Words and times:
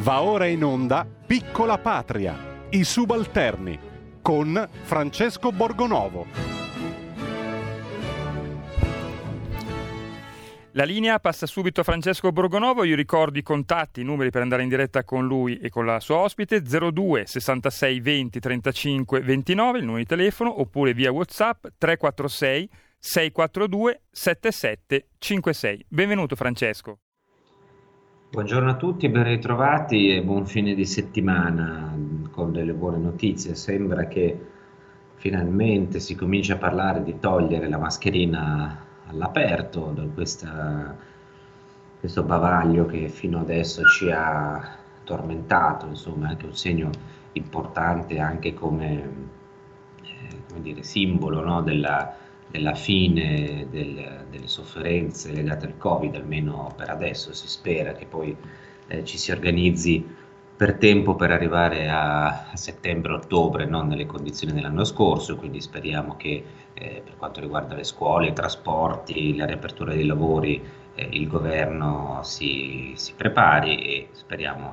Va 0.00 0.22
ora 0.22 0.46
in 0.46 0.64
onda 0.64 1.06
Piccola 1.26 1.76
Patria, 1.76 2.64
i 2.70 2.84
subalterni, 2.84 3.78
con 4.22 4.66
Francesco 4.84 5.52
Borgonovo. 5.52 6.26
La 10.70 10.84
linea 10.84 11.20
passa 11.20 11.44
subito 11.44 11.82
a 11.82 11.84
Francesco 11.84 12.32
Borgonovo, 12.32 12.84
io 12.84 12.96
ricordo 12.96 13.38
i 13.38 13.42
contatti, 13.42 14.00
i 14.00 14.04
numeri 14.04 14.30
per 14.30 14.40
andare 14.40 14.62
in 14.62 14.70
diretta 14.70 15.04
con 15.04 15.26
lui 15.26 15.58
e 15.58 15.68
con 15.68 15.84
la 15.84 16.00
sua 16.00 16.16
ospite, 16.16 16.62
02 16.62 17.26
66 17.26 18.00
20 18.00 18.40
35 18.40 19.20
29, 19.20 19.78
il 19.78 19.84
numero 19.84 20.02
di 20.02 20.08
telefono, 20.08 20.60
oppure 20.62 20.94
via 20.94 21.12
Whatsapp 21.12 21.66
346 21.76 22.70
642 22.96 24.00
7756. 24.10 25.84
Benvenuto 25.90 26.36
Francesco. 26.36 27.00
Buongiorno 28.32 28.70
a 28.70 28.76
tutti, 28.76 29.08
ben 29.08 29.24
ritrovati 29.24 30.14
e 30.14 30.22
buon 30.22 30.46
fine 30.46 30.74
di 30.74 30.86
settimana 30.86 31.92
con 32.30 32.52
delle 32.52 32.74
buone 32.74 32.98
notizie. 32.98 33.56
Sembra 33.56 34.06
che 34.06 34.46
finalmente 35.16 35.98
si 35.98 36.14
comincia 36.14 36.54
a 36.54 36.58
parlare 36.58 37.02
di 37.02 37.18
togliere 37.18 37.68
la 37.68 37.76
mascherina 37.76 38.86
all'aperto 39.08 39.90
da 39.92 40.04
questa, 40.14 40.96
questo 41.98 42.22
bavaglio 42.22 42.86
che 42.86 43.08
fino 43.08 43.40
adesso 43.40 43.82
ci 43.82 44.12
ha 44.12 44.76
tormentato, 45.02 45.86
insomma, 45.86 46.28
è 46.28 46.30
anche 46.30 46.46
un 46.46 46.54
segno 46.54 46.90
importante 47.32 48.20
anche 48.20 48.54
come, 48.54 49.12
eh, 50.02 50.42
come 50.46 50.60
dire, 50.60 50.84
simbolo 50.84 51.42
no, 51.42 51.62
della, 51.62 52.14
della 52.50 52.74
fine 52.74 53.66
del, 53.70 54.26
delle 54.30 54.48
sofferenze 54.48 55.32
legate 55.32 55.66
al 55.66 55.76
Covid, 55.76 56.14
almeno 56.14 56.72
per 56.76 56.90
adesso 56.90 57.32
si 57.32 57.48
spera 57.48 57.92
che 57.92 58.06
poi 58.06 58.36
eh, 58.88 59.04
ci 59.04 59.18
si 59.18 59.30
organizzi 59.30 60.04
per 60.56 60.74
tempo 60.74 61.14
per 61.14 61.30
arrivare 61.30 61.88
a, 61.88 62.50
settembre-ottobre, 62.52 63.64
non 63.64 63.86
nelle 63.86 64.04
condizioni 64.04 64.52
dell'anno 64.52 64.84
scorso, 64.84 65.36
quindi 65.36 65.60
speriamo 65.60 66.16
che 66.18 66.44
eh, 66.74 67.00
per 67.02 67.16
quanto 67.16 67.40
riguarda 67.40 67.74
le 67.74 67.84
scuole, 67.84 68.28
i 68.28 68.32
trasporti, 68.34 69.36
la 69.36 69.46
riapertura 69.46 69.94
dei 69.94 70.04
lavori, 70.04 70.62
eh, 70.94 71.08
il 71.12 71.26
governo 71.28 72.20
si, 72.24 72.92
si, 72.96 73.14
prepari 73.16 73.78
e 73.82 74.08
speriamo 74.12 74.70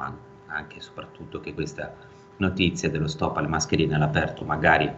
anche 0.48 0.78
e 0.78 0.82
soprattutto 0.82 1.40
che 1.40 1.54
questa 1.54 1.94
notizia 2.38 2.90
dello 2.90 3.08
stop 3.08 3.38
alle 3.38 3.48
mascherine 3.48 3.96
all'aperto 3.96 4.44
magari 4.44 4.92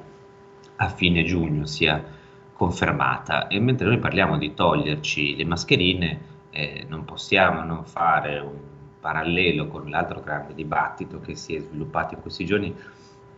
a 0.78 0.90
fine 0.90 1.24
giugno 1.24 1.66
sia 1.66 2.04
confermata. 2.60 3.48
E 3.48 3.58
mentre 3.62 3.88
noi 3.88 4.00
parliamo 4.00 4.38
di 4.38 4.54
toglierci 4.54 5.38
le 5.38 5.46
mascherine 5.46 6.20
eh, 6.50 6.86
non 6.90 7.06
possiamo 7.06 7.64
non 7.64 7.86
fare 7.86 8.40
un 8.40 8.58
parallelo 9.00 9.68
con 9.68 9.90
l'altro 9.90 10.20
grande 10.20 10.54
dibattito 10.54 11.22
che 11.22 11.36
si 11.36 11.56
è 11.56 11.60
sviluppato 11.62 12.16
in 12.16 12.22
questi 12.22 12.46
giorni 12.46 12.76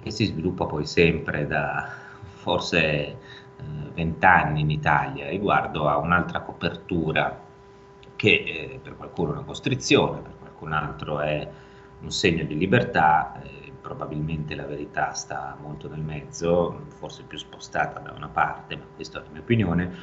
e 0.01 0.09
si 0.09 0.25
sviluppa 0.25 0.65
poi 0.65 0.87
sempre 0.87 1.45
da 1.45 1.87
forse 2.33 2.79
eh, 2.79 3.17
vent'anni 3.93 4.61
in 4.61 4.71
Italia 4.71 5.29
riguardo 5.29 5.87
a 5.87 5.97
un'altra 5.97 6.41
copertura 6.41 7.39
che 8.15 8.29
eh, 8.29 8.79
per 8.81 8.97
qualcuno 8.97 9.29
è 9.29 9.33
una 9.33 9.43
costrizione, 9.43 10.21
per 10.21 10.33
qualcun 10.39 10.73
altro 10.73 11.19
è 11.19 11.47
un 12.01 12.09
segno 12.09 12.43
di 12.43 12.57
libertà, 12.57 13.39
eh, 13.43 13.60
probabilmente 13.81 14.55
la 14.55 14.65
verità 14.65 15.11
sta 15.13 15.57
molto 15.59 15.89
nel 15.89 16.01
mezzo, 16.01 16.85
forse 16.95 17.23
più 17.23 17.37
spostata 17.37 17.99
da 17.99 18.11
una 18.11 18.29
parte, 18.29 18.75
ma 18.75 18.85
questa 18.95 19.19
è 19.19 19.23
la 19.23 19.29
mia 19.31 19.41
opinione, 19.41 19.97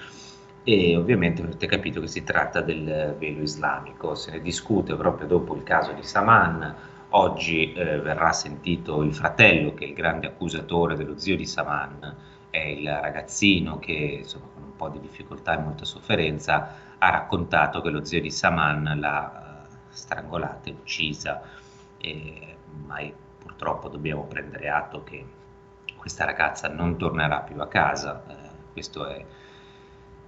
e 0.64 0.96
ovviamente 0.96 1.42
avete 1.42 1.66
capito 1.66 2.00
che 2.00 2.08
si 2.08 2.24
tratta 2.24 2.60
del 2.60 3.16
velo 3.18 3.40
islamico, 3.40 4.14
se 4.14 4.32
ne 4.32 4.40
discute 4.40 4.94
proprio 4.96 5.26
dopo 5.26 5.54
il 5.54 5.62
caso 5.62 5.92
di 5.92 6.02
Saman, 6.02 6.74
oggi 7.10 7.72
eh, 7.72 8.00
verrà 8.00 8.32
sentito 8.32 9.02
il 9.02 9.14
fratello 9.14 9.72
che 9.72 9.86
è 9.86 9.88
il 9.88 9.94
grande 9.94 10.26
accusatore 10.26 10.94
dello 10.94 11.16
zio 11.16 11.36
di 11.36 11.46
Saman, 11.46 12.14
è 12.50 12.58
il 12.58 12.86
ragazzino 12.86 13.78
che 13.78 14.18
insomma, 14.20 14.46
con 14.52 14.62
un 14.62 14.76
po' 14.76 14.88
di 14.88 15.00
difficoltà 15.00 15.58
e 15.58 15.62
molta 15.62 15.84
sofferenza 15.84 16.74
ha 16.98 17.10
raccontato 17.10 17.80
che 17.80 17.90
lo 17.90 18.04
zio 18.04 18.20
di 18.20 18.30
Saman 18.30 18.98
l'ha 18.98 19.66
uh, 19.66 19.74
strangolata 19.88 20.68
e 20.68 20.72
uccisa, 20.72 21.40
e 21.98 22.56
mai 22.86 23.12
purtroppo 23.58 23.88
dobbiamo 23.88 24.22
prendere 24.22 24.68
atto 24.68 25.02
che 25.02 25.26
questa 25.96 26.24
ragazza 26.24 26.68
non 26.68 26.96
tornerà 26.96 27.40
più 27.40 27.60
a 27.60 27.66
casa, 27.66 28.22
eh, 28.28 28.34
questo 28.72 29.04
è 29.04 29.24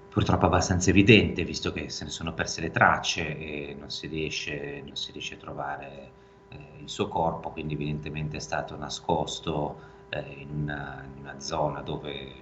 purtroppo 0.09 0.47
abbastanza 0.47 0.91
evidente 0.91 1.45
visto 1.45 1.71
che 1.71 1.91
se 1.91 2.03
ne 2.03 2.11
sono 2.11 2.35
perse 2.35 2.61
le 2.61 2.73
tracce 2.73 3.39
e 3.39 3.77
non 3.79 3.89
si 3.89 4.09
riesce, 4.09 4.83
non 4.85 4.97
si 4.97 5.13
riesce 5.13 5.35
a 5.35 5.39
trovare 5.39 6.11
eh, 6.49 6.59
il 6.81 6.89
suo 6.89 7.07
corpo, 7.07 7.51
quindi 7.51 7.75
evidentemente 7.75 8.39
è 8.39 8.41
stato 8.41 8.77
nascosto 8.77 9.79
eh, 10.09 10.19
in, 10.39 10.63
una, 10.63 11.05
in, 11.05 11.21
una, 11.23 11.39
zona 11.39 11.83
dove 11.83 12.33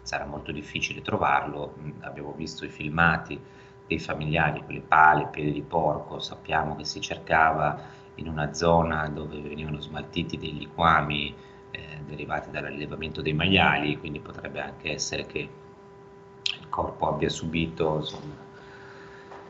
sarà 0.00 0.24
molto 0.24 0.50
difficile 0.50 1.02
trovarlo, 1.02 1.74
mm, 1.78 1.90
abbiamo 2.00 2.32
visto 2.32 2.64
i 2.64 2.70
filmati 2.70 3.38
dei 3.86 3.98
familiari 3.98 4.64
con 4.64 4.74
le 4.74 4.80
pale, 4.80 5.26
piedi 5.26 5.52
di 5.52 5.62
porco, 5.62 6.20
sappiamo 6.20 6.74
che 6.74 6.86
si 6.86 7.02
cercava 7.02 7.95
in 8.16 8.28
una 8.28 8.52
zona 8.54 9.08
dove 9.08 9.40
venivano 9.40 9.80
smaltiti 9.80 10.36
dei 10.38 10.56
liquami 10.56 11.34
eh, 11.70 11.80
derivati 12.06 12.50
dall'allevamento 12.50 13.22
dei 13.22 13.32
maiali, 13.32 13.98
quindi 13.98 14.20
potrebbe 14.20 14.60
anche 14.60 14.92
essere 14.92 15.26
che 15.26 15.38
il 15.38 16.68
corpo 16.68 17.08
abbia 17.08 17.28
subito, 17.28 17.96
insomma, 17.96 18.34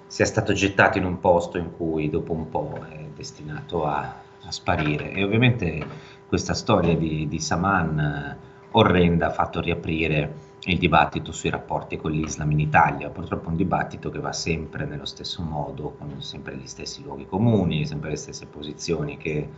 sia 0.07 0.25
stato 0.25 0.53
gettato 0.53 0.99
in 0.99 1.05
un 1.05 1.19
posto 1.21 1.59
in 1.59 1.75
cui 1.77 2.09
dopo 2.09 2.33
un 2.33 2.49
po' 2.49 2.85
è 2.89 3.09
destinato 3.15 3.85
a, 3.85 4.01
a 4.43 4.51
sparire. 4.51 5.11
E 5.13 5.25
ovviamente 5.25 5.85
questa 6.27 6.55
storia 6.55 6.97
di, 6.97 7.29
di 7.29 7.41
Saman 7.41 7.99
eh, 7.99 8.37
orrenda 8.73 9.27
ha 9.27 9.33
fatto 9.33 9.61
riaprire 9.61 10.46
il 10.69 10.79
dibattito 10.79 11.31
sui 11.31 11.51
rapporti 11.51 11.97
con 11.97 12.11
l'Islam 12.11 12.51
in 12.51 12.61
Italia, 12.61 13.09
purtroppo 13.11 13.49
un 13.49 13.57
dibattito 13.57 14.11
che 14.11 14.19
va 14.19 14.33
sempre 14.33 14.85
nello 14.85 15.05
stesso 15.05 15.43
modo, 15.43 15.95
con 15.97 16.21
sempre 16.21 16.57
gli 16.57 16.67
stessi 16.67 17.03
luoghi 17.03 17.25
comuni, 17.27 17.87
sempre 17.87 18.11
le 18.11 18.17
stesse 18.17 18.47
posizioni 18.47 19.17
che 19.17 19.49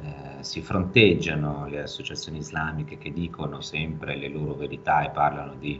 eh, 0.00 0.42
si 0.42 0.62
fronteggiano, 0.62 1.66
le 1.66 1.82
associazioni 1.82 2.38
islamiche 2.38 2.96
che 2.96 3.12
dicono 3.12 3.60
sempre 3.60 4.16
le 4.16 4.28
loro 4.28 4.54
verità 4.54 5.04
e 5.04 5.10
parlano 5.10 5.54
di 5.58 5.78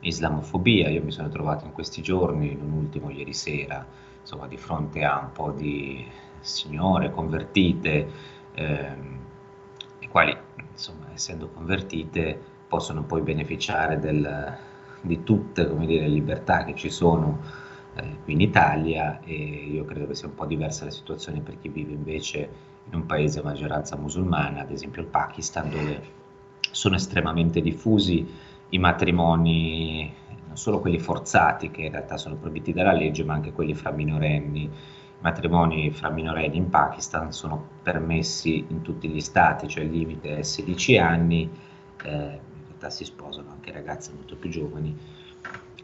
islamofobia. 0.00 0.88
Io 0.88 1.04
mi 1.04 1.12
sono 1.12 1.28
trovato 1.28 1.64
in 1.64 1.72
questi 1.72 2.02
giorni, 2.02 2.56
non 2.56 2.72
ultimo 2.72 3.08
ieri 3.08 3.32
sera, 3.32 3.86
insomma, 4.20 4.48
di 4.48 4.56
fronte 4.56 5.04
a 5.04 5.20
un 5.20 5.30
po' 5.30 5.52
di 5.52 6.04
signore 6.40 7.12
convertite, 7.12 8.10
ehm, 8.54 9.18
le 10.00 10.08
quali, 10.08 10.36
insomma, 10.72 11.06
essendo 11.12 11.48
convertite, 11.50 12.51
possono 12.72 13.02
poi 13.02 13.20
beneficiare 13.20 13.98
del, 13.98 14.56
di 15.02 15.22
tutte 15.24 15.68
le 15.68 16.08
libertà 16.08 16.64
che 16.64 16.74
ci 16.74 16.88
sono 16.88 17.38
eh, 17.96 18.16
qui 18.24 18.32
in 18.32 18.40
Italia 18.40 19.20
e 19.20 19.34
io 19.34 19.84
credo 19.84 20.06
che 20.06 20.14
sia 20.14 20.28
un 20.28 20.34
po' 20.34 20.46
diversa 20.46 20.86
la 20.86 20.90
situazione 20.90 21.40
per 21.40 21.58
chi 21.60 21.68
vive 21.68 21.92
invece 21.92 22.48
in 22.88 22.94
un 22.94 23.04
paese 23.04 23.40
a 23.40 23.42
maggioranza 23.42 23.98
musulmana, 23.98 24.62
ad 24.62 24.70
esempio 24.70 25.02
il 25.02 25.08
Pakistan, 25.08 25.68
dove 25.68 26.00
sono 26.70 26.94
estremamente 26.94 27.60
diffusi 27.60 28.26
i 28.70 28.78
matrimoni, 28.78 30.10
non 30.46 30.56
solo 30.56 30.80
quelli 30.80 30.98
forzati 30.98 31.70
che 31.70 31.82
in 31.82 31.90
realtà 31.90 32.16
sono 32.16 32.36
proibiti 32.36 32.72
dalla 32.72 32.92
legge, 32.92 33.22
ma 33.22 33.34
anche 33.34 33.52
quelli 33.52 33.74
fra 33.74 33.90
minorenni. 33.90 34.62
I 34.62 34.70
matrimoni 35.20 35.90
fra 35.90 36.08
minorenni 36.08 36.56
in 36.56 36.70
Pakistan 36.70 37.32
sono 37.32 37.62
permessi 37.82 38.64
in 38.66 38.80
tutti 38.80 39.08
gli 39.08 39.20
stati, 39.20 39.68
cioè 39.68 39.84
il 39.84 39.90
limite 39.90 40.38
è 40.38 40.42
16 40.42 40.96
anni. 40.96 41.50
Eh, 42.02 42.50
realtà 42.82 42.90
si 42.90 43.04
sposano 43.04 43.50
anche 43.52 43.70
ragazze 43.70 44.12
molto 44.12 44.34
più 44.34 44.50
giovani, 44.50 44.96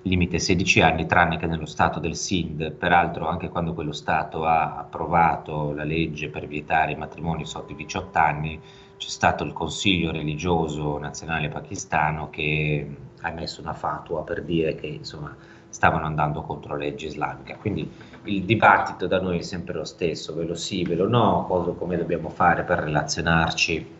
limite 0.02 0.38
16 0.38 0.80
anni, 0.80 1.06
tranne 1.06 1.36
che 1.36 1.46
nello 1.46 1.66
Stato 1.66 2.00
del 2.00 2.16
Sindh, 2.16 2.72
peraltro 2.72 3.28
anche 3.28 3.48
quando 3.48 3.74
quello 3.74 3.92
Stato 3.92 4.44
ha 4.44 4.76
approvato 4.76 5.72
la 5.72 5.84
legge 5.84 6.28
per 6.28 6.46
vietare 6.46 6.92
i 6.92 6.96
matrimoni 6.96 7.46
sotto 7.46 7.72
i 7.72 7.76
18 7.76 8.18
anni, 8.18 8.60
c'è 8.96 9.08
stato 9.08 9.44
il 9.44 9.52
Consiglio 9.52 10.10
religioso 10.10 10.98
nazionale 10.98 11.48
pakistano 11.48 12.30
che 12.30 12.96
ha 13.20 13.28
emesso 13.28 13.60
una 13.60 13.74
fatua 13.74 14.24
per 14.24 14.42
dire 14.42 14.74
che 14.74 14.86
insomma, 14.86 15.36
stavano 15.68 16.06
andando 16.06 16.42
contro 16.42 16.72
la 16.72 16.84
legge 16.84 17.06
islamica. 17.06 17.56
Quindi 17.56 17.88
il 18.24 18.42
dibattito 18.42 19.06
da 19.06 19.20
noi 19.20 19.38
è 19.38 19.42
sempre 19.42 19.74
lo 19.74 19.84
stesso, 19.84 20.34
ve 20.34 20.44
lo 20.44 20.54
sì, 20.54 20.82
ve 20.82 20.96
lo 20.96 21.08
no, 21.08 21.44
cosa, 21.46 21.70
come 21.72 21.96
dobbiamo 21.96 22.28
fare 22.28 22.64
per 22.64 22.78
relazionarci 22.80 23.96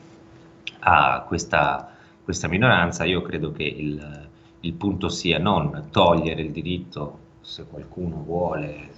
a 0.81 1.25
questa 1.27 1.98
questa 2.29 2.47
minoranza, 2.47 3.07
io 3.07 3.23
credo 3.23 3.53
che 3.53 3.63
il, 3.63 4.29
il 4.61 4.73
punto 4.75 5.09
sia 5.09 5.39
non 5.39 5.87
togliere 5.91 6.43
il 6.43 6.51
diritto, 6.51 7.21
se 7.41 7.65
qualcuno 7.65 8.23
vuole 8.23 8.91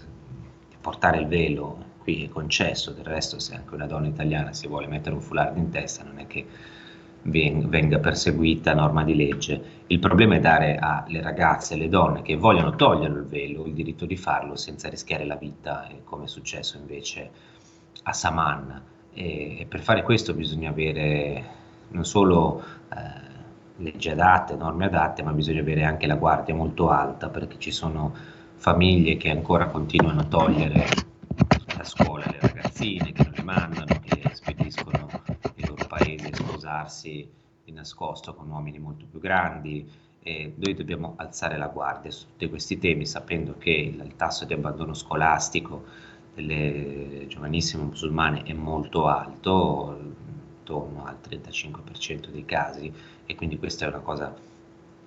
portare 0.80 1.20
il 1.20 1.28
velo, 1.28 1.78
qui 1.98 2.24
è 2.24 2.28
concesso, 2.28 2.90
del 2.90 3.04
resto 3.04 3.38
se 3.38 3.54
anche 3.54 3.72
una 3.72 3.86
donna 3.86 4.08
italiana 4.08 4.52
si 4.52 4.66
vuole 4.66 4.88
mettere 4.88 5.14
un 5.14 5.20
foulard 5.20 5.56
in 5.58 5.70
testa 5.70 6.02
non 6.02 6.18
è 6.18 6.26
che 6.26 6.44
venga 7.22 8.00
perseguita 8.00 8.74
norma 8.74 9.04
di 9.04 9.14
legge. 9.14 9.62
Il 9.86 10.00
problema 10.00 10.34
è 10.34 10.40
dare 10.40 10.78
alle 10.80 11.22
ragazze 11.22 11.74
alle 11.74 11.88
donne 11.88 12.22
che 12.22 12.34
vogliono 12.34 12.74
togliere 12.74 13.14
il 13.14 13.26
velo 13.26 13.64
il 13.64 13.74
diritto 13.74 14.06
di 14.06 14.16
farlo 14.16 14.56
senza 14.56 14.88
rischiare 14.88 15.24
la 15.24 15.36
vita, 15.36 15.88
come 16.02 16.24
è 16.24 16.26
successo 16.26 16.78
invece 16.78 17.30
a 18.02 18.12
Saman 18.12 18.82
e 19.14 19.66
per 19.68 19.82
fare 19.82 20.02
questo 20.02 20.34
bisogna 20.34 20.70
avere 20.70 21.58
non 21.90 22.04
solo 22.04 22.62
eh, 22.94 23.28
leggi 23.76 24.10
adatte, 24.10 24.54
norme 24.56 24.86
adatte, 24.86 25.22
ma 25.22 25.32
bisogna 25.32 25.60
avere 25.60 25.84
anche 25.84 26.06
la 26.06 26.16
guardia 26.16 26.54
molto 26.54 26.90
alta 26.90 27.28
perché 27.28 27.58
ci 27.58 27.70
sono 27.70 28.14
famiglie 28.54 29.16
che 29.16 29.30
ancora 29.30 29.68
continuano 29.68 30.20
a 30.20 30.24
togliere 30.24 30.86
da 31.76 31.84
scuola 31.84 32.26
le 32.26 32.38
ragazzine, 32.40 33.12
che 33.12 33.22
non 33.22 33.32
le 33.34 33.42
mandano, 33.42 34.00
che 34.02 34.30
spediscono 34.34 35.08
i 35.54 35.66
loro 35.66 35.86
paesi 35.86 36.26
a 36.26 36.36
sposarsi 36.36 37.30
di 37.64 37.72
nascosto 37.72 38.34
con 38.34 38.50
uomini 38.50 38.78
molto 38.78 39.06
più 39.10 39.18
grandi. 39.18 40.08
E 40.22 40.52
noi 40.54 40.74
dobbiamo 40.74 41.14
alzare 41.16 41.56
la 41.56 41.68
guardia 41.68 42.10
su 42.10 42.26
tutti 42.26 42.50
questi 42.50 42.78
temi 42.78 43.06
sapendo 43.06 43.56
che 43.56 43.70
il 43.70 44.16
tasso 44.16 44.44
di 44.44 44.52
abbandono 44.52 44.92
scolastico 44.92 45.84
delle 46.34 47.24
giovanissime 47.26 47.84
musulmane 47.84 48.42
è 48.42 48.52
molto 48.52 49.06
alto, 49.06 49.98
intorno 50.70 51.04
al 51.04 51.16
35% 51.28 52.28
dei 52.30 52.44
casi 52.44 52.92
e 53.26 53.34
quindi 53.34 53.58
questa 53.58 53.86
è 53.86 53.88
una 53.88 53.98
cosa 53.98 54.32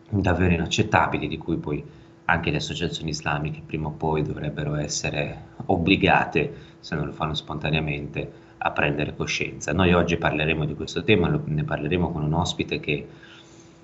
davvero 0.10 0.54
inaccettabile 0.54 1.28
di 1.28 1.38
cui 1.38 1.56
poi 1.56 1.84
anche 2.26 2.52
le 2.52 2.58
associazioni 2.58 3.12
islamiche 3.12 3.62
prima 3.66 3.88
o 3.88 3.92
poi 3.92 4.22
dovrebbero 4.22 4.76
essere 4.76 5.52
obbligate, 5.66 6.54
se 6.80 6.96
non 6.96 7.06
lo 7.08 7.12
fanno 7.14 7.34
spontaneamente, 7.34 8.42
a 8.58 8.72
prendere 8.72 9.16
coscienza. 9.16 9.74
Noi 9.74 9.94
oggi 9.94 10.18
parleremo 10.18 10.66
di 10.66 10.74
questo 10.74 11.04
tema, 11.04 11.28
ne 11.44 11.64
parleremo 11.64 12.12
con 12.12 12.24
un 12.24 12.34
ospite 12.34 12.80
che 12.80 13.08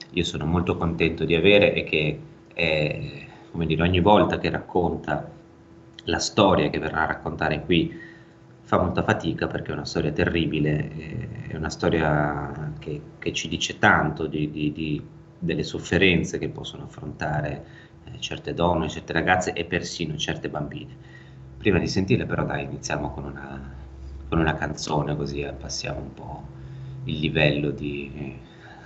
io 0.09 0.23
sono 0.23 0.45
molto 0.45 0.77
contento 0.77 1.25
di 1.25 1.35
avere 1.35 1.73
e 1.73 1.83
che 1.83 2.19
è, 2.53 3.27
come 3.51 3.65
dire, 3.65 3.81
ogni 3.83 3.99
volta 3.99 4.37
che 4.37 4.49
racconta 4.49 5.29
la 6.05 6.19
storia 6.19 6.69
che 6.69 6.79
verrà 6.79 7.03
a 7.03 7.07
raccontare 7.07 7.63
qui 7.65 8.07
fa 8.69 8.77
molta 8.77 9.01
fatica 9.01 9.48
perché 9.48 9.71
è 9.71 9.74
una 9.74 9.83
storia 9.83 10.12
terribile, 10.12 11.48
è 11.48 11.56
una 11.56 11.71
storia 11.71 12.75
che, 12.77 13.01
che 13.18 13.33
ci 13.33 13.48
dice 13.48 13.80
tanto 13.80 14.27
di, 14.27 14.51
di, 14.51 14.71
di, 14.71 15.04
delle 15.39 15.63
sofferenze 15.63 16.38
che 16.38 16.50
possono 16.50 16.83
affrontare 16.83 17.66
eh, 18.04 18.19
certe 18.19 18.54
donne, 18.54 18.88
certe 18.88 19.12
ragazze 19.12 19.54
e 19.54 19.66
persino 19.66 20.16
certe 20.18 20.50
bambine. 20.50 20.95
Prima 21.57 21.80
di 21.80 21.88
sentire 21.88 22.27
però 22.27 22.45
dai 22.45 22.66
iniziamo 22.66 23.10
con 23.10 23.24
una, 23.24 23.60
con 24.30 24.38
una 24.38 24.54
canzone 24.54 25.16
così 25.16 25.42
abbassiamo 25.42 26.01
un 26.01 26.13
po' 26.13 26.44
il 27.06 27.18
livello 27.18 27.71
di, 27.71 28.38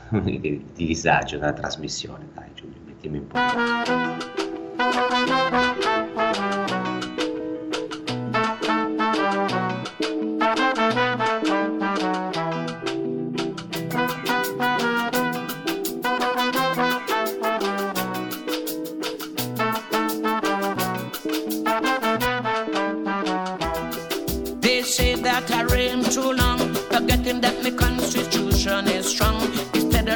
di, 0.07 0.39
di 0.39 0.65
disagio 0.73 1.37
della 1.37 1.51
trasmissione. 1.51 2.29
Dai 2.33 2.51
Giulio, 2.53 2.77
mettimi 2.85 3.17
un 3.17 3.27
po'. 3.27 3.39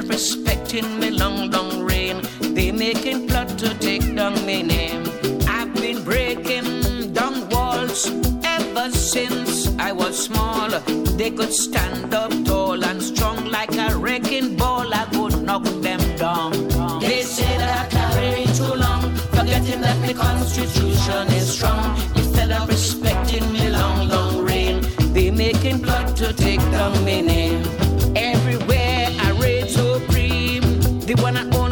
In 0.09 0.99
me 0.99 1.09
long, 1.11 1.49
long 1.51 1.83
reign. 1.83 2.21
They 2.39 2.71
making 2.71 3.27
plot 3.27 3.49
to 3.59 3.73
take 3.79 4.15
down 4.15 4.33
my 4.45 4.61
name. 4.61 5.03
I've 5.47 5.73
been 5.73 6.03
breaking 6.03 7.13
down 7.13 7.49
walls 7.49 8.09
ever 8.43 8.89
since 8.91 9.67
I 9.79 9.91
was 9.91 10.15
small. 10.25 10.69
They 11.17 11.31
could 11.31 11.53
stand 11.53 12.13
up 12.13 12.31
tall 12.45 12.83
and 12.83 13.01
strong 13.01 13.45
like 13.45 13.73
a 13.75 13.97
wrecking 13.97 14.55
ball. 14.55 14.93
I 14.93 15.05
would 15.17 15.41
knock 15.41 15.63
them 15.87 16.01
down. 16.15 16.51
They 16.99 17.21
say 17.23 17.57
that 17.57 17.71
I 17.81 17.89
carry 17.89 18.45
too 18.59 18.73
long, 18.85 19.15
forgetting 19.35 19.81
that 19.81 19.99
the 20.07 20.13
Constitution 20.13 21.27
is 21.39 21.53
strong. 21.55 21.97
Instead 22.15 22.51
of 22.51 22.69
respecting 22.69 23.51
me 23.51 23.69
long, 23.69 24.07
long 24.07 24.45
reign, 24.45 24.85
they 25.13 25.31
making 25.31 25.81
plot 25.81 26.15
to 26.17 26.33
take 26.33 26.61
down 26.71 26.93
my 27.03 27.21
name. 27.21 27.46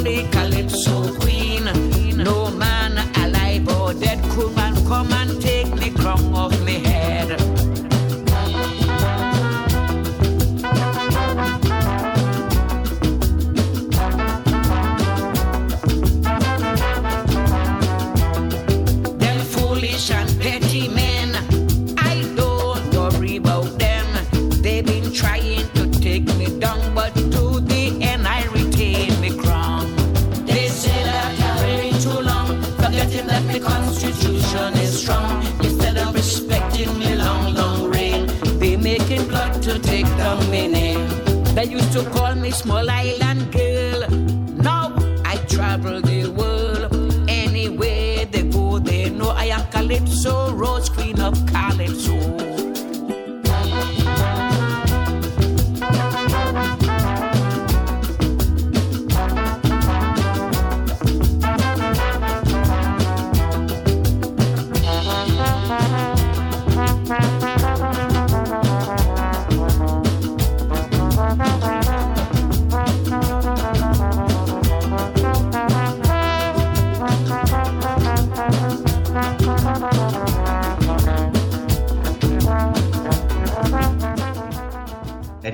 because 0.06 0.45
to 41.80 42.10
call 42.12 42.36
me 42.36 42.52
small 42.52 42.90
island 42.90 43.52
girl. 43.52 44.10
Now 44.56 44.94
I 45.26 45.38
travel 45.48 46.02
the 46.02 46.28
world. 46.30 46.94
Anywhere 47.30 48.26
they 48.26 48.44
go, 48.44 48.80
they 48.80 49.10
know 49.10 49.30
I 49.30 49.46
am 49.46 49.66
Calypso, 49.72 50.54
Rose 50.54 50.90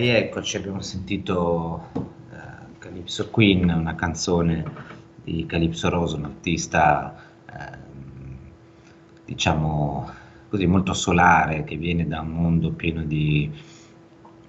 rieccoci, 0.02 0.58
abbiamo 0.58 0.82
sentito 0.82 1.90
uh, 1.94 2.78
Calypso 2.80 3.30
Queen, 3.30 3.70
una 3.70 3.94
canzone 3.94 4.64
di 5.24 5.46
Calypso 5.46 5.90
Rose, 5.90 6.16
un 6.16 6.26
artista 6.26 7.16
uh, 7.46 7.78
diciamo 9.24 10.10
così 10.50 10.66
molto 10.66 10.94
solare 10.94 11.64
che 11.64 11.76
viene 11.76 12.08
da 12.08 12.22
un 12.22 12.30
mondo 12.30 12.72
pieno 12.72 13.04
di, 13.04 13.50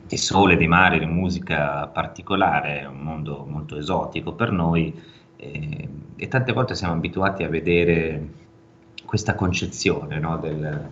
di 0.07 0.17
sole, 0.17 0.57
di 0.57 0.67
mare, 0.67 0.99
di 0.99 1.07
musica 1.07 1.87
particolare, 1.87 2.87
un 2.87 3.01
mondo 3.01 3.45
molto 3.47 3.77
esotico 3.77 4.33
per 4.33 4.51
noi 4.53 4.99
e, 5.37 5.89
e 6.17 6.29
tante 6.29 6.53
volte 6.53 6.75
siamo 6.75 6.95
abituati 6.95 7.45
a 7.45 7.49
vedere 7.49 8.41
questa 9.05 9.35
concezione 9.35 10.19
no, 10.19 10.39
del, 10.39 10.89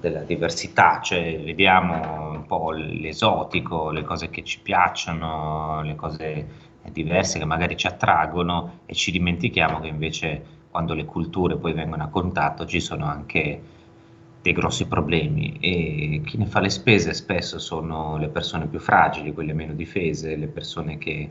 della 0.00 0.22
diversità, 0.22 1.00
cioè 1.00 1.40
vediamo 1.44 2.30
un 2.30 2.46
po' 2.46 2.70
l'esotico, 2.70 3.90
le 3.90 4.02
cose 4.02 4.30
che 4.30 4.42
ci 4.42 4.60
piacciono, 4.60 5.82
le 5.82 5.94
cose 5.94 6.46
diverse 6.90 7.38
che 7.38 7.44
magari 7.44 7.76
ci 7.76 7.86
attraggono 7.86 8.80
e 8.86 8.94
ci 8.94 9.10
dimentichiamo 9.10 9.80
che 9.80 9.88
invece 9.88 10.44
quando 10.70 10.94
le 10.94 11.04
culture 11.04 11.56
poi 11.56 11.72
vengono 11.72 12.02
a 12.04 12.08
contatto 12.08 12.64
ci 12.64 12.80
sono 12.80 13.04
anche 13.06 13.60
dei 14.42 14.52
grossi 14.52 14.86
problemi 14.86 15.58
e 15.60 16.22
chi 16.24 16.38
ne 16.38 16.46
fa 16.46 16.60
le 16.60 16.70
spese 16.70 17.12
spesso 17.12 17.58
sono 17.58 18.16
le 18.16 18.28
persone 18.28 18.66
più 18.66 18.78
fragili, 18.78 19.34
quelle 19.34 19.52
meno 19.52 19.74
difese, 19.74 20.36
le 20.36 20.46
persone 20.46 20.96
che 20.96 21.28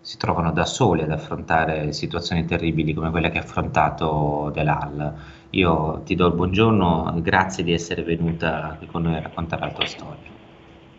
si 0.00 0.16
trovano 0.16 0.52
da 0.52 0.64
sole 0.64 1.04
ad 1.04 1.10
affrontare 1.10 1.92
situazioni 1.92 2.44
terribili 2.44 2.92
come 2.92 3.10
quella 3.10 3.30
che 3.30 3.38
ha 3.38 3.42
affrontato 3.42 4.50
Delal. 4.52 5.14
Io 5.50 6.02
ti 6.04 6.14
do 6.14 6.26
il 6.26 6.34
buongiorno, 6.34 7.20
grazie 7.22 7.64
di 7.64 7.72
essere 7.72 8.02
venuta 8.02 8.78
con 8.90 9.02
noi 9.02 9.14
a 9.14 9.22
raccontare 9.22 9.62
la 9.62 9.72
tua 9.72 9.86
storia. 9.86 10.36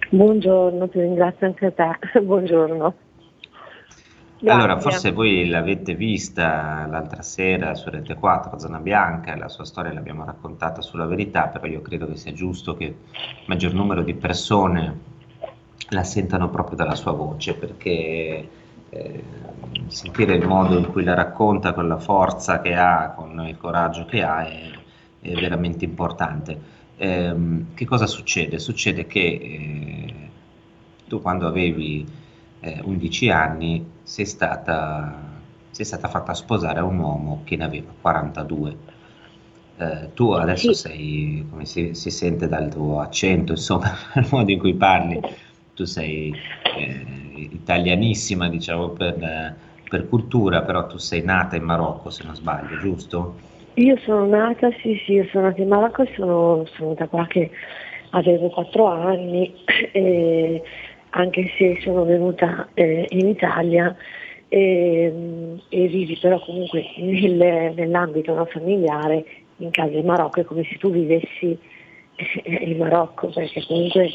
Buongiorno, 0.10 0.90
ti 0.90 1.00
ringrazio 1.00 1.46
anche 1.46 1.68
a 1.68 1.72
te, 1.72 1.98
buongiorno. 2.20 2.94
Grazie. 4.42 4.58
Allora, 4.58 4.80
forse 4.80 5.12
voi 5.12 5.48
l'avete 5.48 5.94
vista 5.94 6.88
l'altra 6.90 7.22
sera 7.22 7.76
su 7.76 7.90
Rete 7.90 8.16
4, 8.16 8.58
Zona 8.58 8.80
Bianca, 8.80 9.36
la 9.36 9.50
sua 9.50 9.66
storia 9.66 9.94
l'abbiamo 9.94 10.24
raccontata 10.26 10.82
sulla 10.82 11.06
verità, 11.06 11.48
però 11.48 11.68
io 11.68 11.82
credo 11.82 12.08
che 12.08 12.16
sia 12.16 12.32
giusto 12.32 12.76
che 12.76 12.86
il 12.86 12.96
maggior 13.48 13.74
numero 13.74 14.02
di 14.02 14.16
persone 14.16 14.98
la 15.90 16.04
sentano 16.04 16.50
proprio 16.50 16.78
dalla 16.78 16.96
sua 16.96 17.12
voce, 17.12 17.54
perché 17.54 18.50
eh, 18.90 19.24
sentire 19.88 20.36
il 20.36 20.46
modo 20.46 20.78
in 20.78 20.88
cui 20.92 21.04
la 21.04 21.14
racconta, 21.14 21.74
con 21.74 21.88
la 21.88 21.98
forza 21.98 22.62
che 22.62 22.76
ha, 22.76 23.14
con 23.16 23.46
il 23.48 23.58
coraggio 23.58 24.06
che 24.06 24.24
ha, 24.24 24.46
è, 24.46 24.72
è 25.22 25.34
veramente 25.34 25.86
importante. 25.86 26.78
Eh, 26.98 27.36
che 27.74 27.86
cosa 27.86 28.08
succede? 28.08 28.60
Succede 28.60 29.06
che 29.08 29.20
eh, 29.20 30.30
tu 31.08 31.22
quando 31.22 31.48
avevi 31.48 32.06
11 32.62 33.26
eh, 33.26 33.32
anni 33.32 33.86
sei 34.04 34.26
stata, 34.26 35.18
sei 35.72 35.86
stata 35.86 36.08
fatta 36.08 36.34
sposare 36.34 36.80
a 36.80 36.84
un 36.84 36.98
uomo 37.00 37.42
che 37.44 37.56
ne 37.56 37.64
aveva 37.64 37.92
42. 38.00 38.78
Eh, 39.78 40.10
tu 40.14 40.32
adesso 40.32 40.74
sei, 40.74 41.46
come 41.50 41.66
si, 41.66 41.94
si, 41.94 42.10
sente 42.12 42.48
dal 42.50 42.70
tuo 42.70 43.00
accento, 43.00 43.54
insomma, 43.54 43.96
dal 44.14 44.28
modo 44.30 44.52
in 44.52 44.60
cui 44.60 44.74
parli, 44.74 45.20
tu 45.74 45.86
sei 45.86 46.34
eh, 46.78 47.06
italianissima, 47.36 48.50
diciamo, 48.50 48.90
per, 48.90 49.56
per, 49.90 50.08
cultura, 50.08 50.62
però 50.62 50.88
tu 50.88 50.98
sei 50.98 51.24
nata 51.24 51.56
in 51.56 51.64
Marocco, 51.64 52.10
se 52.10 52.24
non 52.26 52.36
sbaglio, 52.36 52.78
giusto? 52.80 53.36
Io 53.76 53.98
sono 54.00 54.26
nata, 54.26 54.70
sì, 54.82 55.02
sì, 55.06 55.14
io 55.14 55.28
sono 55.32 55.46
nata 55.46 55.62
in 55.62 55.68
Marocco 55.68 56.04
e 56.04 56.12
sono, 56.16 56.66
sono 56.76 56.94
da 56.94 57.08
qua 57.08 57.26
che 57.28 57.50
avevo 58.12 58.50
4 58.50 58.86
anni, 58.86 59.54
e 59.92 60.62
anche 61.12 61.52
se 61.58 61.80
sono 61.82 62.04
venuta 62.04 62.68
eh, 62.74 63.06
in 63.10 63.28
Italia 63.28 63.96
e, 64.48 65.60
e, 65.70 65.88
vivi 65.88 66.18
però 66.18 66.40
comunque 66.40 66.84
nel, 66.98 67.74
nell'ambito 67.76 68.34
no, 68.34 68.46
familiare 68.46 69.26
in 69.58 69.72
casa 69.72 69.96
in 69.96 70.06
Marocco 70.06 70.42
è 70.42 70.44
come 70.44 70.64
se 70.64 70.78
tu 70.78 70.92
vivessi 70.92 71.58
in 72.44 72.78
Marocco 72.78 73.30
perché 73.30 73.64
comunque 73.66 74.10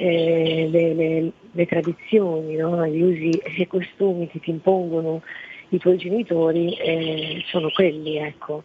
eh, 0.00 0.68
le, 0.70 0.94
le, 0.94 1.32
le, 1.52 1.66
tradizioni, 1.66 2.56
no? 2.56 2.86
gli 2.86 3.02
usi 3.02 3.30
e 3.30 3.52
i 3.62 3.66
costumi 3.66 4.28
che 4.28 4.40
ti 4.40 4.48
impongono 4.48 5.22
i 5.68 5.78
tuoi 5.78 5.98
genitori 5.98 6.74
eh, 6.74 7.42
sono 7.46 7.68
quelli, 7.68 8.16
ecco. 8.16 8.64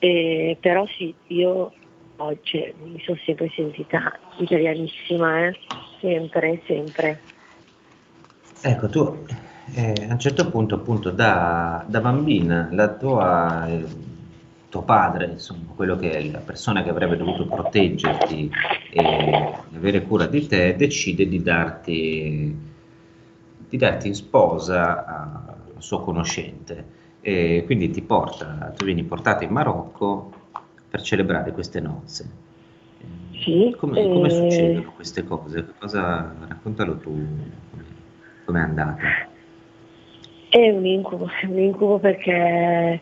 E, 0.00 0.56
però 0.60 0.84
sì, 0.98 1.14
io 1.28 1.72
oggi 2.16 2.74
mi 2.82 3.00
sono 3.04 3.18
sempre 3.24 3.48
sentita 3.54 4.18
italianissima, 4.38 5.46
eh? 5.46 5.56
sempre, 6.00 6.60
sempre. 6.66 7.20
Ecco, 8.60 8.88
tu 8.88 9.24
eh, 9.74 10.06
a 10.08 10.12
un 10.12 10.18
certo 10.18 10.50
punto, 10.50 10.74
appunto, 10.74 11.10
da, 11.10 11.84
da 11.86 12.00
bambina, 12.00 12.68
la 12.72 12.88
tua, 12.88 13.68
eh, 13.68 13.84
tuo 14.72 14.82
padre, 14.84 15.26
insomma, 15.26 15.70
quello 15.76 15.96
che 15.96 16.12
è 16.12 16.24
la 16.30 16.38
persona 16.38 16.82
che 16.82 16.88
avrebbe 16.88 17.18
dovuto 17.18 17.44
proteggerti 17.44 18.50
e 18.90 19.54
avere 19.76 20.00
cura 20.00 20.24
di 20.24 20.46
te, 20.46 20.74
decide 20.76 21.28
di 21.28 21.42
darti, 21.42 22.56
di 23.68 23.76
darti 23.76 24.06
in 24.08 24.14
sposa 24.14 25.04
al 25.04 25.82
suo 25.82 26.00
conoscente. 26.00 27.00
E 27.20 27.64
quindi 27.66 27.90
ti 27.90 28.00
porta, 28.00 28.72
tu 28.74 28.86
vieni 28.86 29.04
portata 29.04 29.44
in 29.44 29.50
Marocco 29.50 30.32
per 30.88 31.02
celebrare 31.02 31.52
queste 31.52 31.78
nozze. 31.78 32.30
Sì, 33.42 33.76
come, 33.78 34.02
come 34.02 34.28
eh... 34.28 34.30
succedono 34.30 34.92
queste 34.94 35.24
cose? 35.24 35.74
Cosa, 35.78 36.34
raccontalo 36.48 36.96
tu, 36.96 37.12
come 38.46 38.58
è 38.58 38.62
andata? 38.62 38.96
È 40.48 40.70
un 40.70 40.86
incubo, 40.86 41.28
è 41.42 41.44
un 41.44 41.58
incubo 41.58 41.98
perché 41.98 43.00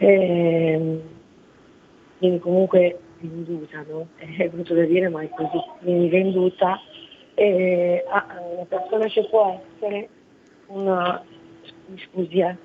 eh, 0.00 1.00
vieni 2.18 2.38
comunque 2.38 2.98
venduta, 3.18 3.84
no? 3.86 4.08
È 4.16 4.48
brutto 4.48 4.74
da 4.74 4.84
dire 4.84 5.08
ma 5.08 5.22
è 5.22 5.28
così, 5.28 5.62
vieni 5.80 6.08
venduta 6.08 6.78
e 7.34 8.04
a 8.08 8.26
una 8.52 8.64
persona 8.64 9.06
che 9.06 9.26
può 9.28 9.62
essere 9.76 10.08
una, 10.66 11.22
scusi 11.96 12.40
eh, 12.40 12.56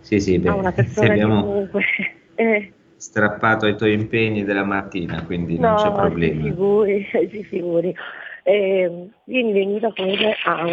sì, 0.00 0.20
sì, 0.20 0.38
beh, 0.38 0.50
una 0.50 0.72
persona 0.72 1.12
abbiamo 1.12 1.42
comunque... 1.42 1.84
Eh. 2.34 2.72
strappato 2.96 3.66
ai 3.66 3.76
tuoi 3.76 3.92
impegni 3.92 4.42
della 4.42 4.64
mattina, 4.64 5.22
quindi 5.22 5.58
no, 5.58 5.68
non 5.68 5.76
c'è 5.76 5.92
problema. 5.92 6.42
Si 6.42 6.48
figuri, 6.48 7.08
si 7.30 7.44
figuri. 7.44 7.94
Eh, 8.42 9.08
vieni 9.24 9.52
venuta 9.52 9.92
comunque 9.92 10.34
a, 10.44 10.64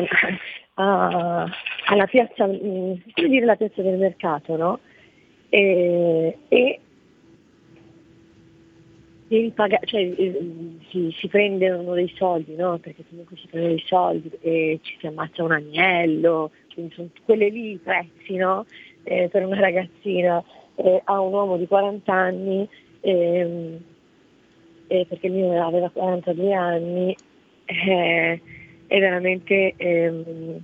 a, 0.81 1.45
alla 1.85 2.05
piazza, 2.05 2.47
mm, 2.47 2.93
come 3.13 3.27
dire 3.27 3.45
la 3.45 3.55
piazza 3.55 3.81
del 3.81 3.97
mercato, 3.97 4.55
no? 4.55 4.79
E, 5.49 6.37
e 6.47 6.79
pagare, 9.53 9.85
cioè 9.85 10.01
eh, 10.01 10.77
si, 10.89 11.13
si, 11.19 11.27
prendono 11.27 11.93
dei 11.93 12.11
soldi, 12.15 12.55
no? 12.55 12.77
Perché 12.77 13.03
comunque 13.09 13.35
si 13.37 13.47
prendono 13.47 13.75
dei 13.75 13.83
soldi 13.85 14.31
e 14.41 14.79
ci 14.81 14.95
si 14.99 15.07
ammazza 15.07 15.43
un 15.43 15.51
agnello, 15.51 16.51
quindi 16.73 16.93
sono 16.93 17.09
quelle 17.25 17.49
lì 17.49 17.71
i 17.71 17.77
prezzi, 17.77 18.35
no? 18.35 18.65
eh, 19.03 19.27
per 19.29 19.45
una 19.45 19.59
ragazzina 19.59 20.43
eh, 20.75 21.01
a 21.03 21.19
un 21.19 21.33
uomo 21.33 21.57
di 21.57 21.67
40 21.67 22.13
anni, 22.13 22.67
ehm, 23.01 23.77
perché 24.87 25.27
il 25.27 25.33
mio 25.33 25.63
aveva 25.63 25.89
42 25.89 26.53
anni, 26.53 27.15
eh, 27.65 28.41
è 28.89 28.99
veramente 28.99 29.75
ehm, 29.77 30.59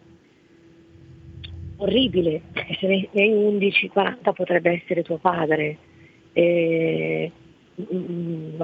orribile, 1.77 2.41
se 2.79 2.88
ne 2.88 3.08
hai 3.13 3.32
11, 3.32 3.88
40 3.89 4.34
potrebbe 4.34 4.72
essere 4.72 5.03
tuo 5.03 5.17
padre. 5.17 5.77
Eh, 6.34 7.32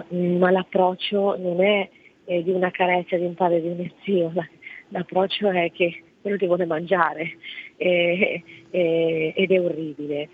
ma 0.10 0.50
l'approccio 0.50 1.38
non 1.38 1.64
è 1.64 1.88
eh, 2.26 2.42
di 2.44 2.50
una 2.50 2.72
carezza, 2.72 3.16
di 3.18 3.26
un 3.26 3.36
padre, 3.36 3.62
di 3.62 3.68
un 3.68 3.92
zio, 4.04 4.34
l'approccio 4.90 5.52
è 5.52 5.72
che 5.72 6.02
quello 6.22 6.38
ti 6.38 6.48
vuole 6.48 6.66
mangiare 6.66 7.38
eh, 7.78 8.44
ed 8.72 9.52
è 9.52 9.62
orribile. 9.62 10.28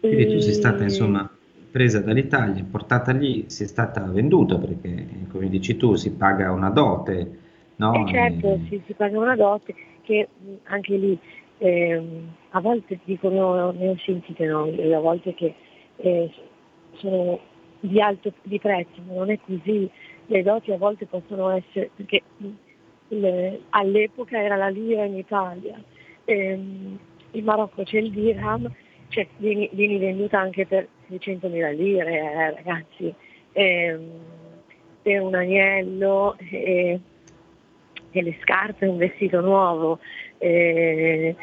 Quindi 0.00 0.26
tu 0.26 0.40
sei 0.40 0.52
stata 0.52 0.82
insomma 0.82 1.35
presa 1.76 2.00
dall'Italia, 2.00 2.64
portata 2.64 3.12
lì, 3.12 3.50
sei 3.50 3.66
stata 3.66 4.00
venduta 4.06 4.56
perché 4.56 5.06
come 5.30 5.50
dici 5.50 5.76
tu 5.76 5.94
si 5.94 6.10
paga 6.16 6.50
una 6.50 6.70
dote, 6.70 7.38
no? 7.76 7.92
Eh 7.92 8.10
certo, 8.10 8.54
e... 8.54 8.60
sì, 8.70 8.82
si 8.86 8.94
paga 8.94 9.18
una 9.18 9.36
dote 9.36 9.74
che 10.00 10.26
anche 10.68 10.96
lì 10.96 11.18
eh, 11.58 12.02
a 12.48 12.60
volte 12.60 12.98
dicono, 13.04 13.72
ne 13.72 13.90
ho 13.90 13.96
sentite 13.98 14.46
no? 14.46 14.62
a 14.62 15.00
volte 15.00 15.34
che 15.34 15.54
eh, 15.96 16.30
sono 16.94 17.40
di 17.80 18.00
alto 18.00 18.32
di 18.42 18.58
prezzo, 18.58 19.02
ma 19.06 19.12
non 19.12 19.30
è 19.30 19.38
così, 19.44 19.90
le 20.28 20.42
doti 20.42 20.72
a 20.72 20.78
volte 20.78 21.04
possono 21.04 21.50
essere, 21.50 21.90
perché 21.94 22.22
le, 23.08 23.60
all'epoca 23.68 24.42
era 24.42 24.56
la 24.56 24.68
lira 24.68 25.04
in 25.04 25.16
Italia, 25.16 25.78
ehm, 26.24 26.98
in 27.32 27.44
Marocco 27.44 27.82
c'è 27.82 27.98
il 27.98 28.12
dirham, 28.12 28.66
cioè 29.08 29.26
vieni, 29.36 29.68
vieni 29.72 29.98
venduta 29.98 30.40
anche 30.40 30.66
per 30.66 30.88
600.000 31.10 31.74
lire 31.74 32.12
eh, 32.12 32.54
ragazzi, 32.54 33.14
ehm, 33.52 34.10
per 35.02 35.22
un 35.22 35.34
agnello 35.34 36.36
e, 36.38 37.00
e, 38.10 38.22
le 38.22 38.36
scarpe, 38.40 38.86
un 38.86 38.96
vestito 38.96 39.40
nuovo. 39.40 39.98
Eh, 40.38 41.34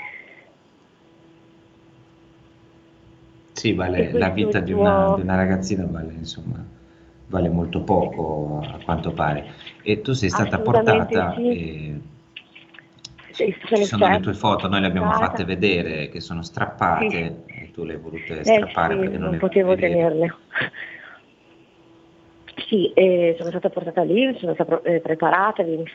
sì, 3.53 3.73
vale 3.73 4.11
la 4.11 4.29
vita 4.29 4.59
di 4.59 4.73
una, 4.73 5.13
di 5.15 5.21
una 5.21 5.35
ragazzina 5.35 5.85
vale 5.85 6.13
insomma 6.13 6.65
vale 7.27 7.49
molto 7.49 7.81
poco 7.81 8.61
a 8.63 8.79
quanto 8.83 9.11
pare. 9.11 9.45
E 9.81 10.01
tu 10.01 10.13
sei 10.13 10.29
stata 10.29 10.59
portata 10.59 11.33
sì. 11.35 11.49
e 11.49 12.01
ci 13.31 13.85
sono 13.85 14.07
le 14.07 14.19
tue 14.19 14.33
foto, 14.33 14.67
noi 14.67 14.81
le 14.81 14.87
abbiamo 14.87 15.11
fatte 15.11 15.43
vedere 15.43 16.09
che 16.09 16.19
sono 16.19 16.43
strappate 16.43 17.43
sì. 17.47 17.52
Tu 17.73 17.83
le 17.83 17.93
hai 17.93 17.99
volute 17.99 18.39
eh, 18.39 18.43
strappare 18.43 18.93
sì, 18.93 18.99
perché 18.99 19.17
non, 19.17 19.29
non 19.31 19.39
potevo 19.39 19.75
tenerle. 19.75 20.35
Sì, 22.67 22.91
eh, 22.93 23.35
sono 23.37 23.49
stata 23.49 23.69
portata 23.69 24.03
lì, 24.03 24.35
sono 24.37 24.53
stata 24.53 24.79
eh, 24.83 24.99
preparata, 24.99 25.63
viene, 25.63 25.85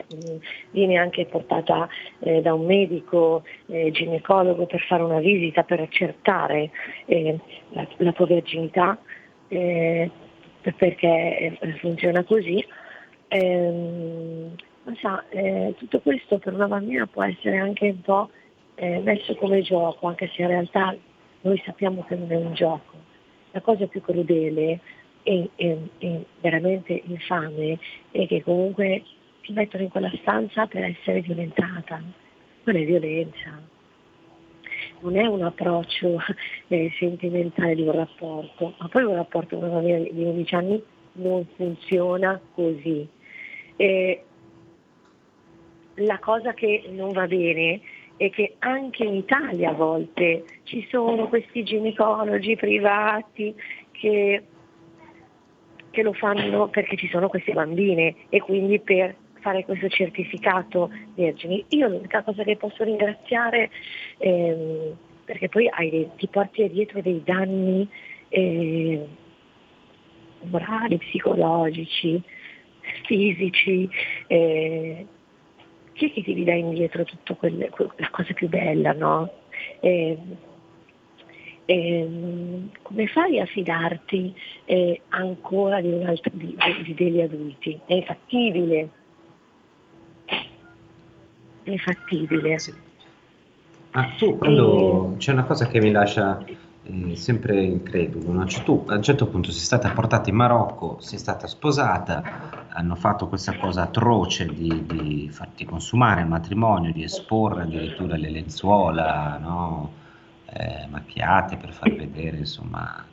viene, 0.71 0.97
anche 0.97 1.25
portata 1.25 1.87
eh, 2.19 2.41
da 2.41 2.53
un 2.53 2.65
medico 2.65 3.43
eh, 3.67 3.91
ginecologo 3.91 4.65
per 4.65 4.81
fare 4.81 5.03
una 5.03 5.19
visita 5.19 5.63
per 5.63 5.79
accertare 5.79 6.69
eh, 7.05 7.39
la, 7.69 7.87
la, 7.97 8.11
tua 8.11 8.27
verginità 8.27 8.99
eh, 9.47 10.11
perché 10.75 11.57
funziona 11.79 12.23
così. 12.23 12.63
Ehm, 13.29 14.53
ma 14.83 14.95
sa, 15.01 15.23
eh, 15.29 15.75
tutto 15.77 16.01
questo 16.01 16.39
per 16.39 16.53
una 16.53 16.67
bambina 16.67 17.07
può 17.07 17.23
essere 17.23 17.57
anche 17.57 17.85
un 17.85 18.01
po' 18.01 18.29
messo 18.79 19.35
come 19.35 19.61
gioco, 19.61 20.07
anche 20.07 20.29
se 20.33 20.41
in 20.41 20.47
realtà 20.47 20.95
noi 21.41 21.61
sappiamo 21.65 22.03
che 22.05 22.15
non 22.15 22.31
è 22.31 22.35
un 22.35 22.53
gioco. 22.53 22.97
La 23.51 23.61
cosa 23.61 23.87
più 23.87 24.01
crudele 24.01 24.79
e, 25.23 25.49
e, 25.55 25.77
e 25.97 26.25
veramente 26.41 27.01
infame 27.05 27.79
è 28.11 28.27
che 28.27 28.43
comunque 28.43 29.03
ti 29.41 29.53
mettono 29.53 29.83
in 29.83 29.89
quella 29.89 30.11
stanza 30.21 30.67
per 30.67 30.83
essere 30.83 31.21
violentata. 31.21 32.01
Quella 32.63 32.79
è 32.79 32.85
violenza. 32.85 33.61
Non 35.01 35.17
è 35.17 35.25
un 35.25 35.43
approccio 35.43 36.17
eh, 36.67 36.91
sentimentale 36.97 37.75
di 37.75 37.81
un 37.81 37.91
rapporto, 37.91 38.75
ma 38.77 38.87
poi 38.87 39.03
un 39.03 39.15
rapporto 39.15 39.57
con 39.57 39.69
una 39.69 39.79
bambina 39.79 39.97
di 39.99 40.23
11 40.23 40.55
anni 40.55 40.83
non 41.13 41.45
funziona 41.55 42.39
così. 42.53 43.07
E 43.75 44.23
la 45.95 46.19
cosa 46.19 46.53
che 46.53 46.83
non 46.91 47.11
va 47.11 47.27
bene 47.27 47.81
è 48.19 48.29
che 48.31 48.55
anche 48.59 49.05
in 49.05 49.13
Italia 49.13 49.69
a 49.69 49.73
volte 49.73 50.43
ci 50.63 50.85
sono 50.91 51.29
questi 51.29 51.63
ginecologi 51.63 52.57
privati 52.57 53.55
che, 53.91 54.43
che 55.89 56.01
lo 56.03 56.11
fanno 56.11 56.67
perché 56.67 56.97
ci 56.97 57.07
sono 57.07 57.29
queste 57.29 57.53
bambine 57.53 58.13
e 58.27 58.41
quindi 58.41 58.77
per 58.81 59.15
fare 59.39 59.63
questo 59.63 59.87
certificato 59.87 60.91
vergini. 61.15 61.63
Io 61.69 61.87
l'unica 61.87 62.21
cosa 62.21 62.43
che 62.43 62.57
posso 62.57 62.83
ringraziare, 62.83 63.69
ehm, 64.17 64.97
perché 65.23 65.47
poi 65.47 65.69
dei, 65.69 66.09
ti 66.17 66.27
porti 66.27 66.69
dietro 66.69 67.01
dei 67.01 67.21
danni 67.23 67.87
eh, 68.27 69.07
morali, 70.41 70.97
psicologici, 70.97 72.21
fisici, 73.05 73.89
eh, 74.27 75.05
chi 75.99 76.09
è 76.09 76.13
che 76.13 76.33
ti 76.33 76.43
dà 76.45 76.53
indietro 76.53 77.03
tutta 77.03 77.35
la 77.41 78.09
cosa 78.09 78.33
più 78.33 78.47
bella, 78.47 78.93
no? 78.93 79.29
Eh, 79.81 80.17
eh, 81.65 82.09
come 82.81 83.07
fai 83.07 83.39
a 83.39 83.45
fidarti 83.45 84.33
eh, 84.65 85.01
ancora 85.09 85.81
di, 85.81 85.91
un 85.91 86.07
altro, 86.07 86.31
di, 86.33 86.55
di, 86.83 86.93
degli 86.93 87.21
adulti? 87.21 87.77
È 87.85 87.93
infattibile. 87.95 88.89
È 90.25 91.69
infattibile. 91.69 92.59
Sì. 92.59 92.73
Ma 93.91 94.13
tu 94.17 94.37
quando 94.37 95.15
c'è 95.17 95.33
una 95.33 95.43
cosa 95.43 95.67
che 95.67 95.81
mi 95.81 95.91
lascia 95.91 96.43
eh, 96.89 97.15
sempre 97.15 97.61
incredulo. 97.61 98.31
No? 98.31 98.45
Cioè, 98.45 98.63
tu 98.63 98.85
a 98.87 98.95
un 98.95 99.03
certo 99.03 99.27
punto 99.27 99.51
sei 99.51 99.61
stata 99.61 99.89
portata 99.91 100.29
in 100.29 100.35
Marocco, 100.35 100.97
sei 100.99 101.19
stata 101.19 101.47
sposata, 101.47 102.67
hanno 102.69 102.95
fatto 102.95 103.27
questa 103.27 103.57
cosa 103.57 103.83
atroce 103.83 104.47
di, 104.47 104.85
di 104.85 105.29
farti 105.31 105.65
consumare 105.65 106.21
il 106.21 106.27
matrimonio, 106.27 106.91
di 106.91 107.03
esporre 107.03 107.63
addirittura 107.63 108.17
le 108.17 108.29
lenzuola 108.29 109.37
no? 109.37 109.91
eh, 110.45 110.87
macchiate 110.89 111.57
per 111.57 111.73
far 111.73 111.93
vedere 111.93 112.37
insomma 112.37 113.05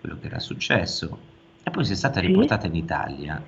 quello 0.00 0.18
che 0.20 0.26
era 0.26 0.38
successo. 0.38 1.18
E 1.62 1.70
poi 1.70 1.84
sei 1.84 1.96
stata 1.96 2.20
riportata 2.20 2.66
in 2.66 2.74
Italia 2.74 3.42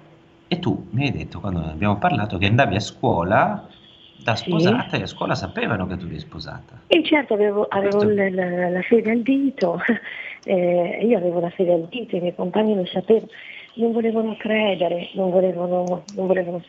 e 0.48 0.58
tu 0.58 0.86
mi 0.90 1.04
hai 1.04 1.12
detto 1.12 1.40
quando 1.40 1.60
abbiamo 1.60 1.96
parlato 1.98 2.38
che 2.38 2.46
andavi 2.46 2.76
a 2.76 2.80
scuola 2.80 3.68
da 4.22 4.34
sposata 4.34 4.96
sì. 4.96 4.96
e 4.96 5.02
a 5.02 5.06
scuola 5.06 5.34
sapevano 5.34 5.86
che 5.86 5.96
tu 5.96 6.06
eri 6.06 6.18
sposata. 6.18 6.82
E 6.86 7.02
certo 7.04 7.34
avevo, 7.34 7.66
avevo 7.68 8.02
la, 8.02 8.28
la, 8.30 8.68
la, 8.68 8.82
fede 8.82 9.10
al 9.10 9.22
dito, 9.22 9.80
eh, 10.44 11.00
io 11.02 11.16
avevo 11.16 11.40
la 11.40 11.50
fede 11.50 11.72
al 11.72 11.86
dito, 11.88 12.16
i 12.16 12.20
miei 12.20 12.34
compagni 12.34 12.74
lo 12.74 12.86
sapevano, 12.86 13.28
non 13.74 13.92
volevano 13.92 14.36
credere, 14.36 15.10
non 15.14 15.30
volevano, 15.30 16.04
non 16.14 16.26
volevano 16.26 16.62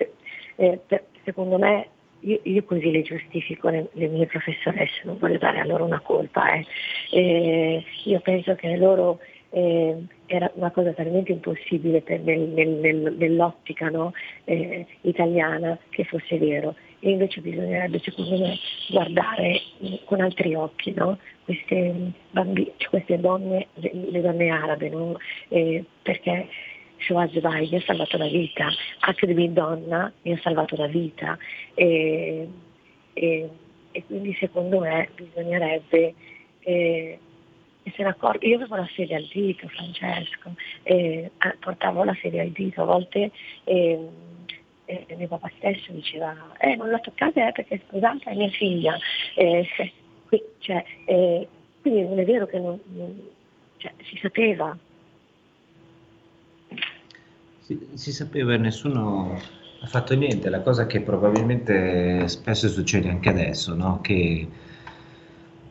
eh, 0.57 0.79
per, 0.85 1.05
secondo 1.23 1.57
me 1.57 1.87
io, 2.21 2.39
io, 2.43 2.63
così 2.63 2.91
le 2.91 3.01
giustifico 3.03 3.69
le, 3.69 3.89
le, 3.93 4.07
mie 4.07 4.25
professoresse, 4.25 5.01
non 5.03 5.17
voglio 5.17 5.37
dare 5.37 5.59
a 5.59 5.65
loro 5.65 5.85
una 5.85 5.99
colpa, 5.99 6.53
eh. 6.53 6.65
Eh, 7.11 7.83
io 8.05 8.19
penso 8.21 8.55
che 8.55 8.75
loro 8.75 9.19
eh, 9.51 9.95
era 10.25 10.51
una 10.55 10.71
cosa 10.71 10.91
talmente 10.93 11.31
impossibile 11.31 12.03
nel, 12.23 12.39
nel, 12.49 13.15
nell'ottica 13.17 13.89
no? 13.89 14.13
Eh, 14.43 14.85
italiana 15.01 15.77
che 15.89 16.03
fosse 16.03 16.37
vero 16.37 16.75
e 16.99 17.11
invece 17.11 17.41
bisognerebbe 17.41 17.99
secondo 17.99 18.37
me 18.37 18.57
guardare 18.89 19.61
con 20.05 20.21
altri 20.21 20.55
occhi 20.55 20.93
no? 20.95 21.17
queste, 21.43 22.11
bambine, 22.31 22.73
cioè 22.77 22.89
queste 22.89 23.19
donne, 23.19 23.67
le 23.75 24.21
donne 24.21 24.49
arabe, 24.49 24.89
no? 24.89 25.17
eh, 25.49 25.83
perché 26.01 26.47
Shoaz 26.97 27.39
Vai 27.39 27.69
mi 27.69 27.77
ha 27.77 27.81
salvato 27.81 28.17
la 28.17 28.27
vita, 28.27 28.67
Akdemi 29.01 29.53
Donna 29.53 30.11
mi 30.23 30.33
ha 30.33 30.39
salvato 30.41 30.75
la 30.75 30.87
vita 30.87 31.37
e, 31.75 32.47
e, 33.13 33.49
e 33.91 34.03
quindi 34.05 34.35
secondo 34.39 34.79
me 34.79 35.09
bisognerebbe 35.15 36.13
eh, 36.61 37.19
essere 37.83 38.09
accorti. 38.09 38.47
Io 38.47 38.55
avevo 38.55 38.75
la 38.75 38.89
sedia 38.95 39.17
al 39.17 39.27
dito, 39.31 39.67
Francesco, 39.67 40.53
eh, 40.83 41.31
portavo 41.59 42.03
la 42.03 42.15
sedia 42.21 42.41
al 42.41 42.49
dito, 42.49 42.81
a 42.81 42.85
volte 42.85 43.31
eh, 43.63 43.99
eh, 44.87 45.15
mio 45.15 45.27
papà 45.27 45.51
stesso 45.57 45.91
diceva 45.91 46.33
eh, 46.57 46.75
non 46.75 46.89
la 46.89 46.99
toccate 46.99 47.47
eh, 47.47 47.51
perché 47.51 47.75
è 47.75 47.81
sposata 47.85 48.31
è 48.31 48.35
mia 48.35 48.49
figlia. 48.49 48.97
Eh, 49.35 49.67
qui, 50.27 50.41
cioè, 50.59 50.83
eh, 51.05 51.47
quindi 51.81 52.01
non 52.03 52.19
è 52.19 52.25
vero 52.25 52.47
che 52.47 52.57
non, 52.57 52.79
non 52.85 53.21
cioè, 53.77 53.91
si 54.03 54.17
sapeva. 54.17 54.75
Si, 57.59 57.89
si 57.93 58.11
sapeva 58.13 58.53
e 58.53 58.57
nessuno 58.57 59.37
ha 59.79 59.87
fatto 59.87 60.15
niente, 60.15 60.49
la 60.49 60.61
cosa 60.61 60.87
che 60.87 61.01
probabilmente 61.01 62.27
spesso 62.29 62.67
succede 62.67 63.09
anche 63.09 63.29
adesso, 63.29 63.75
no? 63.75 63.99
che 64.01 64.47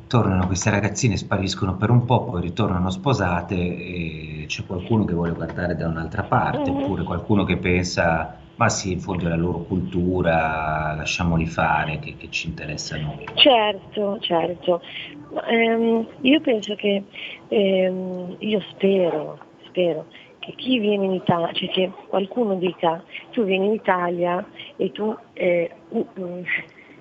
tornano 0.07 0.47
queste 0.47 0.71
ragazzine, 0.71 1.17
spariscono 1.17 1.77
per 1.77 1.91
un 1.91 2.05
po', 2.05 2.25
poi 2.25 2.41
ritornano 2.41 2.91
sposate 2.91 3.57
e 3.57 4.45
c'è 4.47 4.65
qualcuno 4.65 5.05
che 5.05 5.15
vuole 5.15 5.33
guardare 5.33 5.75
da 5.75 5.89
un'altra 5.89 6.23
parte, 6.23 6.71
mm-hmm. 6.71 6.83
oppure 6.83 7.03
qualcuno 7.03 7.45
che 7.45 7.57
pensa 7.57 8.39
ma 8.57 8.69
sì, 8.69 8.93
in 8.93 9.01
fondo 9.01 9.27
è 9.27 9.29
la 9.29 9.37
loro 9.37 9.61
cultura, 9.61 10.95
lasciamoli 10.97 11.47
fare, 11.47 11.99
che, 11.99 12.17
che 12.17 12.29
ci 12.31 12.49
interessa 12.49 12.97
a 12.97 13.01
noi. 13.01 13.25
Certo, 13.35 14.19
certo. 14.21 14.83
Um, 15.31 16.07
io 16.23 16.41
penso 16.41 16.75
che, 16.75 17.03
um, 17.49 18.37
io 18.39 18.61
spero, 18.71 19.39
spero 19.67 20.07
che 20.39 20.53
chi 20.57 20.79
viene 20.79 21.05
in 21.05 21.13
Italia, 21.13 21.53
cioè 21.53 21.69
che 21.69 21.91
qualcuno 22.09 22.55
dica 22.55 23.03
tu 23.33 23.45
vieni 23.45 23.67
in 23.67 23.73
Italia 23.73 24.45
e 24.77 24.91
tu 24.93 25.15
eh, 25.35 25.71
uh, 25.89 26.07
uh, 26.15 26.45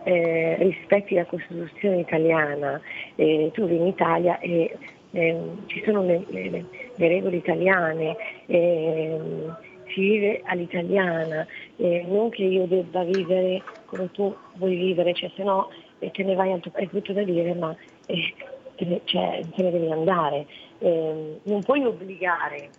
eh, 0.04 0.56
rispetti 0.60 1.16
la 1.16 1.26
Costituzione 1.26 2.00
italiana, 2.00 2.82
eh, 3.16 3.52
tu 3.54 3.66
vieni 3.66 3.84
in 3.84 3.88
Italia 3.88 4.40
e 4.40 4.78
ehm, 5.12 5.68
ci 5.68 5.82
sono 5.86 6.04
le, 6.04 6.24
le, 6.30 6.66
le 6.96 7.08
regole 7.08 7.38
italiane 7.38 8.16
ehm, 8.46 9.58
vive 9.96 10.42
all'italiana, 10.46 11.46
eh, 11.78 12.06
non 12.08 12.30
che 12.30 12.44
io 12.44 12.66
debba 12.68 13.04
vivere 13.04 13.62
come 13.86 14.12
tu 14.12 14.36
vuoi 14.56 14.76
vivere, 14.76 15.14
cioè 15.14 15.32
se 15.36 15.44
no 15.44 15.70
eh, 16.00 16.12
te 16.12 16.24
ne 16.24 16.36
vai 16.36 16.52
al 16.52 16.62
è 16.62 16.86
brutto 16.86 17.14
da 17.14 17.24
dire, 17.24 17.54
ma 17.54 17.76
eh, 18.06 18.34
te, 18.76 18.86
ne, 18.86 19.02
cioè, 19.06 19.42
te, 19.56 19.64
ne, 19.64 19.72
devi 19.72 19.92
andare. 19.92 20.46
Ehm, 20.80 21.40
non 21.44 21.64
puoi 21.64 21.84
obbligare, 21.84 22.70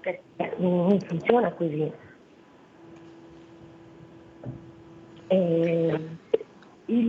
perché 0.00 0.54
non 0.56 0.98
funziona 1.00 1.50
così. 1.52 1.90
Ehm, 5.28 6.18
il, 6.86 7.08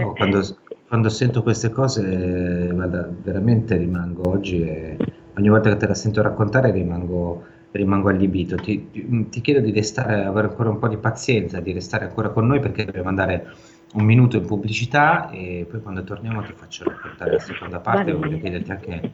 no, 0.00 0.12
quando, 0.14 0.40
quando, 0.88 1.08
sento 1.10 1.42
queste 1.42 1.70
cose, 1.70 2.70
guarda, 2.72 3.08
veramente 3.22 3.76
rimango 3.76 4.30
oggi 4.30 4.62
e 4.62 4.96
ogni 5.36 5.48
volta 5.48 5.68
che 5.68 5.76
te 5.76 5.86
la 5.86 5.94
sento 5.94 6.22
raccontare 6.22 6.70
rimango 6.70 7.44
rimango 7.72 8.08
allibito. 8.08 8.56
Ti, 8.56 8.90
ti, 8.90 9.28
ti, 9.28 9.40
chiedo 9.40 9.60
di 9.60 9.72
restare, 9.72 10.24
avere 10.24 10.48
ancora 10.48 10.70
un 10.70 10.78
po' 10.78 10.88
di 10.88 10.96
pazienza, 10.96 11.60
di 11.60 11.72
restare 11.72 12.06
ancora 12.06 12.30
con 12.30 12.46
noi 12.46 12.60
perché 12.60 12.84
dobbiamo 12.84 13.08
andare 13.08 13.54
un 13.94 14.04
minuto 14.04 14.36
in 14.36 14.46
pubblicità 14.46 15.30
e 15.30 15.66
poi 15.68 15.80
quando 15.80 16.04
torniamo 16.04 16.42
ti 16.42 16.52
faccio 16.54 16.84
raccontare 16.84 17.32
la 17.32 17.38
seconda 17.38 17.80
parte. 17.80 18.12
Voglio 18.12 18.38
chiederti 18.38 18.70
anche 18.70 19.12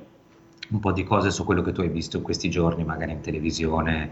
un 0.70 0.80
po' 0.80 0.92
di 0.92 1.04
cose 1.04 1.30
su 1.30 1.44
quello 1.44 1.62
che 1.62 1.72
tu 1.72 1.80
hai 1.80 1.88
visto 1.88 2.16
in 2.16 2.22
questi 2.22 2.48
giorni, 2.50 2.84
magari 2.84 3.12
in 3.12 3.20
televisione, 3.20 4.10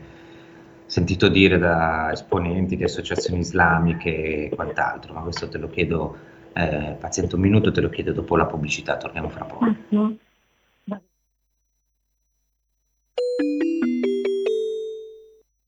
sentito 0.86 1.28
dire 1.28 1.58
da 1.58 2.10
esponenti 2.12 2.76
di 2.76 2.84
associazioni 2.84 3.40
islamiche 3.40 4.44
e 4.44 4.52
quant'altro, 4.54 5.14
ma 5.14 5.20
questo 5.22 5.48
te 5.48 5.58
lo 5.58 5.68
chiedo, 5.68 6.16
eh, 6.52 6.96
paziente 7.00 7.34
un 7.34 7.40
minuto, 7.40 7.72
te 7.72 7.80
lo 7.80 7.88
chiedo 7.88 8.12
dopo 8.12 8.36
la 8.36 8.46
pubblicità, 8.46 8.96
torniamo 8.96 9.28
fra 9.30 9.44
poco. 9.44 9.74
No. 9.88 10.16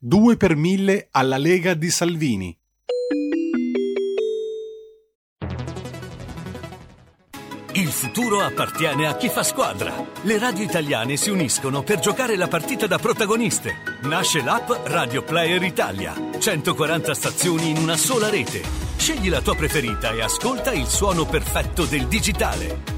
2 0.00 0.36
per 0.36 0.54
1000 0.54 1.08
alla 1.10 1.38
Lega 1.38 1.74
di 1.74 1.90
Salvini. 1.90 2.56
Il 7.72 7.88
futuro 7.88 8.40
appartiene 8.40 9.08
a 9.08 9.16
chi 9.16 9.28
fa 9.28 9.42
squadra. 9.42 9.92
Le 10.22 10.38
radio 10.38 10.62
italiane 10.62 11.16
si 11.16 11.30
uniscono 11.30 11.82
per 11.82 11.98
giocare 11.98 12.36
la 12.36 12.46
partita 12.46 12.86
da 12.86 12.98
protagoniste. 12.98 13.74
Nasce 14.02 14.40
l'app 14.40 14.70
Radio 14.84 15.24
Player 15.24 15.62
Italia. 15.64 16.14
140 16.38 17.14
stazioni 17.14 17.70
in 17.70 17.78
una 17.78 17.96
sola 17.96 18.30
rete. 18.30 18.62
Scegli 18.96 19.28
la 19.28 19.40
tua 19.40 19.56
preferita 19.56 20.12
e 20.12 20.22
ascolta 20.22 20.72
il 20.72 20.86
suono 20.86 21.24
perfetto 21.24 21.84
del 21.86 22.06
digitale. 22.06 22.97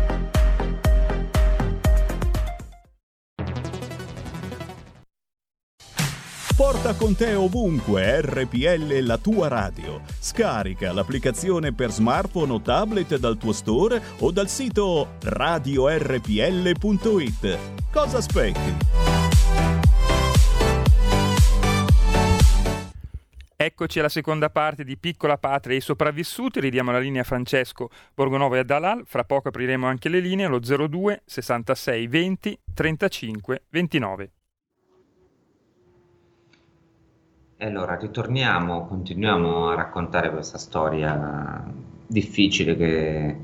Porta 6.61 6.93
con 6.93 7.15
te 7.15 7.33
ovunque 7.33 8.21
RPL 8.21 8.99
la 8.99 9.17
tua 9.17 9.47
radio. 9.47 9.99
Scarica 10.19 10.93
l'applicazione 10.93 11.73
per 11.73 11.89
smartphone 11.89 12.51
o 12.51 12.61
tablet 12.61 13.17
dal 13.17 13.39
tuo 13.39 13.51
store 13.51 13.99
o 14.19 14.29
dal 14.29 14.47
sito 14.47 15.15
radiorpl.it. 15.23 17.57
Cosa 17.91 18.17
aspetti? 18.17 18.75
Eccoci 23.55 23.97
alla 23.97 24.09
seconda 24.09 24.51
parte 24.51 24.83
di 24.83 24.97
Piccola 24.97 25.39
Patria 25.39 25.73
e 25.73 25.79
i 25.79 25.81
sopravvissuti. 25.81 26.59
Ridiamo 26.59 26.91
la 26.91 26.99
linea 26.99 27.23
Francesco 27.23 27.89
Borgonovo 28.13 28.53
e 28.53 28.59
a 28.59 28.63
Dalal. 28.63 29.01
Fra 29.07 29.23
poco 29.23 29.47
apriremo 29.47 29.87
anche 29.87 30.09
le 30.09 30.19
linee 30.19 30.45
allo 30.45 30.59
02 30.59 31.23
66 31.25 32.05
20 32.05 32.59
35 32.71 33.63
29. 33.67 34.23
E 34.23 34.29
allora 37.65 37.95
ritorniamo, 37.95 38.85
continuiamo 38.87 39.69
a 39.69 39.75
raccontare 39.75 40.31
questa 40.31 40.57
storia 40.57 41.63
difficile 42.07 42.75
che 42.75 43.37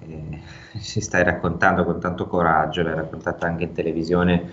eh, 0.00 0.40
si 0.78 1.00
stai 1.00 1.24
raccontando 1.24 1.84
con 1.84 1.98
tanto 1.98 2.26
coraggio, 2.26 2.82
l'hai 2.82 2.94
raccontata 2.94 3.46
anche 3.46 3.64
in 3.64 3.72
televisione 3.72 4.50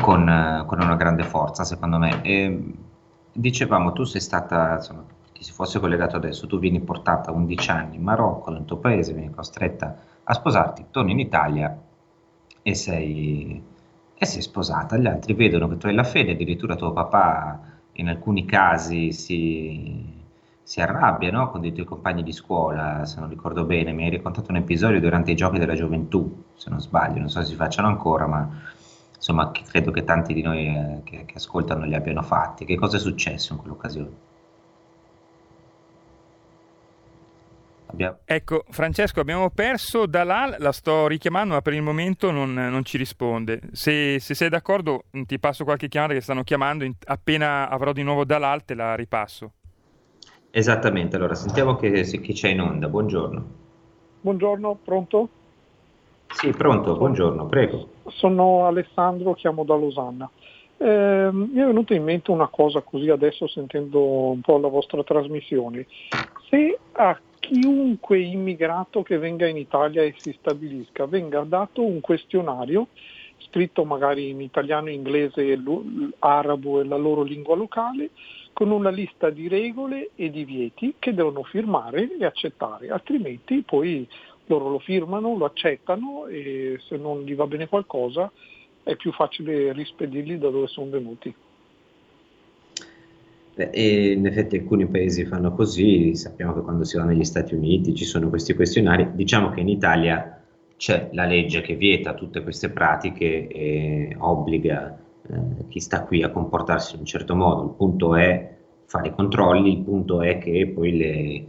con, 0.00 0.64
con 0.66 0.80
una 0.80 0.96
grande 0.96 1.24
forza, 1.24 1.64
secondo 1.64 1.98
me. 1.98 2.22
E, 2.22 2.74
dicevamo, 3.32 3.92
tu 3.92 4.04
sei 4.04 4.20
stata, 4.20 4.76
insomma, 4.76 5.04
chi 5.32 5.44
si 5.44 5.52
fosse 5.52 5.78
collegato 5.78 6.16
adesso, 6.16 6.46
tu 6.46 6.58
vieni 6.58 6.80
portata 6.80 7.30
a 7.30 7.34
11 7.34 7.70
anni 7.70 7.96
in 7.96 8.02
Marocco, 8.02 8.50
nel 8.50 8.64
tuo 8.64 8.78
paese, 8.78 9.12
vieni 9.12 9.30
costretta 9.30 9.96
a 10.24 10.32
sposarti, 10.32 10.86
torni 10.90 11.12
in 11.12 11.20
Italia 11.20 11.76
e 12.62 12.74
sei, 12.74 13.62
e 14.14 14.26
sei 14.26 14.42
sposata. 14.42 14.96
Gli 14.96 15.06
altri 15.06 15.34
vedono 15.34 15.68
che 15.68 15.76
tu 15.76 15.86
hai 15.88 15.94
la 15.94 16.04
fede, 16.04 16.32
addirittura 16.32 16.76
tuo 16.76 16.92
papà 16.92 17.72
in 17.94 18.08
alcuni 18.08 18.44
casi 18.44 19.12
si, 19.12 20.22
si 20.62 20.80
arrabbia 20.80 21.30
no? 21.30 21.50
con 21.50 21.60
dei 21.60 21.72
tuoi 21.72 21.86
compagni 21.86 22.22
di 22.22 22.32
scuola, 22.32 23.04
se 23.04 23.20
non 23.20 23.28
ricordo 23.28 23.64
bene, 23.64 23.92
mi 23.92 24.04
hai 24.04 24.10
raccontato 24.10 24.50
un 24.50 24.56
episodio 24.56 25.00
durante 25.00 25.30
i 25.30 25.36
giochi 25.36 25.58
della 25.58 25.74
gioventù, 25.74 26.44
se 26.54 26.70
non 26.70 26.80
sbaglio, 26.80 27.18
non 27.18 27.28
so 27.28 27.40
se 27.40 27.46
si 27.48 27.54
facciano 27.54 27.88
ancora, 27.88 28.26
ma 28.26 28.48
insomma 29.14 29.50
credo 29.50 29.90
che 29.90 30.04
tanti 30.04 30.34
di 30.34 30.42
noi 30.42 30.66
eh, 30.66 31.00
che, 31.04 31.24
che 31.24 31.34
ascoltano 31.36 31.84
li 31.84 31.94
abbiano 31.94 32.22
fatti. 32.22 32.64
Che 32.64 32.76
cosa 32.76 32.96
è 32.96 33.00
successo 33.00 33.52
in 33.52 33.58
quell'occasione? 33.60 34.32
Abbiamo... 37.94 38.18
Ecco, 38.24 38.64
Francesco, 38.70 39.20
abbiamo 39.20 39.50
perso 39.50 40.06
Dalal, 40.06 40.56
la 40.58 40.72
sto 40.72 41.06
richiamando, 41.06 41.54
ma 41.54 41.62
per 41.62 41.74
il 41.74 41.82
momento 41.82 42.32
non, 42.32 42.52
non 42.52 42.84
ci 42.84 42.98
risponde. 42.98 43.60
Se, 43.70 44.18
se, 44.18 44.34
sei 44.34 44.48
d'accordo, 44.48 45.04
ti 45.10 45.38
passo 45.38 45.62
qualche 45.62 45.88
chiamata 45.88 46.12
che 46.12 46.20
stanno 46.20 46.42
chiamando. 46.42 46.84
Appena 47.06 47.68
avrò 47.68 47.92
di 47.92 48.02
nuovo 48.02 48.24
Dalal, 48.24 48.64
te 48.64 48.74
la 48.74 48.96
ripasso. 48.96 49.52
Esattamente, 50.50 51.16
allora 51.16 51.34
sentiamo 51.34 51.76
che, 51.76 52.02
chi 52.02 52.32
c'è 52.32 52.48
in 52.48 52.60
onda. 52.60 52.88
Buongiorno. 52.88 53.44
Buongiorno, 54.20 54.78
pronto? 54.84 55.28
Sì, 56.32 56.50
pronto, 56.50 56.96
buongiorno, 56.96 57.46
prego. 57.46 57.88
Sono 58.08 58.66
Alessandro, 58.66 59.34
chiamo 59.34 59.62
da 59.62 59.76
Losanna. 59.76 60.28
Eh, 60.76 61.28
mi 61.32 61.60
è 61.60 61.64
venuta 61.64 61.94
in 61.94 62.02
mente 62.02 62.32
una 62.32 62.48
cosa 62.48 62.80
così 62.80 63.08
adesso 63.08 63.46
sentendo 63.46 64.30
un 64.30 64.40
po' 64.40 64.58
la 64.58 64.66
vostra 64.66 65.04
trasmissione. 65.04 65.86
Se 66.48 66.78
a 66.92 67.18
chiunque 67.44 68.18
immigrato 68.18 69.02
che 69.02 69.18
venga 69.18 69.46
in 69.46 69.58
Italia 69.58 70.02
e 70.02 70.14
si 70.16 70.34
stabilisca 70.38 71.06
venga 71.06 71.40
dato 71.40 71.84
un 71.84 72.00
questionario 72.00 72.88
scritto 73.38 73.84
magari 73.84 74.30
in 74.30 74.40
italiano, 74.40 74.88
inglese, 74.88 75.60
arabo 76.20 76.80
e 76.80 76.84
la 76.84 76.96
loro 76.96 77.22
lingua 77.22 77.54
locale, 77.54 78.10
con 78.52 78.70
una 78.70 78.88
lista 78.88 79.28
di 79.30 79.48
regole 79.48 80.10
e 80.14 80.30
di 80.30 80.44
vieti 80.44 80.94
che 80.98 81.12
devono 81.12 81.42
firmare 81.42 82.16
e 82.18 82.24
accettare, 82.24 82.88
altrimenti 82.88 83.62
poi 83.62 84.08
loro 84.46 84.70
lo 84.70 84.78
firmano, 84.78 85.36
lo 85.36 85.44
accettano 85.44 86.26
e 86.26 86.78
se 86.86 86.96
non 86.96 87.22
gli 87.22 87.34
va 87.34 87.46
bene 87.46 87.68
qualcosa 87.68 88.30
è 88.82 88.96
più 88.96 89.12
facile 89.12 89.72
rispedirli 89.72 90.38
da 90.38 90.50
dove 90.50 90.66
sono 90.66 90.90
venuti. 90.90 91.34
E 93.56 94.12
in 94.12 94.26
effetti 94.26 94.56
alcuni 94.56 94.86
paesi 94.86 95.24
fanno 95.24 95.52
così, 95.52 96.14
sappiamo 96.16 96.54
che 96.54 96.62
quando 96.62 96.84
si 96.84 96.96
va 96.96 97.04
negli 97.04 97.24
Stati 97.24 97.54
Uniti 97.54 97.94
ci 97.94 98.04
sono 98.04 98.28
questi 98.28 98.54
questionari, 98.54 99.10
diciamo 99.14 99.50
che 99.50 99.60
in 99.60 99.68
Italia 99.68 100.42
c'è 100.76 101.10
la 101.12 101.24
legge 101.24 101.60
che 101.60 101.76
vieta 101.76 102.14
tutte 102.14 102.42
queste 102.42 102.70
pratiche 102.70 103.46
e 103.46 104.16
obbliga 104.18 104.98
eh, 105.26 105.68
chi 105.68 105.80
sta 105.80 106.02
qui 106.02 106.22
a 106.22 106.30
comportarsi 106.30 106.94
in 106.94 107.00
un 107.00 107.06
certo 107.06 107.34
modo, 107.36 107.62
il 107.62 107.74
punto 107.76 108.16
è 108.16 108.56
fare 108.86 109.08
i 109.08 109.14
controlli, 109.14 109.72
il 109.72 109.82
punto 109.82 110.20
è 110.20 110.38
che 110.38 110.70
poi 110.74 110.96
le, 110.96 111.46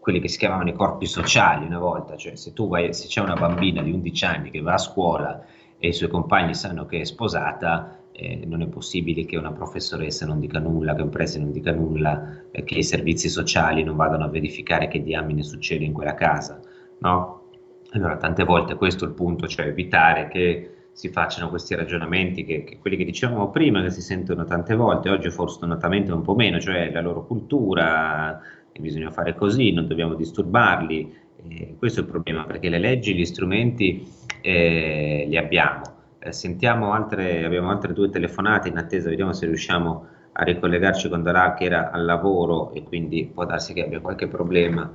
quelli 0.00 0.20
che 0.20 0.28
si 0.28 0.38
chiamavano 0.38 0.68
i 0.68 0.74
corpi 0.74 1.06
sociali 1.06 1.64
una 1.64 1.78
volta, 1.78 2.16
cioè 2.16 2.34
se 2.34 2.52
tu 2.52 2.68
vai, 2.68 2.92
se 2.92 3.06
c'è 3.06 3.20
una 3.20 3.34
bambina 3.34 3.82
di 3.82 3.90
11 3.90 4.24
anni 4.24 4.50
che 4.50 4.60
va 4.60 4.74
a 4.74 4.78
scuola 4.78 5.44
e 5.78 5.88
i 5.88 5.92
suoi 5.92 6.08
compagni 6.10 6.54
sanno 6.54 6.84
che 6.84 7.00
è 7.00 7.04
sposata, 7.04 7.96
eh, 8.16 8.44
non 8.46 8.62
è 8.62 8.68
possibile 8.68 9.24
che 9.24 9.36
una 9.36 9.52
professoressa 9.52 10.24
non 10.24 10.38
dica 10.38 10.60
nulla, 10.60 10.94
che 10.94 11.02
un 11.02 11.08
preside 11.08 11.42
non 11.42 11.52
dica 11.52 11.72
nulla, 11.72 12.42
eh, 12.52 12.62
che 12.62 12.78
i 12.78 12.84
servizi 12.84 13.28
sociali 13.28 13.82
non 13.82 13.96
vadano 13.96 14.24
a 14.24 14.28
verificare 14.28 14.86
che 14.86 15.02
diamine 15.02 15.42
succede 15.42 15.84
in 15.84 15.92
quella 15.92 16.14
casa, 16.14 16.60
no? 16.98 17.42
Allora, 17.90 18.16
tante 18.16 18.44
volte 18.44 18.76
questo 18.76 19.04
è 19.04 19.08
il 19.08 19.14
punto, 19.14 19.48
cioè 19.48 19.66
evitare 19.66 20.28
che 20.28 20.70
si 20.92 21.08
facciano 21.08 21.48
questi 21.48 21.74
ragionamenti, 21.74 22.44
che, 22.44 22.62
che 22.62 22.78
quelli 22.78 22.96
che 22.96 23.04
dicevamo 23.04 23.50
prima, 23.50 23.82
che 23.82 23.90
si 23.90 24.00
sentono 24.00 24.44
tante 24.44 24.76
volte, 24.76 25.10
oggi 25.10 25.30
fortunatamente 25.30 26.12
un 26.12 26.22
po' 26.22 26.34
meno, 26.36 26.60
cioè 26.60 26.90
la 26.92 27.00
loro 27.00 27.26
cultura, 27.26 28.40
bisogna 28.78 29.10
fare 29.10 29.34
così, 29.34 29.72
non 29.72 29.88
dobbiamo 29.88 30.14
disturbarli. 30.14 31.12
Eh, 31.48 31.74
questo 31.78 32.00
è 32.00 32.02
il 32.04 32.08
problema, 32.10 32.44
perché 32.44 32.68
le 32.68 32.78
leggi, 32.78 33.14
gli 33.14 33.24
strumenti 33.24 34.06
eh, 34.40 35.24
li 35.28 35.36
abbiamo 35.36 35.93
sentiamo 36.30 36.92
altre, 36.92 37.44
abbiamo 37.44 37.70
altre 37.70 37.92
due 37.92 38.10
telefonate 38.10 38.68
in 38.68 38.78
attesa, 38.78 39.08
vediamo 39.08 39.32
se 39.32 39.46
riusciamo 39.46 40.06
a 40.32 40.42
ricollegarci 40.42 41.08
con 41.08 41.22
Darà 41.22 41.54
che 41.54 41.64
era 41.64 41.90
al 41.90 42.04
lavoro 42.04 42.72
e 42.72 42.82
quindi 42.82 43.30
può 43.32 43.44
darsi 43.44 43.72
che 43.72 43.84
abbia 43.84 44.00
qualche 44.00 44.26
problema 44.26 44.90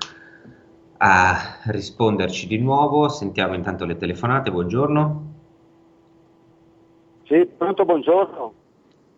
a 0.97 1.59
risponderci 1.65 2.47
di 2.47 2.57
nuovo. 2.57 3.07
Sentiamo 3.07 3.53
intanto 3.53 3.85
le 3.85 3.97
telefonate, 3.97 4.51
buongiorno. 4.51 5.33
Sì, 7.23 7.47
pronto, 7.57 7.85
buongiorno. 7.85 8.53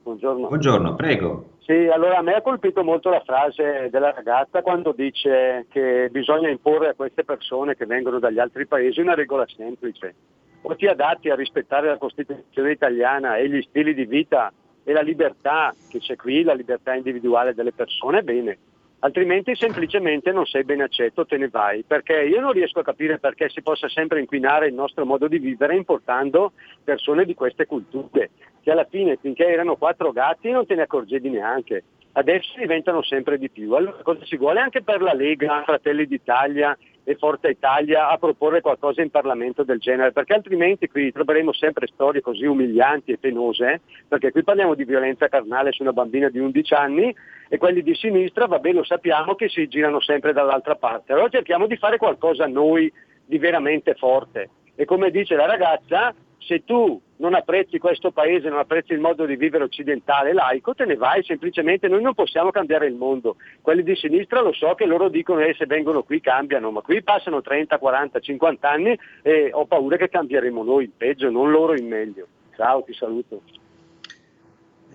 Buongiorno. 0.04 0.48
Buongiorno, 0.48 0.96
prego. 0.96 1.46
Sì, 1.60 1.88
allora 1.88 2.18
a 2.18 2.22
me 2.22 2.34
ha 2.34 2.42
colpito 2.42 2.84
molto 2.84 3.10
la 3.10 3.22
frase 3.22 3.90
della 3.90 4.12
ragazza 4.12 4.62
quando 4.62 4.92
dice 4.92 5.68
che 5.70 6.10
bisogna 6.12 6.50
imporre 6.50 6.90
a 6.90 6.94
queste 6.94 7.24
persone 7.24 7.76
che 7.76 7.86
vengono 7.86 8.20
dagli 8.20 8.40
altri 8.40 8.66
paesi 8.66 9.00
una 9.00 9.14
regola 9.14 9.46
semplice 9.48 10.16
o 10.62 10.76
ti 10.76 10.88
adatti 10.88 11.30
a 11.30 11.36
rispettare 11.36 11.88
la 11.88 11.98
Costituzione 11.98 12.72
italiana 12.72 13.38
e 13.38 13.50
gli 13.50 13.62
stili 13.62 13.94
di 13.94 14.06
vita 14.06 14.52
e 14.84 14.94
la 14.94 15.02
libertà 15.02 15.74
che 15.90 16.00
c'è 16.00 16.16
qui, 16.16 16.44
la 16.44 16.54
libertà 16.54 16.94
individuale 16.94 17.54
delle 17.54 17.74
persone, 17.74 18.24
bene. 18.24 18.58
Altrimenti 19.04 19.56
semplicemente 19.56 20.32
non 20.32 20.46
sei 20.46 20.64
ben 20.64 20.82
accetto, 20.82 21.26
te 21.26 21.38
ne 21.38 21.50
vai, 21.50 21.84
perché 21.84 22.22
io 22.22 22.40
non 22.40 22.52
riesco 22.52 22.80
a 22.80 22.84
capire 22.84 23.18
perché 23.18 23.50
si 23.50 23.64
possa 23.64 23.90
sempre 23.90 24.20
inquinare 24.20 24.68
il 24.68 24.76
nostro 24.76 25.06
modo 25.06 25.28
di 25.28 25.40
vivere 25.40 25.76
importando 25.76 26.52
persone 26.84 27.26
di 27.26 27.34
queste 27.34 27.66
culture, 27.66 28.30
che 28.62 28.70
alla 28.70 28.86
fine 28.88 29.18
finché 29.20 29.48
erano 29.48 29.76
quattro 29.76 30.12
gatti 30.12 30.52
non 30.52 30.68
te 30.68 30.76
ne 30.76 30.84
accorgevi 30.84 31.30
neanche, 31.32 31.84
adesso 32.12 32.54
diventano 32.60 33.02
sempre 33.02 33.40
di 33.40 33.50
più. 33.50 33.74
Allora 33.74 33.98
cosa 34.04 34.24
si 34.26 34.38
vuole 34.38 34.60
anche 34.60 34.84
per 34.84 35.02
la 35.02 35.14
Lega, 35.14 35.64
Fratelli 35.64 36.06
d'Italia 36.06 36.78
e 37.04 37.16
Forza 37.16 37.50
Italia 37.50 38.10
a 38.10 38.18
proporre 38.18 38.62
qualcosa 38.62 39.02
in 39.02 39.10
Parlamento 39.10 39.64
del 39.64 39.80
genere, 39.80 40.12
perché 40.12 40.34
altrimenti 40.34 40.88
qui 40.88 41.12
troveremo 41.12 41.52
sempre 41.54 41.88
storie 41.88 42.22
così 42.22 42.46
umilianti 42.46 43.12
e 43.12 43.18
penose, 43.18 43.82
perché 44.08 44.32
qui 44.32 44.44
parliamo 44.44 44.76
di 44.76 44.86
violenza 44.86 45.28
carnale 45.28 45.72
su 45.72 45.82
una 45.82 45.94
bambina 45.94 46.30
di 46.30 46.40
11 46.40 46.74
anni 46.74 47.16
e 47.50 47.58
quelli 47.58 47.82
di 47.82 47.96
sinistra, 47.96 48.46
vabbè 48.46 48.72
lo 48.72 48.84
sappiamo 48.84 49.36
che 49.36 49.50
si 49.50 49.68
girano 49.68 50.00
sempre 50.00 50.34
dall'altra 50.34 50.76
parte. 50.76 51.14
Allora 51.14 51.30
cerchiamo 51.30 51.68
di 51.68 51.78
fare 51.78 51.98
qualcosa 51.98 52.46
noi 52.48 52.92
di 53.26 53.38
veramente 53.38 53.94
forte. 53.96 54.50
E 54.76 54.86
come 54.86 55.12
dice 55.12 55.36
la 55.36 55.46
ragazza, 55.46 56.14
se 56.42 56.64
tu 56.66 57.00
non 57.18 57.36
apprezzi 57.36 57.78
questo 57.78 58.12
paese, 58.12 58.50
non 58.50 58.58
apprezzi 58.58 58.94
il 58.94 59.00
modo 59.00 59.26
di 59.26 59.36
vivere 59.36 59.64
occidentale 59.64 60.34
laico, 60.34 60.74
te 60.74 60.86
ne 60.86 60.96
vai, 60.96 61.24
semplicemente 61.24 61.88
noi 61.88 62.02
non 62.02 62.16
possiamo 62.16 62.50
cambiare 62.50 62.88
il 62.88 62.96
mondo. 62.96 63.36
Quelli 63.62 63.84
di 63.84 63.96
sinistra 63.96 64.42
lo 64.42 64.52
so 64.52 64.74
che 64.74 64.86
loro 64.86 65.08
dicono 65.08 65.42
eh, 65.42 65.54
se 65.58 65.68
vengono 65.68 66.02
qui 66.02 66.20
cambiano, 66.20 66.72
ma 66.72 66.82
qui 66.82 67.04
passano 67.04 67.42
30, 67.42 67.78
40, 67.78 68.20
50 68.20 68.70
anni 68.70 68.98
e 69.22 69.50
ho 69.54 69.66
paura 69.66 69.98
che 69.98 70.10
cambieremo 70.10 70.64
noi 70.64 70.86
in 70.86 70.92
peggio, 70.98 71.30
non 71.30 71.52
loro 71.52 71.76
in 71.76 71.88
meglio. 71.88 72.28
Ciao, 72.56 72.84
ti 72.84 72.94
saluto. 72.94 73.44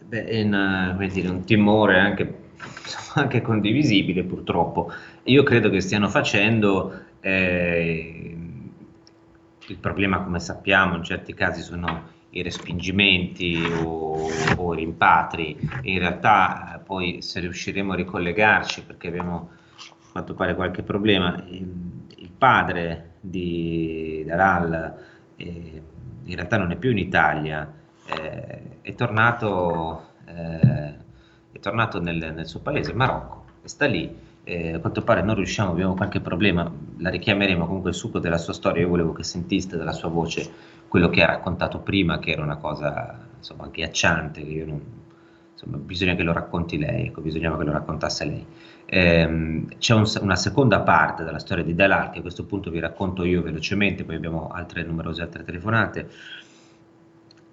Beh, 0.04 0.24
è 0.24 0.42
una, 0.42 0.96
dire, 1.12 1.28
un 1.28 1.44
timore 1.44 1.98
anche, 1.98 2.34
anche, 3.14 3.40
condivisibile 3.40 4.24
purtroppo. 4.24 4.92
Io 5.24 5.42
credo 5.44 5.70
che 5.70 5.80
stiano 5.80 6.08
facendo 6.08 6.92
eh, 7.20 8.36
il 9.68 9.78
problema, 9.78 10.22
come 10.22 10.40
sappiamo, 10.40 10.96
in 10.96 11.02
certi 11.02 11.34
casi 11.34 11.62
sono 11.62 12.14
i 12.30 12.42
respingimenti 12.42 13.62
o, 13.82 14.28
o 14.56 14.74
i 14.74 14.76
rimpatri. 14.76 15.56
In 15.82 15.98
realtà 15.98 16.80
poi 16.84 17.22
se 17.22 17.40
riusciremo 17.40 17.92
a 17.92 17.96
ricollegarci, 17.96 18.82
perché 18.82 19.08
abbiamo 19.08 19.50
fatto 20.12 20.34
fare 20.34 20.54
qualche 20.54 20.82
problema, 20.82 21.42
il, 21.48 22.06
il 22.16 22.30
padre 22.36 23.14
di 23.20 24.24
Dalal 24.26 24.94
eh, 25.36 25.82
in 26.24 26.34
realtà 26.34 26.58
non 26.58 26.72
è 26.72 26.76
più 26.76 26.90
in 26.90 26.98
Italia, 26.98 27.72
eh, 28.06 28.80
è 28.80 28.94
tornato, 28.94 30.08
eh, 30.26 30.94
è 31.52 31.58
tornato 31.60 32.00
nel, 32.00 32.32
nel 32.34 32.46
suo 32.46 32.60
paese, 32.60 32.92
Marocco, 32.92 33.44
e 33.62 33.68
sta 33.68 33.86
lì 33.86 34.24
eh, 34.48 34.74
a 34.74 34.78
quanto 34.78 35.02
pare 35.02 35.22
non 35.22 35.34
riusciamo, 35.34 35.72
abbiamo 35.72 35.94
qualche 35.94 36.20
problema, 36.20 36.70
la 36.98 37.10
richiameremo 37.10 37.66
comunque 37.66 37.90
il 37.90 37.96
succo 37.96 38.20
della 38.20 38.38
sua 38.38 38.52
storia, 38.52 38.82
io 38.82 38.88
volevo 38.88 39.12
che 39.12 39.24
sentiste 39.24 39.76
dalla 39.76 39.90
sua 39.90 40.08
voce 40.08 40.48
quello 40.86 41.08
che 41.08 41.24
ha 41.24 41.26
raccontato 41.26 41.80
prima, 41.80 42.20
che 42.20 42.30
era 42.30 42.42
una 42.42 42.56
cosa 42.56 43.26
insomma 43.36 43.64
agghiacciante, 43.64 44.44
che 44.44 44.50
io 44.50 44.66
non, 44.66 44.80
insomma 45.52 45.78
bisogna 45.78 46.14
che 46.14 46.22
lo 46.22 46.32
racconti 46.32 46.78
lei, 46.78 47.06
ecco, 47.06 47.22
bisognava 47.22 47.58
che 47.58 47.64
lo 47.64 47.72
raccontasse 47.72 48.24
lei. 48.24 48.46
Eh, 48.84 49.64
c'è 49.78 49.94
un, 49.94 50.04
una 50.20 50.36
seconda 50.36 50.78
parte 50.82 51.24
della 51.24 51.40
storia 51.40 51.64
di 51.64 51.74
Dalal 51.74 52.10
che 52.10 52.20
a 52.20 52.22
questo 52.22 52.44
punto 52.44 52.70
vi 52.70 52.78
racconto 52.78 53.24
io 53.24 53.42
velocemente, 53.42 54.04
poi 54.04 54.14
abbiamo 54.14 54.46
altre 54.46 54.84
numerose 54.84 55.22
altre 55.22 55.42
telefonate 55.42 56.08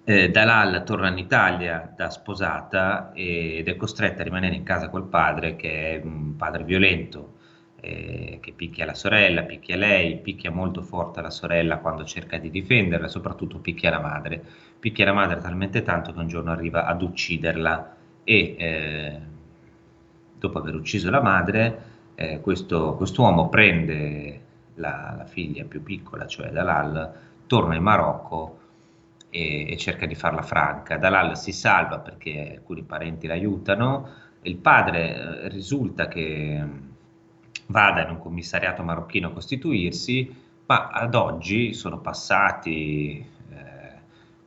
eh, 0.04 0.30
Dalal 0.30 0.84
torna 0.84 1.08
in 1.08 1.18
Italia 1.18 1.92
da 1.96 2.10
sposata 2.10 3.10
ed 3.14 3.66
è 3.66 3.76
costretta 3.76 4.20
a 4.20 4.24
rimanere 4.24 4.54
in 4.54 4.62
casa 4.62 4.88
col 4.90 5.06
padre 5.06 5.56
che 5.56 6.00
è 6.00 6.00
un 6.04 6.36
padre 6.36 6.64
violento 6.64 7.32
eh, 7.80 8.38
che 8.40 8.52
picchia 8.52 8.84
la 8.84 8.94
sorella, 8.94 9.42
picchia 9.42 9.76
lei, 9.76 10.18
picchia 10.18 10.50
molto 10.50 10.82
forte 10.82 11.20
la 11.20 11.30
sorella 11.30 11.78
quando 11.78 12.04
cerca 12.04 12.38
di 12.38 12.50
difenderla, 12.50 13.08
soprattutto 13.08 13.58
picchia 13.58 13.90
la 13.90 14.00
madre. 14.00 14.42
Picchia 14.78 15.04
la 15.06 15.12
madre 15.12 15.40
talmente 15.40 15.82
tanto 15.82 16.12
che 16.12 16.18
un 16.18 16.28
giorno 16.28 16.50
arriva 16.50 16.86
ad 16.86 17.02
ucciderla 17.02 17.96
e 18.24 18.56
eh, 18.58 19.20
dopo 20.38 20.58
aver 20.58 20.74
ucciso 20.74 21.10
la 21.10 21.20
madre 21.20 21.92
eh, 22.14 22.40
questo 22.40 22.96
uomo 23.18 23.48
prende 23.48 24.40
la, 24.74 25.14
la, 25.16 25.24
figlia 25.24 25.64
più 25.64 25.82
piccola, 25.82 26.26
cioè 26.26 26.50
Dalal, 26.50 27.12
torna 27.46 27.74
in 27.74 27.82
Marocco 27.82 28.58
e, 29.34 29.72
e, 29.72 29.76
cerca 29.76 30.06
di 30.06 30.14
farla 30.14 30.42
franca. 30.42 30.96
Dalal 30.96 31.36
si 31.36 31.50
salva 31.50 31.98
perché 31.98 32.52
alcuni 32.56 32.84
parenti 32.84 33.26
l'aiutano, 33.26 34.08
il 34.42 34.56
padre 34.56 35.16
eh, 35.16 35.48
risulta 35.48 36.06
che 36.06 36.60
mm, 36.62 36.78
vada 37.66 38.02
in 38.02 38.10
un 38.10 38.18
commissariato 38.20 38.84
marocchino 38.84 39.28
a 39.28 39.32
costituirsi, 39.32 40.42
ma 40.66 40.88
ad 40.88 41.16
oggi 41.16 41.74
sono 41.74 41.98
passati 41.98 43.18
eh, 43.50 43.92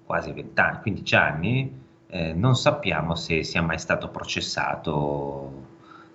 quasi 0.06 0.32
20 0.32 0.62
anni, 0.62 0.80
15 0.82 1.16
anni, 1.16 1.82
eh, 2.08 2.34
non 2.34 2.56
sappiamo 2.56 3.16
se 3.16 3.44
sia 3.44 3.62
mai 3.62 3.80
stato 3.80 4.08
processato 4.08 5.66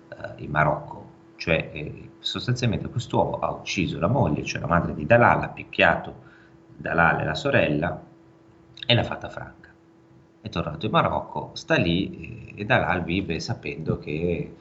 eh, 0.09 0.43
in 0.43 0.49
Marocco. 0.49 1.01
Cioè, 1.35 1.69
eh, 1.73 2.09
sostanzialmente 2.19 2.89
quest'uomo 2.89 3.37
ha 3.37 3.51
ucciso 3.51 3.99
la 3.99 4.07
moglie, 4.07 4.43
cioè 4.43 4.61
la 4.61 4.67
madre 4.67 4.95
di 4.95 5.05
Dalal, 5.05 5.43
ha 5.43 5.49
picchiato 5.49 6.31
Dalal 6.75 7.19
e 7.19 7.23
la 7.25 7.35
sorella, 7.35 8.11
e 8.85 8.93
l'ha 8.93 9.03
fatta 9.03 9.29
franca. 9.29 9.69
È 10.41 10.49
tornato 10.49 10.85
in 10.85 10.91
Marocco, 10.91 11.51
sta 11.53 11.75
lì 11.75 12.51
e, 12.55 12.61
e 12.61 12.65
da 12.65 12.77
là 12.77 12.97
vive 12.99 13.39
sapendo 13.39 13.97
che 13.97 14.55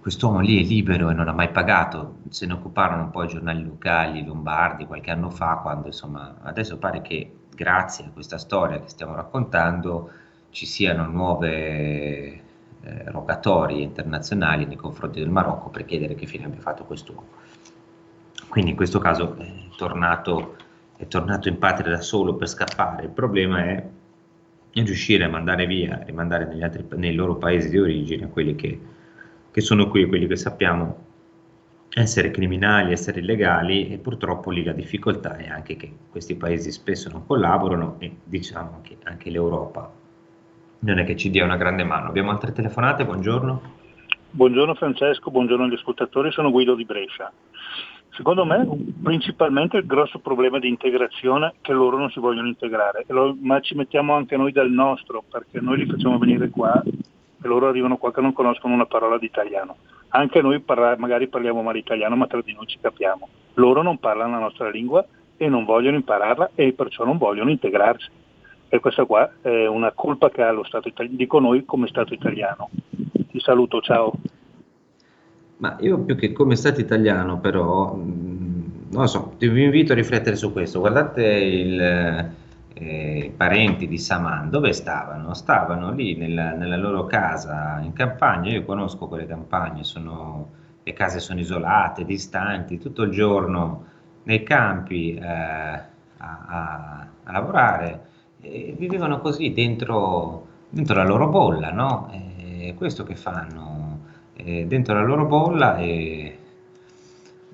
quest'uomo 0.00 0.40
lì 0.40 0.62
è 0.62 0.66
libero 0.66 1.10
e 1.10 1.14
non 1.14 1.28
ha 1.28 1.32
mai 1.32 1.50
pagato, 1.50 2.16
se 2.28 2.44
ne 2.46 2.52
occuparono 2.54 3.04
un 3.04 3.10
po' 3.10 3.22
i 3.22 3.28
giornali 3.28 3.64
locali, 3.64 4.24
lombardi, 4.24 4.84
qualche 4.84 5.10
anno 5.10 5.30
fa, 5.30 5.60
quando 5.62 5.86
insomma 5.86 6.36
adesso 6.42 6.76
pare 6.76 7.00
che 7.00 7.32
grazie 7.54 8.04
a 8.04 8.10
questa 8.10 8.36
storia 8.36 8.80
che 8.80 8.88
stiamo 8.88 9.14
raccontando 9.14 10.10
ci 10.50 10.66
siano 10.66 11.06
nuove 11.06 12.42
eh, 12.80 13.10
rogatorie 13.10 13.82
internazionali 13.82 14.66
nei 14.66 14.76
confronti 14.76 15.20
del 15.20 15.30
Marocco 15.30 15.70
per 15.70 15.84
chiedere 15.84 16.14
che 16.14 16.26
fine 16.26 16.44
abbia 16.44 16.60
fatto 16.60 16.84
quest'uomo. 16.84 17.26
Quindi 18.48 18.70
in 18.70 18.76
questo 18.76 18.98
caso 18.98 19.36
è 19.36 19.52
tornato 19.76 20.56
è 21.04 21.08
tornato 21.08 21.48
in 21.48 21.58
patria 21.58 21.90
da 21.90 22.00
solo 22.00 22.34
per 22.34 22.48
scappare, 22.48 23.04
il 23.04 23.10
problema 23.10 23.64
è 23.64 23.86
riuscire 24.72 25.24
a 25.24 25.28
mandare 25.28 25.66
via 25.66 26.04
e 26.04 26.12
mandare 26.12 26.46
negli 26.46 26.62
altri, 26.62 26.84
nei 26.96 27.14
loro 27.14 27.36
paesi 27.36 27.68
di 27.70 27.78
origine 27.78 28.28
quelli 28.28 28.54
che, 28.56 28.80
che 29.50 29.60
sono 29.60 29.88
qui, 29.88 30.06
quelli 30.06 30.26
che 30.26 30.36
sappiamo 30.36 31.02
essere 31.92 32.32
criminali, 32.32 32.90
essere 32.90 33.20
illegali 33.20 33.88
e 33.88 33.98
purtroppo 33.98 34.50
lì 34.50 34.64
la 34.64 34.72
difficoltà 34.72 35.36
è 35.36 35.46
anche 35.46 35.76
che 35.76 35.92
questi 36.10 36.34
paesi 36.34 36.72
spesso 36.72 37.08
non 37.08 37.24
collaborano 37.24 37.96
e 38.00 38.16
diciamo 38.24 38.80
che 38.82 38.96
anche 39.04 39.30
l'Europa 39.30 39.92
non 40.80 40.98
è 40.98 41.04
che 41.04 41.16
ci 41.16 41.30
dia 41.30 41.44
una 41.44 41.56
grande 41.56 41.84
mano. 41.84 42.08
Abbiamo 42.08 42.30
altre 42.30 42.52
telefonate, 42.52 43.04
buongiorno. 43.04 43.82
Buongiorno 44.30 44.74
Francesco, 44.74 45.30
buongiorno 45.30 45.64
agli 45.64 45.74
ascoltatori, 45.74 46.32
sono 46.32 46.50
Guido 46.50 46.74
di 46.74 46.84
Brescia. 46.84 47.32
Secondo 48.16 48.44
me 48.44 48.64
principalmente 49.02 49.78
il 49.78 49.86
grosso 49.86 50.20
problema 50.20 50.60
di 50.60 50.68
integrazione 50.68 51.48
è 51.48 51.52
che 51.60 51.72
loro 51.72 51.98
non 51.98 52.10
si 52.10 52.20
vogliono 52.20 52.46
integrare, 52.46 53.04
ma 53.40 53.58
ci 53.60 53.74
mettiamo 53.74 54.14
anche 54.14 54.36
noi 54.36 54.52
del 54.52 54.70
nostro, 54.70 55.24
perché 55.28 55.60
noi 55.60 55.78
li 55.78 55.86
facciamo 55.86 56.18
venire 56.18 56.48
qua 56.48 56.80
e 56.84 57.48
loro 57.48 57.66
arrivano 57.66 57.96
qua 57.96 58.12
che 58.12 58.20
non 58.20 58.32
conoscono 58.32 58.72
una 58.72 58.86
parola 58.86 59.18
di 59.18 59.26
italiano. 59.26 59.76
Anche 60.10 60.40
noi 60.40 60.60
parla, 60.60 60.94
magari 60.96 61.26
parliamo 61.26 61.60
male 61.62 61.78
italiano, 61.78 62.14
ma 62.14 62.28
tra 62.28 62.40
di 62.40 62.52
noi 62.52 62.66
ci 62.66 62.78
capiamo. 62.80 63.28
Loro 63.54 63.82
non 63.82 63.98
parlano 63.98 64.34
la 64.34 64.44
nostra 64.44 64.70
lingua 64.70 65.04
e 65.36 65.48
non 65.48 65.64
vogliono 65.64 65.96
impararla 65.96 66.52
e 66.54 66.72
perciò 66.72 67.04
non 67.04 67.18
vogliono 67.18 67.50
integrarsi. 67.50 68.08
E 68.68 68.78
questa 68.78 69.04
qua 69.06 69.28
è 69.42 69.66
una 69.66 69.90
colpa 69.90 70.30
che 70.30 70.42
ha 70.42 70.52
lo 70.52 70.62
Stato 70.62 70.86
italiano, 70.86 71.16
dico 71.16 71.40
noi 71.40 71.64
come 71.64 71.88
Stato 71.88 72.14
italiano. 72.14 72.70
Ti 73.30 73.40
saluto, 73.40 73.80
ciao. 73.80 74.12
Ma 75.56 75.76
io 75.80 75.98
più 76.00 76.16
che 76.16 76.32
come 76.32 76.56
Stato 76.56 76.80
italiano, 76.80 77.38
però, 77.38 77.94
mm, 77.94 78.90
non 78.90 79.02
lo 79.02 79.06
so, 79.06 79.34
vi 79.38 79.62
invito 79.62 79.92
a 79.92 79.96
riflettere 79.96 80.36
su 80.36 80.52
questo. 80.52 80.80
Guardate 80.80 81.24
il, 81.24 81.80
eh, 82.74 83.18
i 83.26 83.30
parenti 83.30 83.86
di 83.86 83.98
Saman, 83.98 84.50
dove 84.50 84.72
stavano? 84.72 85.32
Stavano 85.34 85.92
lì 85.92 86.16
nella, 86.16 86.52
nella, 86.52 86.76
loro 86.76 87.06
casa 87.06 87.80
in 87.82 87.92
campagna. 87.92 88.50
Io 88.50 88.64
conosco 88.64 89.06
quelle 89.06 89.26
campagne, 89.26 89.84
sono, 89.84 90.50
le 90.82 90.92
case 90.92 91.20
sono 91.20 91.40
isolate, 91.40 92.04
distanti, 92.04 92.78
tutto 92.78 93.02
il 93.02 93.10
giorno 93.10 93.84
nei 94.24 94.42
campi 94.42 95.14
eh, 95.14 95.26
a, 95.26 95.88
a, 96.18 97.06
a, 97.24 97.32
lavorare. 97.32 98.12
E 98.40 98.74
vivevano 98.76 99.20
così 99.20 99.52
dentro, 99.52 100.46
dentro 100.68 100.96
la 100.96 101.04
loro 101.04 101.28
bolla, 101.28 101.70
no? 101.70 102.10
E 102.12 102.74
questo 102.76 103.04
che 103.04 103.14
fanno? 103.14 103.83
Dentro 104.44 104.94
la 104.94 105.02
loro 105.02 105.26
bolla 105.26 105.76
e 105.78 106.38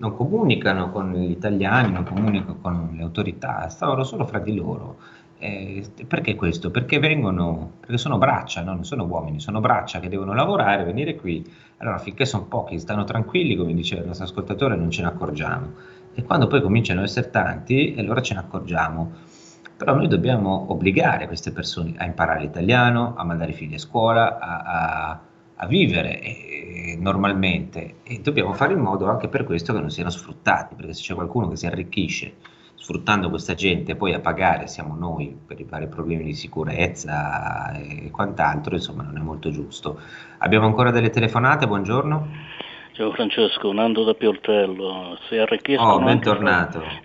non 0.00 0.14
comunicano 0.14 0.90
con 0.90 1.12
gli 1.12 1.30
italiani, 1.30 1.92
non 1.92 2.04
comunicano 2.04 2.56
con 2.60 2.90
le 2.96 3.02
autorità, 3.02 3.68
stavano 3.68 4.02
solo 4.02 4.26
fra 4.26 4.38
di 4.38 4.54
loro. 4.54 4.96
Eh, 5.38 5.82
perché 6.06 6.34
questo? 6.34 6.70
Perché 6.70 6.98
vengono, 6.98 7.72
perché 7.80 7.96
sono 7.96 8.18
braccia, 8.18 8.62
no? 8.62 8.74
non 8.74 8.84
sono 8.84 9.04
uomini, 9.04 9.40
sono 9.40 9.60
braccia 9.60 10.00
che 10.00 10.08
devono 10.08 10.34
lavorare, 10.34 10.84
venire 10.84 11.16
qui. 11.16 11.44
Allora, 11.78 11.98
finché 11.98 12.24
sono 12.24 12.44
pochi, 12.44 12.78
stanno 12.78 13.04
tranquilli, 13.04 13.56
come 13.56 13.72
diceva 13.74 14.00
il 14.02 14.06
nostro 14.06 14.26
ascoltatore, 14.26 14.76
non 14.76 14.90
ce 14.90 15.02
ne 15.02 15.08
accorgiamo. 15.08 15.72
E 16.14 16.22
quando 16.24 16.46
poi 16.46 16.60
cominciano 16.60 17.00
ad 17.00 17.06
essere 17.06 17.30
tanti, 17.30 17.94
allora 17.98 18.20
ce 18.20 18.34
ne 18.34 18.40
accorgiamo. 18.40 19.12
Però 19.76 19.94
noi 19.94 20.08
dobbiamo 20.08 20.66
obbligare 20.68 21.26
queste 21.26 21.52
persone 21.52 21.94
a 21.96 22.04
imparare 22.04 22.40
l'italiano, 22.40 23.14
a 23.16 23.24
mandare 23.24 23.52
i 23.52 23.54
figli 23.54 23.74
a 23.74 23.78
scuola, 23.78 24.38
a, 24.38 25.08
a 25.10 25.20
a 25.62 25.66
vivere 25.66 26.20
eh, 26.20 26.96
normalmente 26.98 27.96
e 28.02 28.20
dobbiamo 28.20 28.52
fare 28.54 28.72
in 28.72 28.80
modo 28.80 29.08
anche 29.08 29.28
per 29.28 29.44
questo 29.44 29.72
che 29.72 29.80
non 29.80 29.90
siano 29.90 30.10
sfruttati, 30.10 30.74
perché 30.74 30.94
se 30.94 31.02
c'è 31.02 31.14
qualcuno 31.14 31.48
che 31.48 31.56
si 31.56 31.66
arricchisce 31.66 32.34
sfruttando 32.80 33.28
questa 33.28 33.52
gente 33.52 33.94
poi 33.94 34.14
a 34.14 34.20
pagare 34.20 34.66
siamo 34.66 34.96
noi 34.96 35.36
per 35.46 35.60
i 35.60 35.64
vari 35.64 35.86
problemi 35.86 36.24
di 36.24 36.32
sicurezza 36.32 37.72
e 37.72 38.10
quant'altro, 38.10 38.74
insomma 38.74 39.02
non 39.02 39.18
è 39.18 39.20
molto 39.20 39.50
giusto. 39.50 40.00
Abbiamo 40.38 40.66
ancora 40.66 40.90
delle 40.90 41.10
telefonate, 41.10 41.66
buongiorno. 41.66 42.28
Ciao 43.00 43.12
Francesco, 43.12 43.72
Nando 43.72 44.04
da 44.04 44.12
Pioltello. 44.12 45.16
Si 45.26 45.34
arricchiscono 45.38 46.04
Oh, 46.04 46.06
anche, 46.06 46.28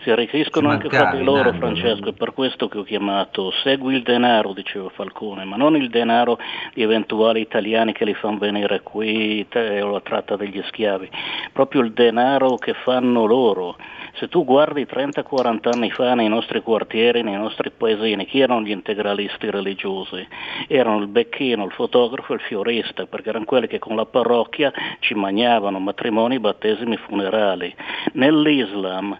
si 0.02 0.12
arricchiscono 0.12 0.68
anche 0.68 0.90
fra 0.90 1.12
di 1.16 1.24
loro, 1.24 1.44
Nando, 1.44 1.58
Francesco, 1.58 2.10
è 2.10 2.12
per 2.12 2.34
questo 2.34 2.68
che 2.68 2.80
ho 2.80 2.84
chiamato. 2.84 3.50
Segui 3.64 3.96
il 3.96 4.04
denaro, 4.04 4.52
diceva 4.52 4.90
Falcone, 4.90 5.46
ma 5.46 5.56
non 5.56 5.78
il 5.78 5.90
denaro 5.90 6.38
di 6.74 6.82
eventuali 6.82 7.40
italiani 7.40 7.94
che 7.94 8.04
li 8.04 8.14
fanno 8.14 8.40
venire 8.40 8.82
qui 8.82 9.48
te- 9.48 9.82
o 9.82 9.92
la 9.92 10.02
tratta 10.02 10.36
degli 10.36 10.62
schiavi, 10.68 11.10
proprio 11.54 11.80
il 11.80 11.94
denaro 11.94 12.58
che 12.58 12.74
fanno 12.74 13.24
loro. 13.24 13.78
Se 14.18 14.28
tu 14.30 14.46
guardi 14.46 14.86
30-40 14.86 15.70
anni 15.74 15.92
fa 15.92 16.14
nei 16.14 16.30
nostri 16.30 16.62
quartieri, 16.62 17.22
nei 17.22 17.36
nostri 17.36 17.70
paesini, 17.70 18.26
chi 18.26 18.40
erano 18.40 18.62
gli 18.62 18.72
integralisti 18.72 19.50
religiosi? 19.50 20.26
Erano 20.68 21.00
il 21.00 21.08
becchino, 21.08 21.66
il 21.66 21.72
fotografo 21.72 22.32
e 22.32 22.36
il 22.36 22.42
fiorista, 22.42 23.06
perché 23.06 23.30
erano 23.30 23.44
quelli 23.46 23.68
che 23.68 23.80
con 23.80 23.96
la 23.96 24.06
parrocchia 24.06 24.72
ci 25.00 25.16
magnavano 25.16 25.80
matrimoni, 25.86 26.40
battesimi, 26.40 26.98
funerali. 26.98 27.74
Nell'Islam 28.14 29.18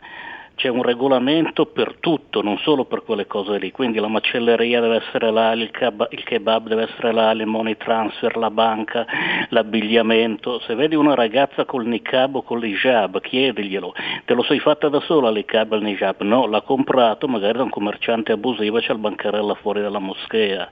c'è 0.56 0.70
un 0.70 0.82
regolamento 0.82 1.66
per 1.66 1.98
tutto, 2.00 2.42
non 2.42 2.58
solo 2.60 2.86
per 2.86 3.04
quelle 3.04 3.28
cose 3.28 3.58
lì, 3.58 3.72
quindi 3.72 4.00
la 4.00 4.08
macelleria 4.08 4.80
deve 4.80 4.98
essere 4.98 5.32
là, 5.32 5.52
il, 5.52 5.70
kebab, 5.70 6.08
il 6.12 6.24
kebab 6.24 6.68
deve 6.68 6.84
essere 6.84 7.12
là, 7.12 7.32
il 7.32 7.46
money 7.46 7.76
transfer, 7.78 8.36
la 8.38 8.50
banca, 8.50 9.06
l'abbigliamento. 9.50 10.60
Se 10.60 10.74
vedi 10.76 10.96
una 10.96 11.14
ragazza 11.14 11.66
col 11.66 11.86
niqab 11.86 12.36
o 12.36 12.42
con 12.44 12.60
l'hijab, 12.60 13.20
chiediglielo, 13.20 13.94
te 14.24 14.34
lo 14.34 14.44
sei 14.44 14.60
fatta 14.60 14.88
da 14.88 15.02
sola 15.02 15.30
l'hijab 15.30 15.74
e 15.74 15.76
il 15.76 15.84
niqab? 15.84 16.22
No, 16.22 16.48
l'ha 16.48 16.62
comprato 16.62 17.28
magari 17.28 17.58
da 17.58 17.64
un 17.64 17.70
commerciante 17.70 18.32
abusivo 18.32 18.78
e 18.78 18.82
c'è 18.82 18.94
il 18.94 19.00
bancarella 19.00 19.56
fuori 19.56 19.82
dalla 19.82 20.00
moschea. 20.00 20.70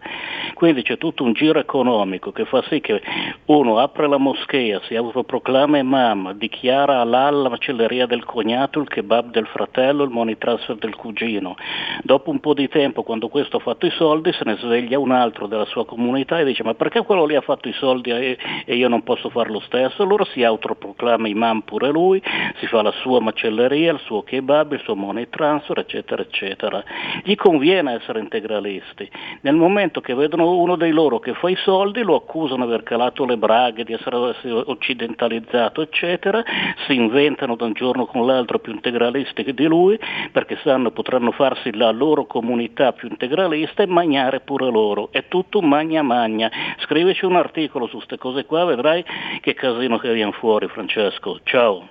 Quindi 0.53 0.83
c'è 0.83 0.97
tutto 0.97 1.23
un 1.23 1.33
giro 1.33 1.59
economico 1.59 2.31
che 2.31 2.45
fa 2.45 2.63
sì 2.69 2.79
che 2.79 3.01
uno 3.45 3.79
apre 3.79 4.07
la 4.07 4.17
moschea, 4.17 4.79
si 4.85 4.95
autoproclama 4.95 5.77
imam, 5.77 6.33
dichiara 6.33 7.01
halal 7.01 7.41
la 7.41 7.49
macelleria 7.49 8.05
del 8.05 8.23
cognato, 8.23 8.79
il 8.79 8.87
kebab 8.87 9.31
del 9.31 9.47
fratello, 9.47 9.71
il 9.81 10.09
money 10.09 10.37
transfer 10.37 10.75
del 10.75 10.95
cugino. 10.95 11.55
Dopo 12.03 12.29
un 12.29 12.39
po' 12.39 12.53
di 12.53 12.67
tempo, 12.67 13.03
quando 13.03 13.27
questo 13.27 13.57
ha 13.57 13.59
fatto 13.59 13.85
i 13.85 13.91
soldi, 13.91 14.31
se 14.33 14.43
ne 14.45 14.57
sveglia 14.57 14.99
un 14.99 15.11
altro 15.11 15.47
della 15.47 15.65
sua 15.65 15.85
comunità 15.85 16.39
e 16.39 16.45
dice 16.45 16.63
ma 16.63 16.73
perché 16.73 17.01
quello 17.01 17.25
lì 17.25 17.35
ha 17.35 17.41
fatto 17.41 17.67
i 17.67 17.73
soldi 17.73 18.11
e, 18.11 18.37
e 18.65 18.75
io 18.75 18.87
non 18.87 19.03
posso 19.03 19.29
fare 19.29 19.49
lo 19.49 19.59
stesso? 19.61 20.03
Allora 20.03 20.25
si 20.25 20.43
autoproclama 20.43 21.27
imam 21.27 21.61
pure 21.61 21.89
lui, 21.89 22.21
si 22.59 22.67
fa 22.67 22.81
la 22.81 22.91
sua 22.91 23.19
macelleria, 23.19 23.93
il 23.93 23.99
suo 23.99 24.23
kebab, 24.23 24.73
il 24.73 24.81
suo 24.81 24.95
money 24.95 25.27
transfer, 25.29 25.79
eccetera, 25.79 26.21
eccetera. 26.21 26.83
Gli 27.23 27.35
conviene 27.35 27.93
essere 27.93 28.19
integralisti. 28.19 29.09
Nel 29.41 29.55
momento 29.55 30.01
che 30.01 30.13
vedono 30.13 30.57
uno 30.57 30.75
dei 30.75 30.91
loro 30.91 31.19
che 31.19 31.33
fa 31.33 31.49
i 31.49 31.55
soldi, 31.55 32.01
lo 32.01 32.15
accusano 32.15 32.65
di 32.65 32.71
aver 32.71 32.83
calato 32.83 33.25
le 33.25 33.37
braghe, 33.37 33.83
di 33.83 33.93
essere 33.93 34.15
occidentalizzato, 34.65 35.81
eccetera, 35.81 36.43
si 36.85 36.93
inventano 36.93 37.55
da 37.55 37.65
un 37.65 37.73
giorno 37.73 38.05
con 38.05 38.25
l'altro 38.25 38.59
più 38.59 38.73
integralisti 38.73 39.43
che 39.43 39.53
di 39.63 39.69
lui, 39.69 39.99
perché 40.31 40.57
sanno 40.63 40.91
potranno 40.91 41.31
farsi 41.31 41.73
la 41.75 41.91
loro 41.91 42.25
comunità 42.25 42.91
più 42.91 43.07
integralista 43.09 43.83
e 43.83 43.87
magnare 43.87 44.41
pure 44.41 44.69
loro. 44.69 45.09
È 45.11 45.27
tutto 45.27 45.61
magna 45.61 46.01
magna. 46.01 46.49
Scrivici 46.79 47.25
un 47.25 47.35
articolo 47.35 47.87
su 47.87 47.95
queste 47.97 48.17
cose 48.17 48.45
qua, 48.45 48.65
vedrai 48.65 49.03
che 49.41 49.53
casino 49.53 49.97
che 49.97 50.13
viene 50.13 50.31
fuori, 50.33 50.67
Francesco. 50.67 51.39
Ciao. 51.43 51.89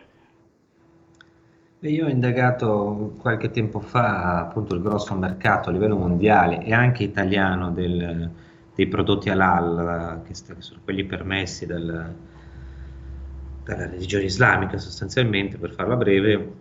Io 1.81 2.07
ho 2.07 2.09
indagato 2.09 3.15
qualche 3.19 3.51
tempo 3.51 3.81
fa 3.81 4.39
appunto 4.39 4.75
il 4.77 4.83
grosso 4.83 5.15
mercato 5.17 5.69
a 5.69 5.73
livello 5.73 5.97
mondiale 5.97 6.63
e 6.63 6.73
anche 6.73 7.03
italiano 7.03 7.73
del- 7.73 8.31
dei 8.75 8.87
prodotti 8.87 9.31
halal, 9.31 10.23
che, 10.25 10.33
sono 10.35 10.81
quelli 10.85 11.05
permessi 11.05 11.67
dal- 11.67 12.15
dalla 13.65 13.87
religione 13.87 14.25
islamica 14.25 14.79
sostanzialmente, 14.79 15.59
per 15.59 15.73
farla 15.73 15.97
breve, 15.97 16.53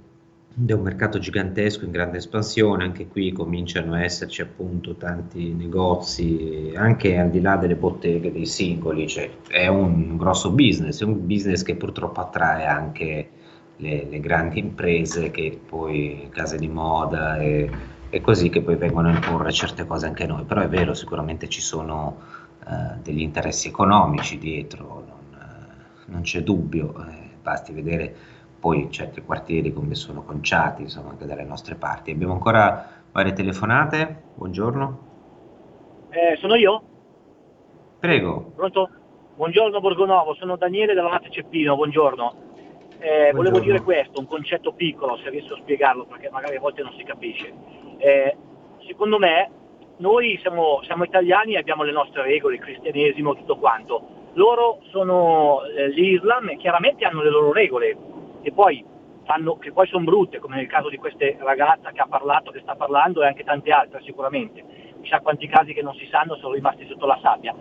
è 0.53 0.71
un 0.73 0.81
mercato 0.81 1.17
gigantesco 1.17 1.85
in 1.85 1.91
grande 1.91 2.17
espansione, 2.17 2.83
anche 2.83 3.07
qui 3.07 3.31
cominciano 3.31 3.93
a 3.93 4.03
esserci 4.03 4.41
appunto 4.41 4.95
tanti 4.95 5.53
negozi, 5.53 6.73
anche 6.75 7.17
al 7.17 7.29
di 7.29 7.39
là 7.39 7.55
delle 7.55 7.75
botteghe 7.75 8.33
dei 8.33 8.45
singoli, 8.45 9.07
cioè 9.07 9.29
è 9.47 9.67
un 9.67 10.17
grosso 10.17 10.51
business, 10.51 11.01
è 11.01 11.05
un 11.05 11.25
business 11.25 11.63
che 11.63 11.75
purtroppo 11.75 12.19
attrae 12.19 12.65
anche 12.65 13.29
le, 13.77 14.05
le 14.09 14.19
grandi 14.19 14.59
imprese 14.59 15.31
che 15.31 15.57
poi 15.65 16.27
case 16.31 16.57
di 16.57 16.67
moda 16.67 17.39
e, 17.39 17.69
e 18.09 18.21
così 18.21 18.49
che 18.49 18.61
poi 18.61 18.75
vengono 18.75 19.07
a 19.07 19.13
imporre 19.13 19.53
certe 19.53 19.85
cose 19.85 20.05
anche 20.05 20.25
noi, 20.25 20.43
però 20.43 20.61
è 20.61 20.67
vero, 20.67 20.93
sicuramente 20.93 21.47
ci 21.47 21.61
sono 21.61 22.17
eh, 22.67 22.99
degli 23.01 23.21
interessi 23.21 23.69
economici 23.69 24.37
dietro, 24.37 25.05
non, 25.07 25.39
eh, 25.39 26.11
non 26.11 26.21
c'è 26.23 26.43
dubbio, 26.43 26.93
eh, 27.07 27.29
basti 27.41 27.71
vedere 27.71 28.15
poi 28.61 28.91
certi 28.91 29.21
quartieri 29.23 29.73
come 29.73 29.95
sono 29.95 30.21
conciati, 30.21 30.83
insomma 30.83 31.09
anche 31.09 31.25
dalle 31.25 31.43
nostre 31.43 31.73
parti. 31.73 32.11
Abbiamo 32.11 32.33
ancora 32.33 33.01
varie 33.11 33.33
telefonate, 33.33 34.21
buongiorno, 34.35 34.99
Eh, 36.11 36.35
sono 36.37 36.53
io? 36.55 36.83
prego. 37.99 38.51
Pronto? 38.55 38.89
Buongiorno 39.35 39.79
Borgonovo, 39.79 40.35
sono 40.35 40.57
Daniele 40.57 40.93
della 40.93 41.09
Latte 41.09 41.31
Ceppino, 41.31 41.75
buongiorno. 41.75 42.33
Eh, 42.99 43.31
volevo 43.33 43.57
Buongiorno. 43.57 43.61
dire 43.63 43.81
questo, 43.81 44.19
un 44.19 44.27
concetto 44.27 44.73
piccolo, 44.73 45.17
se 45.17 45.29
riesco 45.31 45.55
a 45.55 45.57
spiegarlo, 45.57 46.05
perché 46.05 46.29
magari 46.29 46.57
a 46.57 46.59
volte 46.59 46.83
non 46.83 46.93
si 46.95 47.03
capisce. 47.03 47.51
Eh, 47.97 48.37
secondo 48.85 49.17
me, 49.17 49.49
noi 49.97 50.37
siamo, 50.41 50.81
siamo 50.83 51.03
italiani 51.05 51.53
e 51.55 51.57
abbiamo 51.57 51.81
le 51.81 51.91
nostre 51.91 52.21
regole, 52.21 52.55
il 52.55 52.61
cristianesimo, 52.61 53.33
tutto 53.35 53.57
quanto. 53.57 54.05
Loro 54.33 54.81
sono 54.91 55.63
eh, 55.63 55.87
l'Islam 55.89 56.49
e 56.49 56.57
chiaramente 56.57 57.05
hanno 57.05 57.23
le 57.23 57.31
loro 57.31 57.51
regole, 57.51 57.97
che 58.41 58.51
poi, 58.51 58.83
fanno, 59.23 59.57
che 59.57 59.71
poi 59.71 59.87
sono 59.87 60.03
brutte, 60.03 60.39
come 60.39 60.55
nel 60.55 60.67
caso 60.67 60.89
di 60.89 60.97
questa 60.97 61.25
ragazza 61.39 61.91
che 61.91 62.01
ha 62.01 62.07
parlato, 62.07 62.51
che 62.51 62.61
sta 62.61 62.75
parlando, 62.75 63.23
e 63.23 63.27
anche 63.27 63.43
tante 63.43 63.71
altre 63.71 64.01
sicuramente. 64.03 64.63
Chissà 65.01 65.19
quanti 65.19 65.47
casi 65.47 65.73
che 65.73 65.81
non 65.81 65.95
si 65.95 66.07
sanno 66.11 66.35
sono 66.35 66.53
rimasti 66.53 66.85
sotto 66.87 67.05
la 67.05 67.19
sabbia. 67.21 67.55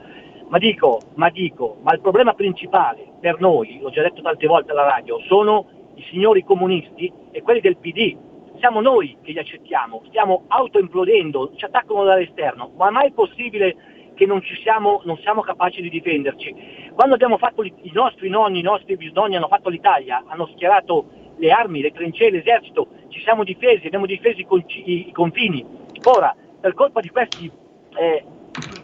Ma 0.49 0.59
dico, 0.59 1.01
ma 1.15 1.31
dico, 1.31 1.77
ma 1.83 1.93
il 1.93 2.01
problema 2.01 2.35
principale 2.35 3.07
per 3.21 3.41
noi, 3.41 3.79
l'ho 3.81 3.91
già 3.91 4.03
detto 4.03 4.21
tante 4.21 4.47
volte 4.47 4.73
alla 4.73 4.89
radio, 4.89 5.21
sono 5.21 5.67
i 5.95 6.03
signori 6.11 6.43
comunisti 6.43 7.13
e 7.31 7.43
quelli 7.43 7.61
del 7.61 7.77
PD. 7.77 8.17
Siamo 8.59 8.81
noi 8.81 9.17
che 9.23 9.33
li 9.33 9.39
accettiamo, 9.39 10.03
stiamo 10.09 10.45
autoimplodendo, 10.49 11.53
ci 11.55 11.65
attaccano 11.65 12.05
dall'esterno, 12.05 12.73
ma 12.77 12.91
mai 12.91 13.09
è 13.09 13.13
possibile 13.13 13.77
che 14.21 14.27
non, 14.27 14.43
siamo, 14.63 15.01
non 15.05 15.17
siamo 15.23 15.41
capaci 15.41 15.81
di 15.81 15.89
difenderci? 15.89 16.91
Quando 16.93 17.15
abbiamo 17.15 17.39
fatto 17.39 17.63
i 17.63 17.91
nostri 17.95 18.29
nonni, 18.29 18.59
i 18.59 18.63
nostri 18.63 18.99
bisnonni 18.99 19.35
hanno 19.35 19.49
fatto 19.49 19.71
l'Italia, 19.71 20.23
hanno 20.27 20.47
schierato 20.53 21.07
le 21.39 21.51
armi, 21.51 21.81
le 21.81 21.91
trincee, 21.91 22.31
l'esercito, 22.31 22.89
ci 23.09 23.19
siamo 23.23 23.45
difesi, 23.45 23.87
abbiamo 23.87 24.05
difeso 24.05 24.39
i- 24.41 25.09
i 25.09 25.13
confini. 25.13 25.65
Ora, 26.03 26.37
per 26.61 26.75
colpa 26.75 27.01
di 27.01 27.09
questi 27.09 27.51
eh, 27.97 28.23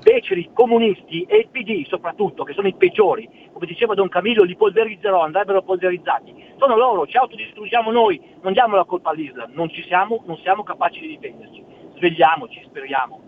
beceri 0.00 0.48
comunisti 0.54 1.24
e 1.28 1.36
il 1.36 1.48
PD 1.50 1.84
soprattutto, 1.86 2.42
che 2.42 2.54
sono 2.54 2.68
i 2.68 2.74
peggiori, 2.74 3.28
come 3.52 3.66
diceva 3.66 3.92
Don 3.92 4.08
Camillo, 4.08 4.42
li 4.42 4.56
polverizzerò, 4.56 5.20
andrebbero 5.20 5.60
polverizzati. 5.60 6.32
Sono 6.56 6.78
loro, 6.78 7.06
ci 7.06 7.18
autodistruggiamo 7.18 7.90
noi, 7.90 8.18
non 8.40 8.54
diamo 8.54 8.76
la 8.76 8.84
colpa 8.84 9.10
all'Islam, 9.10 9.50
non 9.52 9.68
ci 9.68 9.82
siamo, 9.82 10.22
non 10.24 10.38
siamo 10.38 10.62
capaci 10.62 11.00
di 11.00 11.08
difenderci. 11.08 11.62
Svegliamoci, 11.96 12.62
speriamo. 12.64 13.20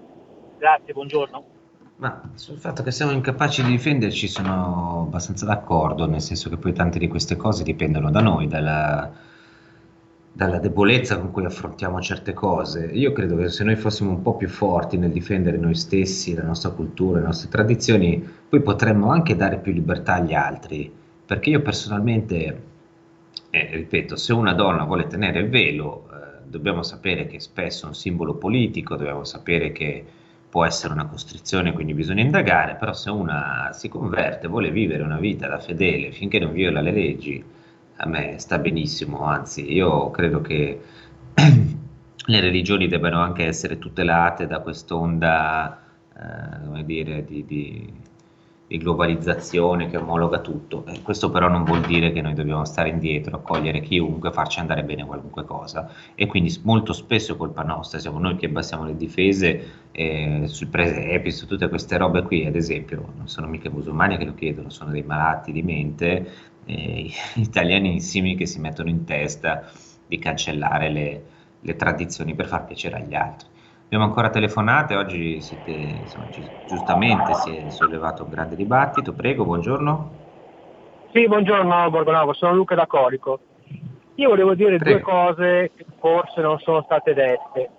Grazie, 0.56 0.94
buongiorno. 0.94 1.57
Ma 1.98 2.30
sul 2.34 2.58
fatto 2.58 2.84
che 2.84 2.92
siamo 2.92 3.10
incapaci 3.10 3.60
di 3.64 3.70
difenderci 3.70 4.28
sono 4.28 5.02
abbastanza 5.08 5.44
d'accordo, 5.46 6.06
nel 6.06 6.20
senso 6.20 6.48
che 6.48 6.56
poi 6.56 6.72
tante 6.72 6.96
di 7.00 7.08
queste 7.08 7.34
cose 7.34 7.64
dipendono 7.64 8.08
da 8.12 8.20
noi, 8.20 8.46
dalla, 8.46 9.10
dalla 10.32 10.58
debolezza 10.60 11.18
con 11.18 11.32
cui 11.32 11.44
affrontiamo 11.44 12.00
certe 12.00 12.34
cose. 12.34 12.84
Io 12.84 13.10
credo 13.10 13.36
che 13.36 13.48
se 13.48 13.64
noi 13.64 13.74
fossimo 13.74 14.10
un 14.10 14.22
po' 14.22 14.36
più 14.36 14.48
forti 14.48 14.96
nel 14.96 15.10
difendere 15.10 15.56
noi 15.56 15.74
stessi, 15.74 16.34
la 16.34 16.44
nostra 16.44 16.70
cultura, 16.70 17.18
le 17.18 17.26
nostre 17.26 17.48
tradizioni, 17.48 18.24
poi 18.48 18.62
potremmo 18.62 19.10
anche 19.10 19.34
dare 19.34 19.58
più 19.58 19.72
libertà 19.72 20.14
agli 20.14 20.34
altri. 20.34 20.92
Perché 21.26 21.50
io 21.50 21.62
personalmente, 21.62 22.62
eh, 23.50 23.70
ripeto, 23.72 24.14
se 24.14 24.32
una 24.32 24.54
donna 24.54 24.84
vuole 24.84 25.08
tenere 25.08 25.40
il 25.40 25.48
velo, 25.48 26.08
eh, 26.12 26.42
dobbiamo 26.46 26.84
sapere 26.84 27.26
che 27.26 27.40
spesso 27.40 27.86
è 27.86 27.88
un 27.88 27.96
simbolo 27.96 28.34
politico, 28.34 28.94
dobbiamo 28.94 29.24
sapere 29.24 29.72
che 29.72 30.04
può 30.48 30.64
essere 30.64 30.92
una 30.92 31.06
costrizione, 31.06 31.72
quindi 31.72 31.94
bisogna 31.94 32.22
indagare, 32.22 32.76
però 32.76 32.92
se 32.92 33.10
una 33.10 33.70
si 33.72 33.88
converte, 33.88 34.48
vuole 34.48 34.70
vivere 34.70 35.02
una 35.02 35.18
vita 35.18 35.46
da 35.48 35.58
fedele 35.60 36.12
finché 36.12 36.38
non 36.38 36.52
viola 36.52 36.80
le 36.80 36.92
leggi, 36.92 37.44
a 37.96 38.06
me 38.08 38.38
sta 38.38 38.58
benissimo, 38.58 39.24
anzi 39.24 39.70
io 39.72 40.10
credo 40.10 40.40
che 40.40 40.80
le 42.26 42.40
religioni 42.40 42.88
debbano 42.88 43.20
anche 43.20 43.44
essere 43.44 43.78
tutelate 43.78 44.46
da 44.46 44.60
quest'onda, 44.60 45.82
eh, 46.16 46.64
come 46.66 46.84
dire, 46.84 47.24
di, 47.24 47.44
di- 47.44 47.97
di 48.68 48.76
globalizzazione 48.76 49.88
che 49.88 49.96
omologa 49.96 50.40
tutto. 50.40 50.84
Eh, 50.86 51.00
questo 51.02 51.30
però 51.30 51.48
non 51.48 51.64
vuol 51.64 51.80
dire 51.80 52.12
che 52.12 52.20
noi 52.20 52.34
dobbiamo 52.34 52.64
stare 52.66 52.90
indietro, 52.90 53.36
accogliere 53.36 53.80
chiunque, 53.80 54.30
farci 54.30 54.60
andare 54.60 54.84
bene 54.84 55.06
qualunque 55.06 55.44
cosa. 55.44 55.90
E 56.14 56.26
quindi 56.26 56.54
molto 56.62 56.92
spesso 56.92 57.32
è 57.32 57.36
colpa 57.36 57.62
nostra, 57.62 57.98
siamo 57.98 58.18
noi 58.18 58.36
che 58.36 58.46
abbassiamo 58.46 58.84
le 58.84 58.94
difese 58.96 59.86
eh, 59.90 60.42
sul 60.46 60.68
presepi, 60.68 61.30
su 61.30 61.46
tutte 61.46 61.68
queste 61.68 61.96
robe 61.96 62.22
qui, 62.22 62.44
ad 62.44 62.56
esempio, 62.56 63.12
non 63.16 63.26
sono 63.26 63.46
mica 63.46 63.70
musulmani 63.70 64.18
che 64.18 64.26
lo 64.26 64.34
chiedono, 64.34 64.68
sono 64.68 64.90
dei 64.90 65.02
malati 65.02 65.50
di 65.50 65.62
mente, 65.62 66.30
eh, 66.66 67.10
italianissimi 67.36 68.36
che 68.36 68.46
si 68.46 68.60
mettono 68.60 68.90
in 68.90 69.04
testa 69.04 69.70
di 70.06 70.18
cancellare 70.18 70.90
le, 70.90 71.24
le 71.60 71.76
tradizioni 71.76 72.34
per 72.34 72.46
far 72.46 72.66
piacere 72.66 72.96
agli 72.96 73.14
altri. 73.14 73.47
Abbiamo 73.90 74.04
ancora 74.04 74.28
telefonate, 74.28 74.96
oggi 74.96 75.40
siete, 75.40 75.70
insomma, 75.70 76.28
giustamente 76.66 77.32
si 77.32 77.56
è 77.56 77.70
sollevato 77.70 78.22
un 78.22 78.28
grande 78.28 78.54
dibattito. 78.54 79.14
Prego, 79.14 79.46
buongiorno. 79.46 80.10
Sì, 81.10 81.26
buongiorno 81.26 81.88
Borgonovo, 81.88 82.34
sono 82.34 82.54
Luca 82.54 82.74
da 82.74 82.86
Corico. 82.86 83.40
Io 84.16 84.28
volevo 84.28 84.54
dire 84.54 84.76
Prego. 84.76 84.98
due 84.98 85.00
cose 85.00 85.70
che 85.74 85.86
forse 85.98 86.42
non 86.42 86.58
sono 86.58 86.82
state 86.82 87.14
dette. 87.14 87.70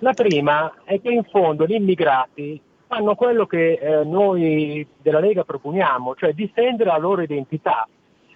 La 0.00 0.12
prima 0.12 0.70
è 0.84 1.00
che 1.00 1.10
in 1.10 1.24
fondo 1.24 1.64
gli 1.64 1.72
immigrati 1.72 2.60
fanno 2.86 3.14
quello 3.14 3.46
che 3.46 3.72
eh, 3.72 4.04
noi 4.04 4.86
della 5.00 5.20
Lega 5.20 5.44
proponiamo, 5.44 6.14
cioè 6.14 6.34
difendere 6.34 6.90
la 6.90 6.98
loro 6.98 7.22
identità. 7.22 7.88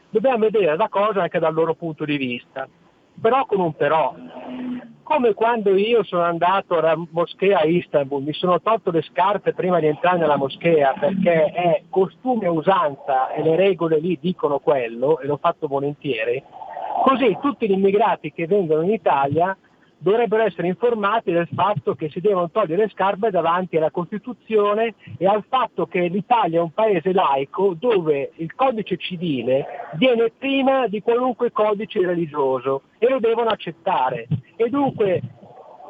Dobbiamo 0.09 0.39
vedere 0.39 0.75
la 0.79 0.89
cosa 0.89 1.21
anche 1.21 1.39
dal 1.39 1.53
loro 1.53 1.75
punto 1.75 2.07
di 2.07 2.17
vista, 2.17 2.67
però 3.21 3.45
con 3.45 3.61
un 3.61 3.75
però 3.75 4.15
come 5.09 5.33
quando 5.33 5.75
io 5.75 6.05
sono 6.05 6.23
andato 6.23 6.77
alla 6.77 6.95
moschea 7.13 7.61
a 7.61 7.65
Istanbul, 7.65 8.23
mi 8.23 8.35
sono 8.35 8.61
tolto 8.61 8.91
le 8.91 9.01
scarpe 9.01 9.55
prima 9.55 9.81
di 9.81 9.87
entrare 9.87 10.19
nella 10.19 10.37
moschea 10.37 10.93
perché 11.01 11.47
è 11.47 11.83
costume 11.89 12.45
e 12.45 12.49
usanza 12.49 13.33
e 13.33 13.43
le 13.43 13.57
regole 13.57 14.01
lì 14.01 14.19
dicono 14.21 14.59
quello 14.59 15.19
e 15.19 15.27
l'ho 15.27 15.39
fatto 15.39 15.67
volentieri, 15.67 16.43
così 17.03 17.39
tutti 17.41 17.67
gli 17.67 17.73
immigrati 17.73 18.33
che 18.35 18.47
vengono 18.47 18.83
in 18.83 18.91
Italia 18.91 19.57
dovrebbero 19.99 20.45
essere 20.45 20.69
informati 20.69 21.33
del 21.33 21.49
fatto 21.55 21.95
che 21.95 22.09
si 22.09 22.21
devono 22.21 22.51
togliere 22.51 22.85
le 22.85 22.91
scarpe 22.91 23.31
davanti 23.31 23.77
alla 23.77 23.91
Costituzione 23.91 24.95
e 25.17 25.27
al 25.27 25.45
fatto 25.49 25.87
che 25.87 26.07
l'Italia 26.07 26.59
è 26.59 26.63
un 26.63 26.73
paese 26.73 27.13
laico 27.13 27.75
dove 27.79 28.31
il 28.37 28.55
codice 28.55 28.97
civile 28.97 29.67
viene 29.95 30.31
prima 30.37 30.87
di 30.87 31.03
qualunque 31.03 31.51
codice 31.51 32.05
religioso 32.05 32.83
e 32.99 33.09
lo 33.09 33.19
devono 33.19 33.51
accettare. 33.51 34.27
E 34.57 34.69
dunque 34.69 35.21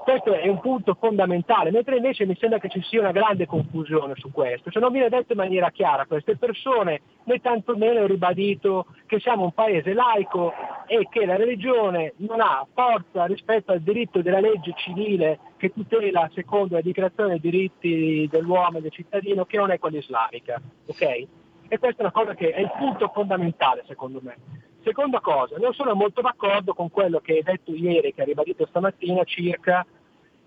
questo 0.09 0.33
è 0.33 0.49
un 0.49 0.59
punto 0.61 0.97
fondamentale, 0.99 1.71
mentre 1.71 1.97
invece 1.97 2.25
mi 2.25 2.35
sembra 2.41 2.59
che 2.59 2.71
ci 2.71 2.81
sia 2.81 3.01
una 3.01 3.13
grande 3.13 3.45
confusione 3.45 4.15
su 4.17 4.31
questo, 4.33 4.71
cioè 4.71 4.81
non 4.81 4.91
viene 4.91 5.11
detto 5.11 5.33
in 5.33 5.39
maniera 5.39 5.71
chiara 5.71 6.07
queste 6.07 6.39
persone, 6.39 7.03
né 7.25 7.43
tantomeno 7.43 8.01
è 8.01 8.07
ribadito 8.07 8.87
che 9.05 9.21
siamo 9.21 9.45
un 9.45 9.53
paese 9.53 9.93
laico 9.93 10.55
e 10.87 11.07
che 11.11 11.27
la 11.27 11.37
religione 11.37 12.15
non 12.17 12.41
ha 12.41 12.67
forza 12.73 13.27
rispetto 13.27 13.73
al 13.73 13.83
diritto 13.83 14.23
della 14.23 14.41
legge 14.41 14.73
civile 14.77 15.41
che 15.59 15.75
tutela 15.75 16.31
secondo 16.33 16.77
la 16.77 16.81
dichiarazione 16.81 17.39
dei 17.39 17.51
diritti 17.51 18.27
dell'uomo 18.31 18.79
e 18.79 18.81
del 18.81 18.93
cittadino 18.93 19.45
che 19.45 19.59
non 19.59 19.71
è 19.73 19.79
quella 19.79 19.99
islamica. 19.99 20.59
Okay? 20.87 21.29
E 21.69 21.79
questa 21.79 21.99
è 21.99 22.07
una 22.07 22.13
cosa 22.13 22.33
che 22.33 22.51
è 22.53 22.61
il 22.61 22.73
punto 22.79 23.11
fondamentale 23.13 23.85
secondo 23.87 24.21
me. 24.23 24.37
Seconda 24.83 25.21
cosa, 25.21 25.59
non 25.59 25.75
sono 25.75 25.93
molto 25.95 26.23
d'accordo 26.23 26.73
con 26.73 26.89
quello 26.91 27.19
che 27.19 27.33
hai 27.33 27.43
detto 27.43 27.75
ieri, 27.75 28.15
che 28.15 28.23
ha 28.23 28.25
ribadito 28.25 28.65
stamattina 28.65 29.23
circa 29.25 29.85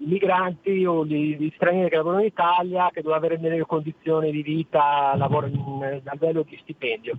migranti 0.06 0.86
o 0.86 1.06
gli, 1.06 1.36
gli, 1.38 1.52
stranieri 1.56 1.90
che 1.90 1.96
lavorano 1.96 2.22
in 2.22 2.28
Italia 2.28 2.90
che 2.90 3.02
devono 3.02 3.16
avere 3.16 3.40
delle 3.40 3.66
condizioni 3.66 4.32
di 4.32 4.42
vita 4.42 5.16
lavoro, 5.16 5.48
a 5.48 6.12
livello 6.14 6.44
di 6.44 6.58
stipendio. 6.62 7.18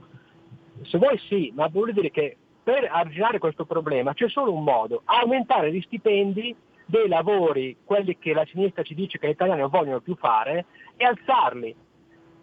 Se 0.82 0.98
vuoi 0.98 1.18
sì, 1.28 1.52
ma 1.54 1.68
vuol 1.68 1.92
dire 1.92 2.10
che 2.10 2.36
per 2.62 2.88
arginare 2.90 3.38
questo 3.38 3.64
problema 3.64 4.14
c'è 4.14 4.28
solo 4.28 4.52
un 4.52 4.62
modo, 4.62 5.02
aumentare 5.04 5.72
gli 5.72 5.80
stipendi 5.82 6.54
dei 6.86 7.08
lavori, 7.08 7.76
quelli 7.84 8.18
che 8.18 8.32
la 8.32 8.44
sinistra 8.46 8.82
ci 8.82 8.94
dice 8.94 9.18
che 9.18 9.28
gli 9.28 9.32
italiani 9.32 9.60
non 9.60 9.70
vogliono 9.70 10.00
più 10.00 10.16
fare, 10.16 10.66
e 10.96 11.04
alzarli. 11.04 11.74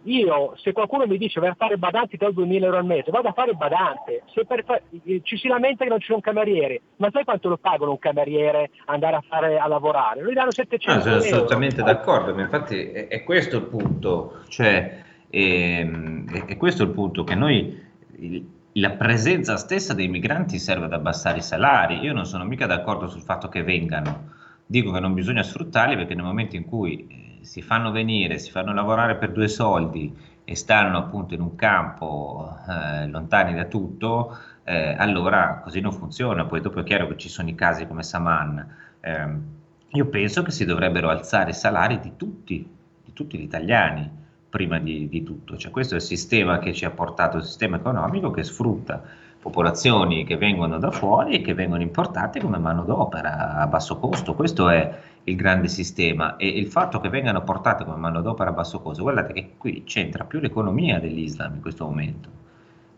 Io, 0.04 0.54
se 0.56 0.72
qualcuno 0.72 1.06
mi 1.06 1.18
dice 1.18 1.40
vai 1.40 1.50
a 1.50 1.54
fare 1.54 1.76
badanti 1.76 2.16
da 2.16 2.30
2000 2.30 2.64
euro 2.64 2.78
al 2.78 2.86
mese, 2.86 3.10
vado 3.10 3.28
a 3.28 3.32
fare 3.32 3.52
badante. 3.52 4.22
Se 4.32 4.44
fa- 4.64 4.80
ci 5.22 5.36
si 5.36 5.48
lamenta 5.48 5.84
che 5.84 5.90
non 5.90 6.00
ci 6.00 6.06
sono 6.06 6.20
camerieri, 6.20 6.80
ma 6.96 7.10
sai 7.10 7.24
quanto 7.24 7.48
lo 7.48 7.58
pagano 7.58 7.90
un 7.90 7.98
cameriere 7.98 8.70
andare 8.86 9.16
a, 9.16 9.24
fare, 9.26 9.58
a 9.58 9.66
lavorare? 9.66 10.22
Lo 10.22 10.32
danno 10.32 10.50
700 10.50 10.94
no, 10.94 11.00
sono 11.00 11.14
euro. 11.14 11.24
Sono 11.24 11.34
assolutamente 11.36 11.82
d'accordo, 11.82 12.34
ma 12.34 12.40
infatti 12.42 12.90
è, 12.90 13.08
è 13.08 13.22
questo 13.24 13.56
il 13.58 13.64
punto, 13.64 14.42
cioè 14.48 15.02
è, 15.28 15.36
ehm, 15.36 16.46
è, 16.46 16.56
questo 16.56 16.82
il 16.82 16.90
punto 16.90 17.24
che 17.24 17.34
noi... 17.34 17.88
Il, 18.16 18.58
la 18.74 18.90
presenza 18.90 19.56
stessa 19.56 19.94
dei 19.94 20.06
migranti 20.06 20.58
serve 20.58 20.84
ad 20.84 20.92
abbassare 20.92 21.38
i 21.38 21.42
salari. 21.42 21.98
Io 21.98 22.12
non 22.12 22.24
sono 22.24 22.44
mica 22.44 22.66
d'accordo 22.66 23.08
sul 23.08 23.22
fatto 23.22 23.48
che 23.48 23.62
vengano. 23.62 24.28
Dico 24.64 24.92
che 24.92 25.00
non 25.00 25.14
bisogna 25.14 25.42
sfruttarli 25.42 25.96
perché 25.96 26.14
nel 26.14 26.24
momento 26.24 26.54
in 26.54 26.64
cui 26.64 27.06
eh, 27.08 27.29
si 27.42 27.62
fanno 27.62 27.90
venire, 27.90 28.38
si 28.38 28.50
fanno 28.50 28.72
lavorare 28.72 29.16
per 29.16 29.32
due 29.32 29.48
soldi 29.48 30.14
e 30.44 30.56
stanno 30.56 30.98
appunto 30.98 31.34
in 31.34 31.40
un 31.40 31.54
campo 31.54 32.56
eh, 32.68 33.06
lontani 33.06 33.54
da 33.54 33.64
tutto, 33.64 34.36
eh, 34.64 34.94
allora 34.98 35.60
così 35.62 35.80
non 35.80 35.92
funziona. 35.92 36.44
Poi 36.44 36.60
dopo 36.60 36.80
è 36.80 36.82
chiaro 36.82 37.06
che 37.08 37.16
ci 37.16 37.28
sono 37.28 37.48
i 37.48 37.54
casi 37.54 37.86
come 37.86 38.02
Saman. 38.02 38.74
Eh, 39.00 39.28
io 39.88 40.06
penso 40.06 40.42
che 40.42 40.50
si 40.50 40.64
dovrebbero 40.64 41.08
alzare 41.08 41.50
i 41.50 41.54
salari 41.54 42.00
di 42.00 42.12
tutti, 42.16 42.68
di 43.04 43.12
tutti 43.12 43.38
gli 43.38 43.42
italiani 43.42 44.08
prima 44.48 44.78
di, 44.78 45.08
di 45.08 45.22
tutto. 45.22 45.56
Cioè, 45.56 45.70
questo 45.70 45.94
è 45.94 45.96
il 45.96 46.02
sistema 46.02 46.58
che 46.58 46.72
ci 46.72 46.84
ha 46.84 46.90
portato, 46.90 47.36
il 47.36 47.44
sistema 47.44 47.76
economico 47.76 48.30
che 48.30 48.42
sfrutta 48.42 49.02
popolazioni 49.40 50.24
che 50.24 50.36
vengono 50.36 50.78
da 50.78 50.90
fuori 50.90 51.36
e 51.36 51.40
che 51.40 51.54
vengono 51.54 51.80
importate 51.80 52.40
come 52.40 52.58
manodopera 52.58 53.56
a 53.56 53.66
basso 53.66 53.98
costo. 53.98 54.34
Questo 54.34 54.68
è 54.68 54.98
il 55.24 55.36
grande 55.36 55.68
sistema 55.68 56.36
e 56.36 56.48
il 56.48 56.66
fatto 56.66 56.98
che 57.00 57.08
vengano 57.08 57.42
portate 57.42 57.84
come 57.84 57.96
manodopera 57.96 58.50
a 58.50 58.52
basso 58.54 58.80
costo, 58.80 59.02
guardate 59.02 59.32
che 59.32 59.52
qui 59.58 59.84
c'entra 59.84 60.24
più 60.24 60.40
l'economia 60.40 60.98
dell'Islam 60.98 61.54
in 61.54 61.60
questo 61.60 61.84
momento, 61.84 62.28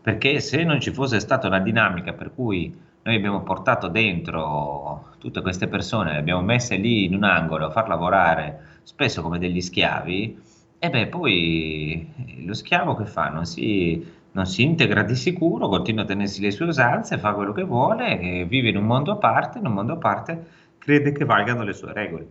perché 0.01 0.39
se 0.39 0.63
non 0.63 0.79
ci 0.79 0.91
fosse 0.91 1.19
stata 1.19 1.47
una 1.47 1.59
dinamica 1.59 2.13
per 2.13 2.33
cui 2.33 2.73
noi 3.03 3.15
abbiamo 3.15 3.41
portato 3.41 3.89
dentro 3.89 5.11
tutte 5.17 5.41
queste 5.41 5.67
persone, 5.67 6.13
le 6.13 6.19
abbiamo 6.19 6.41
messe 6.41 6.77
lì 6.77 7.03
in 7.03 7.15
un 7.15 7.25
angolo 7.25 7.65
a 7.65 7.71
far 7.71 7.87
lavorare 7.89 8.79
spesso 8.83 9.21
come 9.21 9.39
degli 9.39 9.59
schiavi, 9.61 10.41
e 10.79 10.89
beh 10.89 11.07
poi 11.07 12.07
lo 12.45 12.53
schiavo 12.53 12.95
che 12.95 13.05
fa? 13.05 13.29
Non 13.29 13.45
si, 13.45 14.05
non 14.31 14.45
si 14.45 14.63
integra 14.63 15.03
di 15.03 15.15
sicuro, 15.15 15.67
continua 15.67 16.03
a 16.03 16.05
tenersi 16.05 16.41
le 16.41 16.51
sue 16.51 16.65
usanze, 16.65 17.17
fa 17.17 17.33
quello 17.33 17.51
che 17.51 17.63
vuole, 17.63 18.45
vive 18.47 18.69
in 18.69 18.77
un 18.77 18.85
mondo 18.85 19.11
a 19.11 19.15
parte, 19.17 19.59
in 19.59 19.65
un 19.65 19.73
mondo 19.73 19.93
a 19.93 19.97
parte 19.97 20.45
crede 20.83 21.13
che 21.13 21.23
valgano 21.23 21.63
le 21.63 21.71
sue 21.71 21.93
regole. 21.93 22.27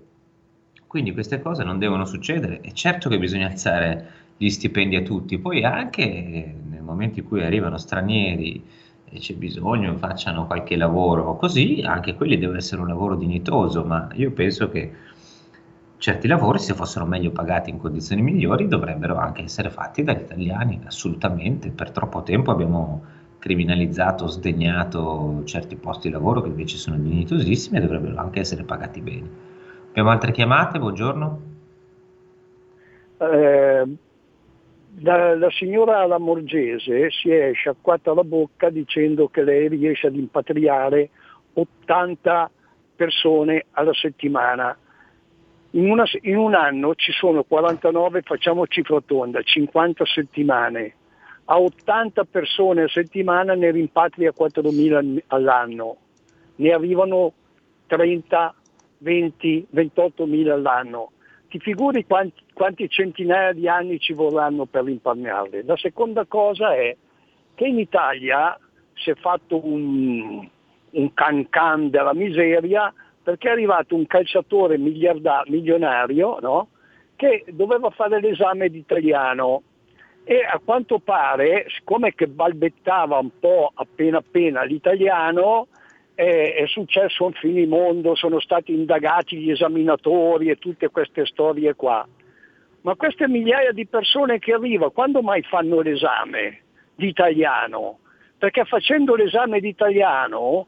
Quindi 0.86 1.14
queste 1.14 1.40
cose 1.40 1.64
non 1.64 1.78
devono 1.78 2.05
succedere. 2.05 2.61
È 2.61 2.70
certo 2.72 3.09
che 3.09 3.18
bisogna 3.18 3.46
alzare 3.46 4.11
gli 4.36 4.50
stipendi 4.50 4.94
a 4.96 5.00
tutti, 5.00 5.38
poi 5.38 5.64
anche 5.64 6.55
nel 6.68 6.82
momento 6.82 7.20
in 7.20 7.26
cui 7.26 7.42
arrivano 7.42 7.78
stranieri 7.78 8.62
e 9.05 9.18
c'è 9.18 9.34
bisogno 9.34 9.96
facciano 9.96 10.46
qualche 10.46 10.76
lavoro 10.76 11.34
così, 11.36 11.82
anche 11.82 12.14
quelli 12.14 12.36
deve 12.36 12.59
essere 12.59 12.82
un 12.82 12.88
lavoro 12.88 13.16
dignitoso, 13.16 13.84
ma 13.84 14.09
io 14.14 14.32
penso 14.32 14.68
che 14.68 14.92
certi 15.96 16.26
lavori, 16.26 16.59
se 16.59 16.74
fossero 16.74 17.07
meglio 17.07 17.30
pagati 17.30 17.70
in 17.70 17.78
condizioni 17.78 18.20
migliori, 18.20 18.68
dovrebbero 18.68 19.16
anche 19.16 19.44
essere 19.44 19.70
fatti 19.70 20.03
dagli 20.03 20.22
italiani, 20.22 20.78
assolutamente. 20.84 21.70
Per 21.70 21.90
troppo 21.90 22.22
tempo 22.22 22.50
abbiamo 22.50 23.03
criminalizzato, 23.43 24.28
sdegnato 24.28 25.43
certi 25.47 25.74
posti 25.74 26.07
di 26.07 26.14
lavoro 26.14 26.43
che 26.43 26.49
invece 26.49 26.76
sono 26.76 26.97
dignitosissimi 26.97 27.76
e 27.76 27.80
dovrebbero 27.80 28.16
anche 28.16 28.38
essere 28.38 28.62
pagati 28.62 29.01
bene. 29.01 29.28
Abbiamo 29.88 30.11
altre 30.11 30.30
chiamate, 30.30 30.78
buongiorno. 30.78 31.40
Eh, 33.18 33.84
la, 35.01 35.34
la, 35.34 35.51
signora 35.51 36.07
Lamorgese 36.07 37.11
si 37.11 37.30
è 37.30 37.51
sciacquata 37.53 38.14
la 38.14 38.22
bocca 38.22 38.70
dicendo 38.70 39.26
che 39.26 39.43
lei 39.43 39.66
riesce 39.66 40.07
ad 40.07 40.14
impatriare 40.14 41.11
80 41.55 42.49
persone 42.95 43.66
alla 43.72 43.95
settimana. 43.95 44.76
In, 45.70 45.90
una, 45.90 46.05
in 46.20 46.36
un 46.36 46.55
anno 46.55 46.95
ci 46.95 47.11
sono 47.11 47.43
49, 47.43 48.22
facciamo 48.22 48.68
cifra 48.68 49.01
tonda, 49.05 49.43
50 49.43 50.07
settimane 50.07 50.95
a 51.47 51.59
80 51.59 52.24
persone 52.24 52.82
a 52.82 52.88
settimana 52.88 53.55
ne 53.55 53.70
rimpatria 53.70 54.32
4.000 54.36 55.22
all'anno, 55.28 55.97
ne 56.57 56.72
arrivano 56.72 57.32
30, 57.86 58.55
20, 58.99 59.66
28.000 59.74 60.51
all'anno. 60.51 61.12
Ti 61.49 61.59
figuri 61.59 62.07
quanti, 62.07 62.43
quanti 62.55 62.88
centinaia 62.88 63.53
di 63.53 63.68
anni 63.68 63.99
ci 63.99 64.14
vorranno 64.14 64.64
per 64.64 64.84
rimpatriarle? 64.84 65.64
La 65.64 65.76
seconda 65.76 66.24
cosa 66.24 66.74
è 66.74 66.97
che 67.55 67.66
in 67.66 67.78
Italia 67.78 68.59
si 68.95 69.11
è 69.11 69.14
fatto 69.14 69.64
un, 69.66 70.49
un 70.90 71.14
can 71.14 71.49
can 71.51 71.90
della 71.90 72.14
miseria 72.14 72.93
perché 73.22 73.49
è 73.49 73.53
arrivato 73.53 73.95
un 73.95 74.07
calciatore 74.07 74.78
milionario 74.78 76.38
no? 76.40 76.68
che 77.16 77.45
doveva 77.51 77.90
fare 77.90 78.20
l'esame 78.20 78.68
di 78.68 78.78
italiano 78.78 79.62
e 80.25 80.41
a 80.45 80.61
quanto 80.64 80.99
pare, 81.01 81.66
siccome 81.77 82.14
che 82.14 82.29
balbettava 82.29 83.18
un 83.18 83.31
po' 83.41 83.73
appena 83.75 84.18
appena 84.18 84.62
l'italiano, 84.62 85.68
è, 86.14 86.55
è 86.57 86.66
successo 86.66 87.25
un 87.25 87.33
finimondo, 87.33 88.14
sono 88.14 88.39
stati 88.41 88.73
indagati 88.73 89.39
gli 89.39 89.51
esaminatori 89.51 90.49
e 90.49 90.57
tutte 90.57 90.89
queste 90.91 91.27
storie 91.27 91.75
qua. 91.75 92.07
Ma 92.83 92.95
queste 92.97 93.29
migliaia 93.29 93.73
di 93.73 93.87
persone 93.87 94.39
che 94.39 94.53
arrivano, 94.53 94.91
quando 94.91 95.23
mai 95.23 95.43
fanno 95.43 95.81
l'esame 95.81 96.62
di 96.95 97.09
italiano? 97.09 97.99
Perché 98.39 98.64
facendo 98.64 99.14
l'esame 99.14 99.61
di 99.61 99.68
italiano 99.68 100.66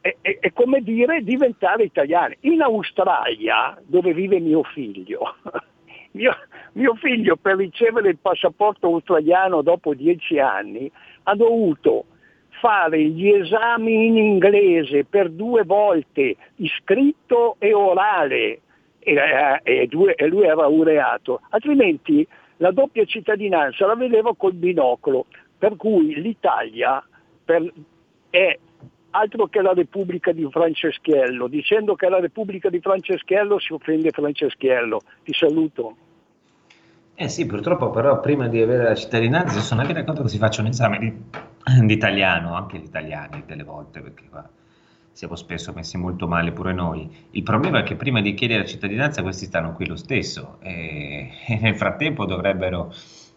è, 0.00 0.14
è, 0.20 0.38
è, 0.38 0.52
come 0.52 0.80
dire 0.80 1.22
diventare 1.22 1.84
italiani. 1.84 2.36
In 2.40 2.62
Australia, 2.62 3.76
dove 3.84 4.12
vive 4.12 4.38
mio 4.38 4.62
figlio, 4.62 5.36
mio, 6.12 6.36
mio 6.74 6.94
figlio 6.94 7.36
per 7.36 7.56
ricevere 7.56 8.10
il 8.10 8.18
passaporto 8.18 8.86
australiano 8.86 9.62
dopo 9.62 9.94
dieci 9.94 10.38
anni 10.38 10.90
ha 11.24 11.34
dovuto 11.34 12.06
fare 12.60 13.02
gli 13.02 13.28
esami 13.28 14.06
in 14.06 14.16
inglese 14.16 15.04
per 15.04 15.30
due 15.30 15.64
volte, 15.64 16.36
scritto 16.78 17.56
e 17.58 17.74
orale, 17.74 18.60
e, 19.00 19.14
e, 19.62 19.88
e 20.16 20.26
lui 20.28 20.44
era 20.44 20.54
laureato, 20.54 21.40
altrimenti 21.50 22.26
la 22.58 22.70
doppia 22.70 23.04
cittadinanza 23.04 23.86
la 23.86 23.96
vedeva 23.96 24.34
col 24.34 24.54
binocolo, 24.54 25.26
per 25.58 25.76
cui 25.76 26.20
l'Italia 26.20 27.04
per, 27.44 27.70
è 28.30 28.58
altro 29.10 29.46
che 29.46 29.60
la 29.60 29.72
Repubblica 29.72 30.32
di 30.32 30.48
Franceschiello, 30.50 31.46
dicendo 31.46 31.94
che 31.94 32.06
è 32.06 32.08
la 32.08 32.20
Repubblica 32.20 32.68
di 32.68 32.80
Franceschiello 32.80 33.58
si 33.58 33.72
offende 33.72 34.10
Franceschiello. 34.10 35.00
Ti 35.22 35.32
saluto. 35.32 35.96
Eh 37.16 37.28
sì, 37.28 37.46
purtroppo 37.46 37.90
però 37.90 38.18
prima 38.20 38.48
di 38.48 38.60
avere 38.60 38.84
la 38.84 38.94
cittadinanza 38.94 39.60
sono 39.60 39.82
anche 39.82 39.92
d'accordo 39.92 40.22
che 40.22 40.28
si 40.28 40.38
faccia 40.38 40.62
un 40.62 40.66
esame 40.66 40.98
di, 40.98 41.12
di 41.86 41.92
italiano, 41.92 42.54
anche 42.54 42.78
gli 42.78 42.84
italiani 42.84 43.44
delle 43.46 43.62
volte, 43.62 44.00
perché 44.00 44.28
qua 44.28 44.48
siamo 45.12 45.36
spesso 45.36 45.72
messi 45.72 45.96
molto 45.96 46.26
male 46.26 46.50
pure 46.50 46.72
noi. 46.72 47.08
Il 47.30 47.44
problema 47.44 47.78
è 47.78 47.82
che 47.84 47.94
prima 47.94 48.20
di 48.20 48.34
chiedere 48.34 48.62
la 48.62 48.66
cittadinanza 48.66 49.22
questi 49.22 49.44
stanno 49.46 49.72
qui 49.74 49.86
lo 49.86 49.94
stesso 49.94 50.58
e, 50.60 51.30
e 51.46 51.58
nel 51.60 51.76
frattempo 51.76 52.26
dovrebbero 52.26 52.92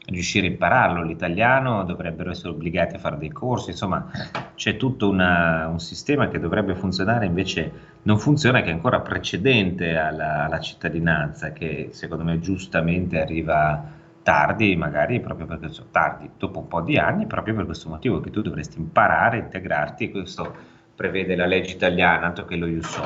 riuscire 0.08 0.48
a 0.48 0.50
impararlo 0.50 1.04
l'italiano, 1.04 1.84
dovrebbero 1.84 2.32
essere 2.32 2.50
obbligati 2.50 2.96
a 2.96 3.00
fare 3.00 3.18
dei 3.18 3.32
corsi, 3.32 3.72
insomma 3.72 4.10
c'è 4.56 4.78
tutto 4.78 5.10
una, 5.10 5.68
un 5.68 5.80
sistema 5.80 6.30
che 6.30 6.40
dovrebbe 6.40 6.76
funzionare, 6.76 7.26
invece 7.26 7.72
non 8.04 8.18
funziona, 8.18 8.62
che 8.62 8.70
è 8.70 8.74
ancora 8.74 9.02
precedente 9.02 9.98
alla, 9.98 10.46
alla 10.46 10.60
cittadinanza, 10.60 11.52
che 11.52 11.90
secondo 11.92 12.24
me 12.24 12.40
giustamente 12.40 13.20
arriva 13.20 13.96
tardi, 14.24 14.76
magari 14.76 15.20
proprio 15.20 15.46
perché 15.46 15.70
sono 15.70 15.88
tardi, 15.92 16.30
dopo 16.38 16.60
un 16.60 16.68
po' 16.68 16.82
di 16.82 16.98
anni, 16.98 17.28
proprio 17.28 17.56
per 17.56 17.66
questo 17.66 17.90
motivo 17.90 18.20
che 18.22 18.30
tu 18.30 18.42
dovresti 18.42 18.80
imparare, 18.80 19.40
integrarti 19.40 20.12
questo 20.12 20.56
prevede 20.96 21.36
la 21.36 21.46
legge 21.46 21.74
italiana, 21.74 22.28
altro 22.28 22.46
che 22.46 22.56
lo 22.56 22.66
Ius 22.66 23.00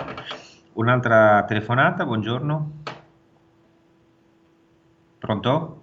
Un'altra 0.73 1.43
telefonata, 1.43 2.05
buongiorno. 2.05 2.71
Pronto? 5.17 5.80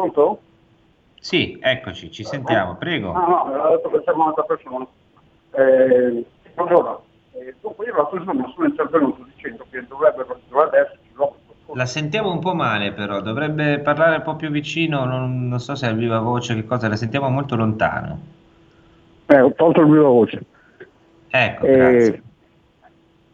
Pronto? 0.00 0.40
Sì, 1.20 1.58
eccoci, 1.60 2.10
ci 2.10 2.24
sentiamo, 2.24 2.76
prego. 2.76 3.12
Ah, 3.12 3.26
no, 3.26 3.54
no, 3.54 3.68
detto 3.68 3.90
che 3.90 4.10
un'altra 4.10 4.44
persona. 4.44 4.86
Eh, 5.50 6.24
buongiorno. 6.54 7.02
Eh, 7.32 7.54
dopo 7.60 7.84
io 7.84 7.94
l'altro 7.94 8.24
giorno 8.24 8.50
sono 8.54 8.66
intervenuto 8.66 9.26
dicendo 9.34 9.66
che 9.70 9.84
dovrebbe, 9.86 10.24
dovrebbe 10.48 10.78
esserci 10.78 11.10
l'obbligo. 11.12 11.74
La 11.74 11.84
sentiamo 11.84 12.32
un 12.32 12.38
po' 12.38 12.54
male 12.54 12.92
però, 12.92 13.20
dovrebbe 13.20 13.80
parlare 13.80 14.16
un 14.16 14.22
po' 14.22 14.36
più 14.36 14.48
vicino, 14.48 15.04
non, 15.04 15.48
non 15.48 15.60
so 15.60 15.74
se 15.74 15.86
è 15.86 15.90
a 15.90 15.92
viva 15.92 16.20
voce, 16.20 16.54
che 16.54 16.64
cosa, 16.64 16.88
la 16.88 16.96
sentiamo 16.96 17.28
molto 17.28 17.56
lontano. 17.56 18.18
Eh, 19.26 19.40
ho 19.40 19.52
tolto 19.52 19.82
il 19.82 19.90
viva 19.90 20.08
voce. 20.08 20.42
Ecco, 21.28 21.66
grazie. 21.66 22.22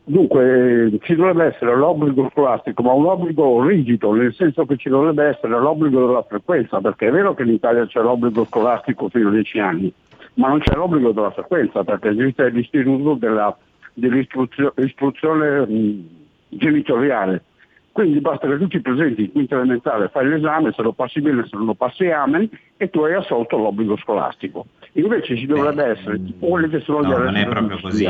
Eh, 0.07 0.12
Dunque 0.12 0.98
ci 1.02 1.16
dovrebbe 1.16 1.46
essere 1.46 1.76
l'obbligo 1.76 2.28
scolastico, 2.30 2.82
ma 2.82 2.92
un 2.92 3.07
obbligo 3.07 3.66
rigido, 3.66 4.12
nel 4.12 4.32
senso 4.34 4.64
che 4.64 4.76
ci 4.76 4.88
dovrebbe 4.88 5.24
essere 5.24 5.59
l'obbligo 5.59 6.07
della 6.07 6.22
frequenza, 6.22 6.80
perché 6.80 7.09
è 7.09 7.11
vero 7.11 7.34
che 7.34 7.42
in 7.42 7.50
Italia 7.50 7.86
c'è 7.86 8.00
l'obbligo 8.00 8.44
scolastico 8.44 9.09
fino 9.09 9.28
a 9.28 9.32
10 9.32 9.59
anni, 9.59 9.92
ma 10.34 10.48
non 10.48 10.61
c'è 10.61 10.74
l'obbligo 10.74 11.11
della 11.12 11.32
frequenza, 11.32 11.82
perché 11.82 12.11
esiste 12.11 12.48
l'istituto 12.50 13.14
della, 13.14 13.57
dell'istruzione 13.94 15.66
genitoriale. 16.48 17.42
Quindi 17.97 18.20
basta 18.20 18.47
che 18.47 18.59
tu 18.59 18.68
ti 18.68 18.78
presenti 18.82 19.22
in 19.22 19.32
quinta 19.32 19.55
elementare, 19.55 20.11
fai 20.11 20.28
l'esame, 20.28 20.70
se 20.72 20.82
lo 20.82 20.92
passi 20.92 21.22
bene, 21.22 21.47
se 21.47 21.57
non 21.57 21.64
lo 21.64 21.72
passi 21.72 22.11
amen, 22.11 22.47
e 22.76 22.90
tu 22.90 23.01
hai 23.01 23.14
assolto 23.14 23.57
l'obbligo 23.57 23.97
scolastico. 23.97 24.66
Invece 24.92 25.34
ci 25.34 25.47
dovrebbe 25.47 25.82
Beh, 25.82 25.90
essere 25.92 26.20
quelli 26.38 26.68
che 26.68 26.80
sono 26.80 27.01
no, 27.01 27.16
non 27.16 27.36
è 27.36 27.49
proprio 27.49 27.80
così. 27.80 28.05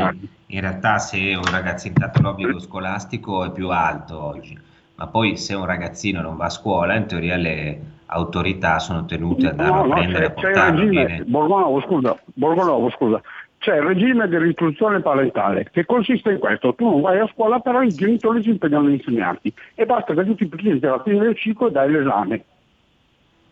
In 0.47 0.59
realtà 0.59 0.97
se 0.97 1.35
un 1.35 1.49
ragazzino 1.49 1.93
intanto 1.95 2.21
l'obbligo 2.21 2.59
scolastico 2.59 3.45
è 3.45 3.51
più 3.53 3.69
alto 3.69 4.21
oggi, 4.21 4.59
ma 4.95 5.07
poi 5.07 5.37
se 5.37 5.53
un 5.55 5.65
ragazzino 5.65 6.19
non 6.19 6.35
va 6.35 6.47
a 6.47 6.49
scuola, 6.49 6.93
in 6.95 7.05
teoria 7.05 7.37
le 7.37 7.79
autorità 8.07 8.79
sono 8.79 9.05
tenute 9.05 9.47
ad 9.47 9.57
andarlo 9.57 9.85
no, 9.85 9.93
a 9.93 9.95
prendere 9.95 10.25
e 10.25 10.31
portarlo. 10.31 11.23
Borgonovo, 11.27 11.79
scusa, 11.79 12.19
Borgonovo, 12.33 12.89
scusa, 12.89 13.21
c'è 13.59 13.75
il 13.75 13.81
regime 13.81 14.27
dell'istruzione 14.27 15.01
parentale 15.01 15.67
che 15.71 15.85
consiste 15.85 16.31
in 16.31 16.39
questo, 16.39 16.73
tu 16.75 16.89
non 16.89 17.01
vai 17.01 17.19
a 17.19 17.29
scuola 17.33 17.59
però 17.59 17.81
i 17.81 17.93
genitori 17.93 18.43
si 18.43 18.49
impegnano 18.49 18.87
a 18.87 18.91
insegnarti 18.91 19.53
e 19.75 19.85
basta 19.85 20.13
che 20.13 20.25
tu 20.25 20.35
ti 20.35 20.45
presenti 20.47 20.85
alla 20.85 21.01
fine 21.01 21.19
del 21.19 21.35
ciclo 21.35 21.67
e 21.67 21.71
dai 21.71 21.91
l'esame. 21.91 22.43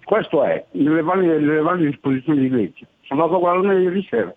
Questo 0.03 0.43
è, 0.43 0.63
nelle 0.71 1.01
varie, 1.01 1.39
nelle 1.39 1.61
varie 1.61 1.87
disposizioni 1.87 2.41
di 2.41 2.49
legge. 2.49 2.85
Sono 3.01 3.23
andato 3.23 3.39
a 3.39 3.51
guardare 3.51 3.81
ieri 3.81 4.05
sera. 4.07 4.33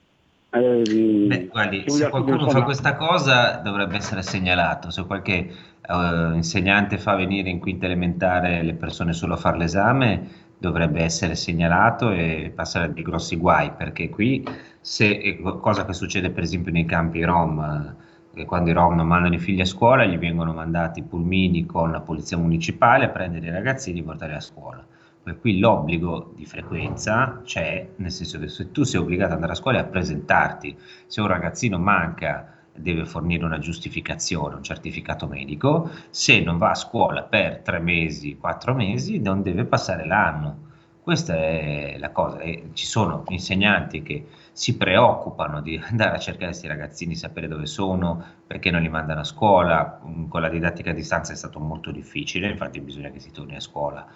Eh, 0.51 0.83
Beh, 1.27 1.49
guardi, 1.53 1.85
se 1.87 2.09
qualcuno 2.09 2.49
fa 2.49 2.63
questa 2.63 2.97
cosa 2.97 3.61
dovrebbe 3.63 3.97
essere 3.97 4.23
segnalato, 4.23 4.91
se 4.91 5.05
qualche 5.05 5.51
uh, 5.87 6.35
insegnante 6.35 6.97
fa 6.97 7.17
venire 7.17 7.51
in 7.51 7.59
quinta 7.59 7.85
elementare 7.85 8.63
le 8.63 8.73
persone 8.73 9.13
solo 9.13 9.35
a 9.35 9.37
fare 9.37 9.59
l'esame 9.59 10.47
dovrebbe 10.59 11.03
essere 11.03 11.35
segnalato 11.35 12.11
e 12.11 12.53
passare 12.55 12.93
dei 12.93 13.03
grossi 13.03 13.37
guai, 13.37 13.73
perché 13.73 14.09
qui, 14.09 14.45
se, 14.81 15.39
cosa 15.61 15.85
che 15.85 15.93
succede 15.93 16.31
per 16.31 16.43
esempio 16.43 16.73
nei 16.73 16.85
campi 16.85 17.23
Rom, 17.23 17.95
eh, 18.35 18.45
quando 18.45 18.71
i 18.71 18.73
Rom 18.73 18.95
non 18.95 19.07
mandano 19.07 19.35
i 19.35 19.39
figli 19.39 19.61
a 19.61 19.65
scuola, 19.65 20.05
gli 20.05 20.19
vengono 20.19 20.53
mandati 20.53 21.03
pulmini 21.03 21.67
con 21.67 21.91
la 21.91 22.01
polizia 22.01 22.37
municipale 22.37 23.07
a 23.07 23.09
prendere 23.09 23.47
i 23.47 23.51
ragazzini 23.51 24.01
e 24.01 24.03
portare 24.03 24.35
a 24.35 24.41
scuola. 24.41 24.85
Per 25.23 25.41
cui 25.41 25.59
l'obbligo 25.59 26.33
di 26.37 26.47
frequenza 26.47 27.43
c'è, 27.45 27.89
nel 27.97 28.11
senso 28.11 28.39
che 28.39 28.49
se 28.49 28.71
tu 28.71 28.83
sei 28.83 29.01
obbligato 29.01 29.31
ad 29.31 29.35
andare 29.35 29.53
a 29.53 29.57
scuola 29.57 29.79
e 29.79 29.81
a 29.83 29.85
presentarti, 29.85 30.77
se 31.07 31.21
un 31.21 31.27
ragazzino 31.27 31.79
manca 31.79 32.58
deve 32.81 33.05
fornire 33.05 33.45
una 33.45 33.59
giustificazione, 33.59 34.57
un 34.57 34.63
certificato 34.63 35.27
medico, 35.27 35.91
se 36.11 36.41
non 36.41 36.59
va 36.59 36.71
a 36.71 36.75
scuola 36.75 37.23
per 37.23 37.59
tre 37.59 37.79
mesi, 37.79 38.37
quattro 38.37 38.75
mesi, 38.75 39.21
non 39.21 39.43
deve 39.43 39.65
passare 39.65 40.07
l'anno. 40.07 40.67
Questa 41.03 41.35
è 41.35 41.97
la 41.99 42.11
cosa, 42.11 42.39
e 42.41 42.71
ci 42.75 42.85
sono 42.85 43.25
insegnanti 43.29 44.03
che 44.03 44.27
si 44.53 44.77
preoccupano 44.77 45.63
di 45.63 45.81
andare 45.89 46.17
a 46.17 46.19
cercare 46.19 46.47
questi 46.47 46.67
ragazzini, 46.67 47.15
sapere 47.15 47.49
dove 47.49 47.67
sono, 47.67 48.23
perché 48.47 48.71
non 48.71 48.83
li 48.83 48.89
mandano 48.89 49.21
a 49.21 49.25
scuola, 49.25 50.01
con 50.29 50.41
la 50.41 50.49
didattica 50.49 50.91
a 50.91 50.95
distanza 50.95 51.33
è 51.33 51.37
stato 51.37 51.61
molto 51.61 51.91
difficile, 51.91 52.51
infatti 52.51 52.81
bisogna 52.81 53.11
che 53.11 53.21
si 53.21 53.31
torni 53.31 53.57
a 53.57 53.61
scuola 53.61 54.07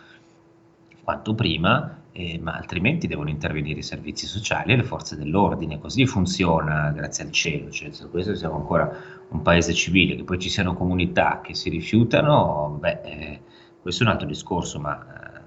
quanto 1.02 1.34
prima, 1.34 2.02
eh, 2.12 2.38
ma 2.40 2.52
altrimenti 2.52 3.06
devono 3.06 3.30
intervenire 3.30 3.80
i 3.80 3.82
servizi 3.82 4.26
sociali 4.26 4.72
e 4.72 4.76
le 4.76 4.84
forze 4.84 5.16
dell'ordine, 5.16 5.78
così 5.78 6.06
funziona 6.06 6.90
grazie 6.90 7.24
al 7.24 7.30
cielo, 7.32 7.70
cioè, 7.70 7.90
se 7.90 8.08
questo 8.08 8.34
siamo 8.34 8.56
ancora 8.56 8.90
un 9.30 9.42
paese 9.42 9.72
civile, 9.72 10.14
che 10.14 10.24
poi 10.24 10.38
ci 10.38 10.48
siano 10.48 10.74
comunità 10.74 11.40
che 11.42 11.54
si 11.54 11.70
rifiutano, 11.70 12.76
beh, 12.78 13.00
eh, 13.02 13.40
questo 13.80 14.04
è 14.04 14.06
un 14.06 14.12
altro 14.12 14.28
discorso, 14.28 14.78
ma 14.78 15.00
eh, 15.00 15.40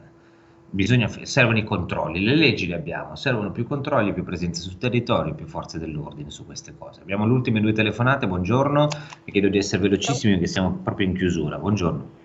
bisogna, 0.70 1.08
servono 1.08 1.58
i 1.58 1.64
controlli, 1.64 2.22
le 2.22 2.36
leggi 2.36 2.68
le 2.68 2.76
abbiamo, 2.76 3.16
servono 3.16 3.51
più 3.51 3.66
controlli, 3.66 4.12
più 4.14 4.24
presenza 4.24 4.62
sul 4.62 4.78
territorio, 4.78 5.36
più 5.36 5.45
forze 5.45 5.80
dell'ordine 5.80 6.32
su 6.32 6.45
queste 6.45 6.76
cose. 6.78 6.99
Abbiamo 7.01 7.26
le 7.26 7.32
ultime 7.32 7.62
due 7.62 7.72
telefonate, 7.72 8.28
buongiorno, 8.28 8.88
vi 9.24 9.32
chiedo 9.32 9.47
di 9.47 9.58
essere 9.58 9.84
velocissimi 9.84 10.34
perché 10.34 10.47
siamo 10.47 10.80
proprio 10.84 11.08
in 11.08 11.16
chiusura, 11.16 11.58
buongiorno. 11.58 12.24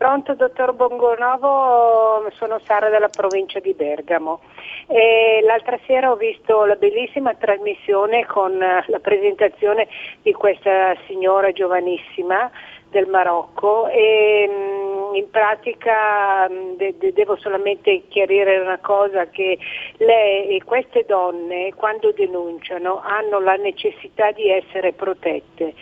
Pronto, 0.00 0.32
dottor 0.34 0.72
Bongonovo, 0.72 2.26
sono 2.38 2.58
Sara 2.64 2.88
della 2.88 3.10
provincia 3.10 3.60
di 3.60 3.74
Bergamo. 3.74 4.40
E 4.86 5.42
l'altra 5.44 5.78
sera 5.86 6.10
ho 6.10 6.16
visto 6.16 6.64
la 6.64 6.76
bellissima 6.76 7.34
trasmissione 7.34 8.24
con 8.24 8.56
la 8.56 8.98
presentazione 8.98 9.88
di 10.22 10.32
questa 10.32 10.96
signora 11.06 11.52
giovanissima 11.52 12.50
del 12.88 13.08
Marocco 13.08 13.88
e 13.88 14.48
mm, 14.48 14.79
in 15.14 15.30
pratica 15.30 16.48
mm, 16.48 16.74
de- 16.76 16.94
de- 16.98 17.12
devo 17.12 17.36
solamente 17.36 18.04
chiarire 18.08 18.58
una 18.58 18.78
cosa 18.78 19.28
che 19.28 19.58
lei 19.98 20.60
queste 20.62 21.04
donne 21.06 21.72
quando 21.74 22.12
denunciano 22.12 23.00
hanno 23.00 23.40
la 23.40 23.56
necessità 23.56 24.30
di 24.32 24.50
essere 24.50 24.92
protette 24.92 25.74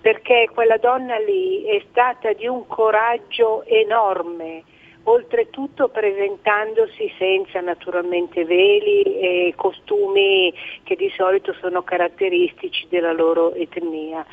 perché 0.00 0.48
quella 0.52 0.76
donna 0.76 1.18
lì 1.18 1.64
è 1.64 1.82
stata 1.90 2.32
di 2.32 2.46
un 2.46 2.66
coraggio 2.66 3.64
enorme 3.64 4.62
oltretutto 5.06 5.88
presentandosi 5.88 7.12
senza 7.18 7.60
naturalmente 7.60 8.44
veli 8.44 9.02
e 9.02 9.52
costumi 9.56 10.52
che 10.82 10.96
di 10.96 11.10
solito 11.16 11.52
sono 11.60 11.82
caratteristici 11.82 12.86
della 12.88 13.12
loro 13.12 13.54
etnia. 13.54 14.24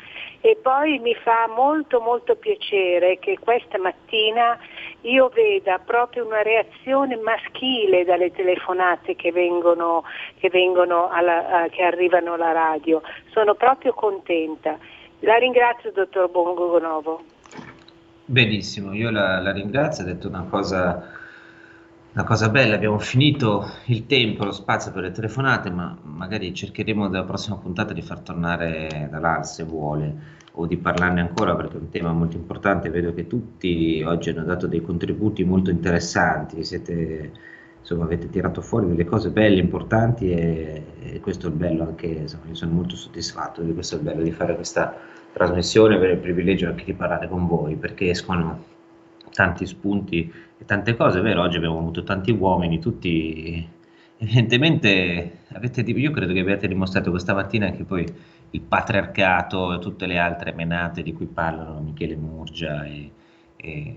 E 0.46 0.58
poi 0.60 0.98
mi 0.98 1.14
fa 1.14 1.48
molto 1.48 2.00
molto 2.00 2.36
piacere 2.36 3.18
che 3.18 3.38
questa 3.40 3.78
mattina 3.78 4.58
io 5.00 5.30
veda 5.30 5.78
proprio 5.78 6.26
una 6.26 6.42
reazione 6.42 7.16
maschile 7.16 8.04
dalle 8.04 8.30
telefonate 8.30 9.16
che, 9.16 9.32
vengono, 9.32 10.04
che, 10.36 10.50
vengono 10.50 11.08
alla, 11.08 11.66
che 11.70 11.82
arrivano 11.82 12.34
alla 12.34 12.52
radio. 12.52 13.00
Sono 13.30 13.54
proprio 13.54 13.94
contenta. 13.94 14.76
La 15.20 15.36
ringrazio, 15.36 15.90
dottor 15.92 16.28
Bongonovo. 16.28 17.22
Benissimo, 18.26 18.92
io 18.92 19.10
la, 19.10 19.40
la 19.40 19.50
ringrazio, 19.50 20.04
ha 20.04 20.06
detto 20.06 20.28
una 20.28 20.46
cosa, 20.50 21.10
una 22.14 22.22
cosa, 22.22 22.48
bella, 22.48 22.76
abbiamo 22.76 23.00
finito 23.00 23.68
il 23.86 24.06
tempo, 24.06 24.44
lo 24.44 24.52
spazio 24.52 24.92
per 24.92 25.02
le 25.02 25.10
telefonate, 25.10 25.68
ma 25.70 25.98
magari 26.02 26.54
cercheremo 26.54 27.08
nella 27.08 27.24
prossima 27.24 27.56
puntata 27.56 27.92
di 27.92 28.02
far 28.02 28.20
tornare 28.20 29.08
Dalal 29.10 29.44
se 29.44 29.64
vuole 29.64 30.14
o 30.52 30.66
di 30.66 30.76
parlarne 30.76 31.20
ancora 31.20 31.56
perché 31.56 31.74
è 31.76 31.80
un 31.80 31.88
tema 31.88 32.12
molto 32.12 32.36
importante, 32.36 32.88
vedo 32.88 33.12
che 33.12 33.26
tutti 33.26 34.00
oggi 34.06 34.30
hanno 34.30 34.44
dato 34.44 34.68
dei 34.68 34.80
contributi 34.80 35.42
molto 35.42 35.70
interessanti, 35.70 36.62
siete, 36.62 37.32
insomma, 37.80 38.04
avete 38.04 38.30
tirato 38.30 38.60
fuori 38.60 38.86
delle 38.86 39.04
cose 39.04 39.30
belle, 39.30 39.58
importanti 39.58 40.30
e, 40.30 40.84
e 41.02 41.18
questo 41.18 41.48
è 41.48 41.50
il 41.50 41.56
bello 41.56 41.82
anche, 41.82 42.06
insomma, 42.06 42.44
io 42.46 42.54
sono 42.54 42.70
molto 42.70 42.94
soddisfatto 42.94 43.60
di 43.60 43.74
questo 43.74 43.96
è 43.96 43.98
il 43.98 44.04
bello 44.04 44.22
di 44.22 44.30
fare 44.30 44.54
questa 44.54 44.96
trasmissione, 45.32 45.96
avere 45.96 46.12
il 46.12 46.20
privilegio 46.20 46.68
anche 46.68 46.84
di 46.84 46.94
parlare 46.94 47.26
con 47.26 47.48
voi, 47.48 47.74
perché 47.74 48.10
escono 48.10 48.70
tanti 49.32 49.66
spunti 49.66 50.32
tante 50.64 50.96
cose, 50.96 51.20
vero, 51.20 51.42
oggi 51.42 51.56
abbiamo 51.56 51.78
avuto 51.78 52.02
tanti 52.02 52.30
uomini, 52.30 52.78
tutti 52.78 53.66
evidentemente 54.18 55.38
avete, 55.52 55.80
io 55.82 56.10
credo 56.10 56.32
che 56.32 56.40
abbiate 56.40 56.68
dimostrato 56.68 57.10
questa 57.10 57.34
mattina 57.34 57.70
che 57.70 57.84
poi 57.84 58.06
il 58.50 58.60
patriarcato 58.60 59.74
e 59.74 59.78
tutte 59.78 60.06
le 60.06 60.18
altre 60.18 60.52
menate 60.52 61.02
di 61.02 61.12
cui 61.12 61.26
parlano 61.26 61.80
Michele 61.80 62.16
Murgia 62.16 62.84
e, 62.84 63.10
e, 63.56 63.96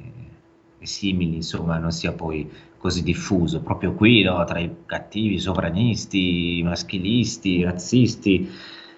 e 0.80 0.86
simili, 0.86 1.36
insomma, 1.36 1.78
non 1.78 1.92
sia 1.92 2.14
poi 2.14 2.50
così 2.78 3.04
diffuso, 3.04 3.62
proprio 3.62 3.94
qui 3.94 4.24
no, 4.24 4.44
tra 4.46 4.60
i 4.60 4.72
cattivi 4.86 5.40
sovranisti, 5.40 6.62
maschilisti, 6.64 7.64
razzisti, 7.64 8.50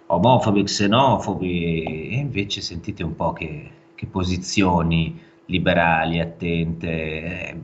omofobi, 0.07 0.63
xenofobi, 0.63 1.84
e 1.84 2.15
invece 2.15 2.61
sentite 2.61 3.03
un 3.03 3.15
po' 3.15 3.34
che, 3.34 3.70
che 3.95 4.05
posizioni 4.05 5.28
liberali, 5.50 6.20
attente, 6.20 6.88
eh, 6.88 7.62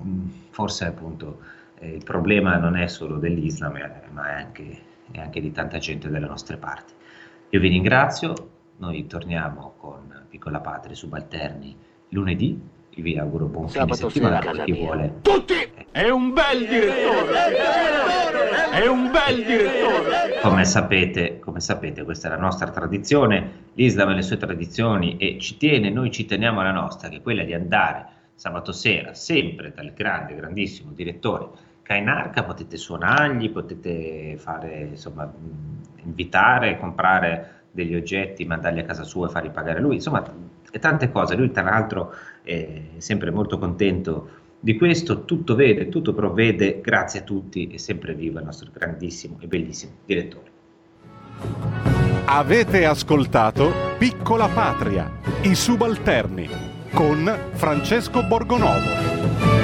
forse 0.49 0.85
appunto 0.85 1.39
eh, 1.79 1.95
il 1.95 2.03
problema 2.03 2.57
non 2.57 2.75
è 2.75 2.87
solo 2.87 3.17
dell'Islam, 3.17 3.75
eh, 3.77 4.01
ma 4.11 4.29
è 4.29 4.41
anche, 4.41 4.81
è 5.11 5.19
anche, 5.19 5.39
di 5.39 5.51
tanta 5.51 5.77
gente 5.77 6.09
dalle 6.09 6.27
nostre 6.27 6.57
parti. 6.57 6.93
Io 7.49 7.59
vi 7.59 7.69
ringrazio, 7.69 8.33
noi 8.77 9.05
torniamo 9.07 9.73
con 9.77 10.25
Piccola 10.29 10.59
Patria 10.59 10.95
Subalterni 10.95 11.75
lunedì 12.09 12.59
vi 13.01 13.17
auguro 13.17 13.45
buon 13.45 13.69
fine 13.69 13.93
settimana 13.93 14.39
per 14.39 14.63
chi 14.63 14.71
vuole. 14.73 15.13
Tutti! 15.21 15.53
È 15.91 16.09
un 16.09 16.33
bel 16.33 16.67
direttore! 16.67 17.55
È 18.71 18.87
un 18.87 19.11
bel 19.11 19.43
direttore! 19.43 20.39
Come 20.41 20.65
sapete, 20.65 21.39
come 21.39 21.59
sapete, 21.59 22.03
questa 22.03 22.27
è 22.27 22.31
la 22.31 22.37
nostra 22.37 22.69
tradizione, 22.69 23.69
l'Islam 23.73 24.09
e 24.09 24.15
le 24.15 24.21
sue 24.21 24.37
tradizioni 24.37 25.17
e 25.17 25.37
ci 25.39 25.57
tiene, 25.57 25.89
noi 25.89 26.11
ci 26.11 26.25
teniamo 26.25 26.59
alla 26.59 26.71
nostra, 26.71 27.09
che 27.09 27.17
è 27.17 27.21
quella 27.21 27.43
di 27.43 27.53
andare 27.53 28.05
sabato 28.35 28.71
sera, 28.71 29.13
sempre 29.13 29.71
dal 29.73 29.93
grande, 29.93 30.35
grandissimo 30.35 30.91
direttore 30.91 31.73
Kainarca, 31.85 32.43
potete 32.43 32.77
suonargli, 32.77 33.51
potete 33.51 34.37
fare, 34.37 34.87
insomma, 34.89 35.31
invitare, 36.03 36.79
comprare 36.79 37.65
degli 37.69 37.93
oggetti, 37.93 38.43
mandarli 38.43 38.79
a 38.79 38.85
casa 38.85 39.03
sua 39.03 39.27
e 39.27 39.29
farli 39.29 39.51
pagare 39.51 39.79
lui, 39.79 39.93
insomma, 39.95 40.23
tante 40.79 41.11
cose. 41.11 41.35
Lui, 41.35 41.51
tra 41.51 41.63
l'altro, 41.63 42.13
è 42.43 42.81
sempre 42.97 43.31
molto 43.31 43.57
contento 43.57 44.29
di 44.59 44.75
questo, 44.77 45.25
tutto 45.25 45.55
vede, 45.55 45.89
tutto 45.89 46.13
provvede, 46.13 46.81
grazie 46.81 47.19
a 47.19 47.23
tutti 47.23 47.67
e 47.67 47.77
sempre 47.77 48.13
viva 48.15 48.39
il 48.39 48.45
nostro 48.45 48.69
grandissimo 48.73 49.37
e 49.39 49.47
bellissimo 49.47 49.93
direttore. 50.05 50.53
Avete 52.25 52.85
ascoltato 52.85 53.71
Piccola 53.99 54.47
Patria, 54.47 55.11
i 55.43 55.53
subalterni 55.53 56.49
con 56.91 57.31
Francesco 57.51 58.23
Borgonovo. 58.23 59.54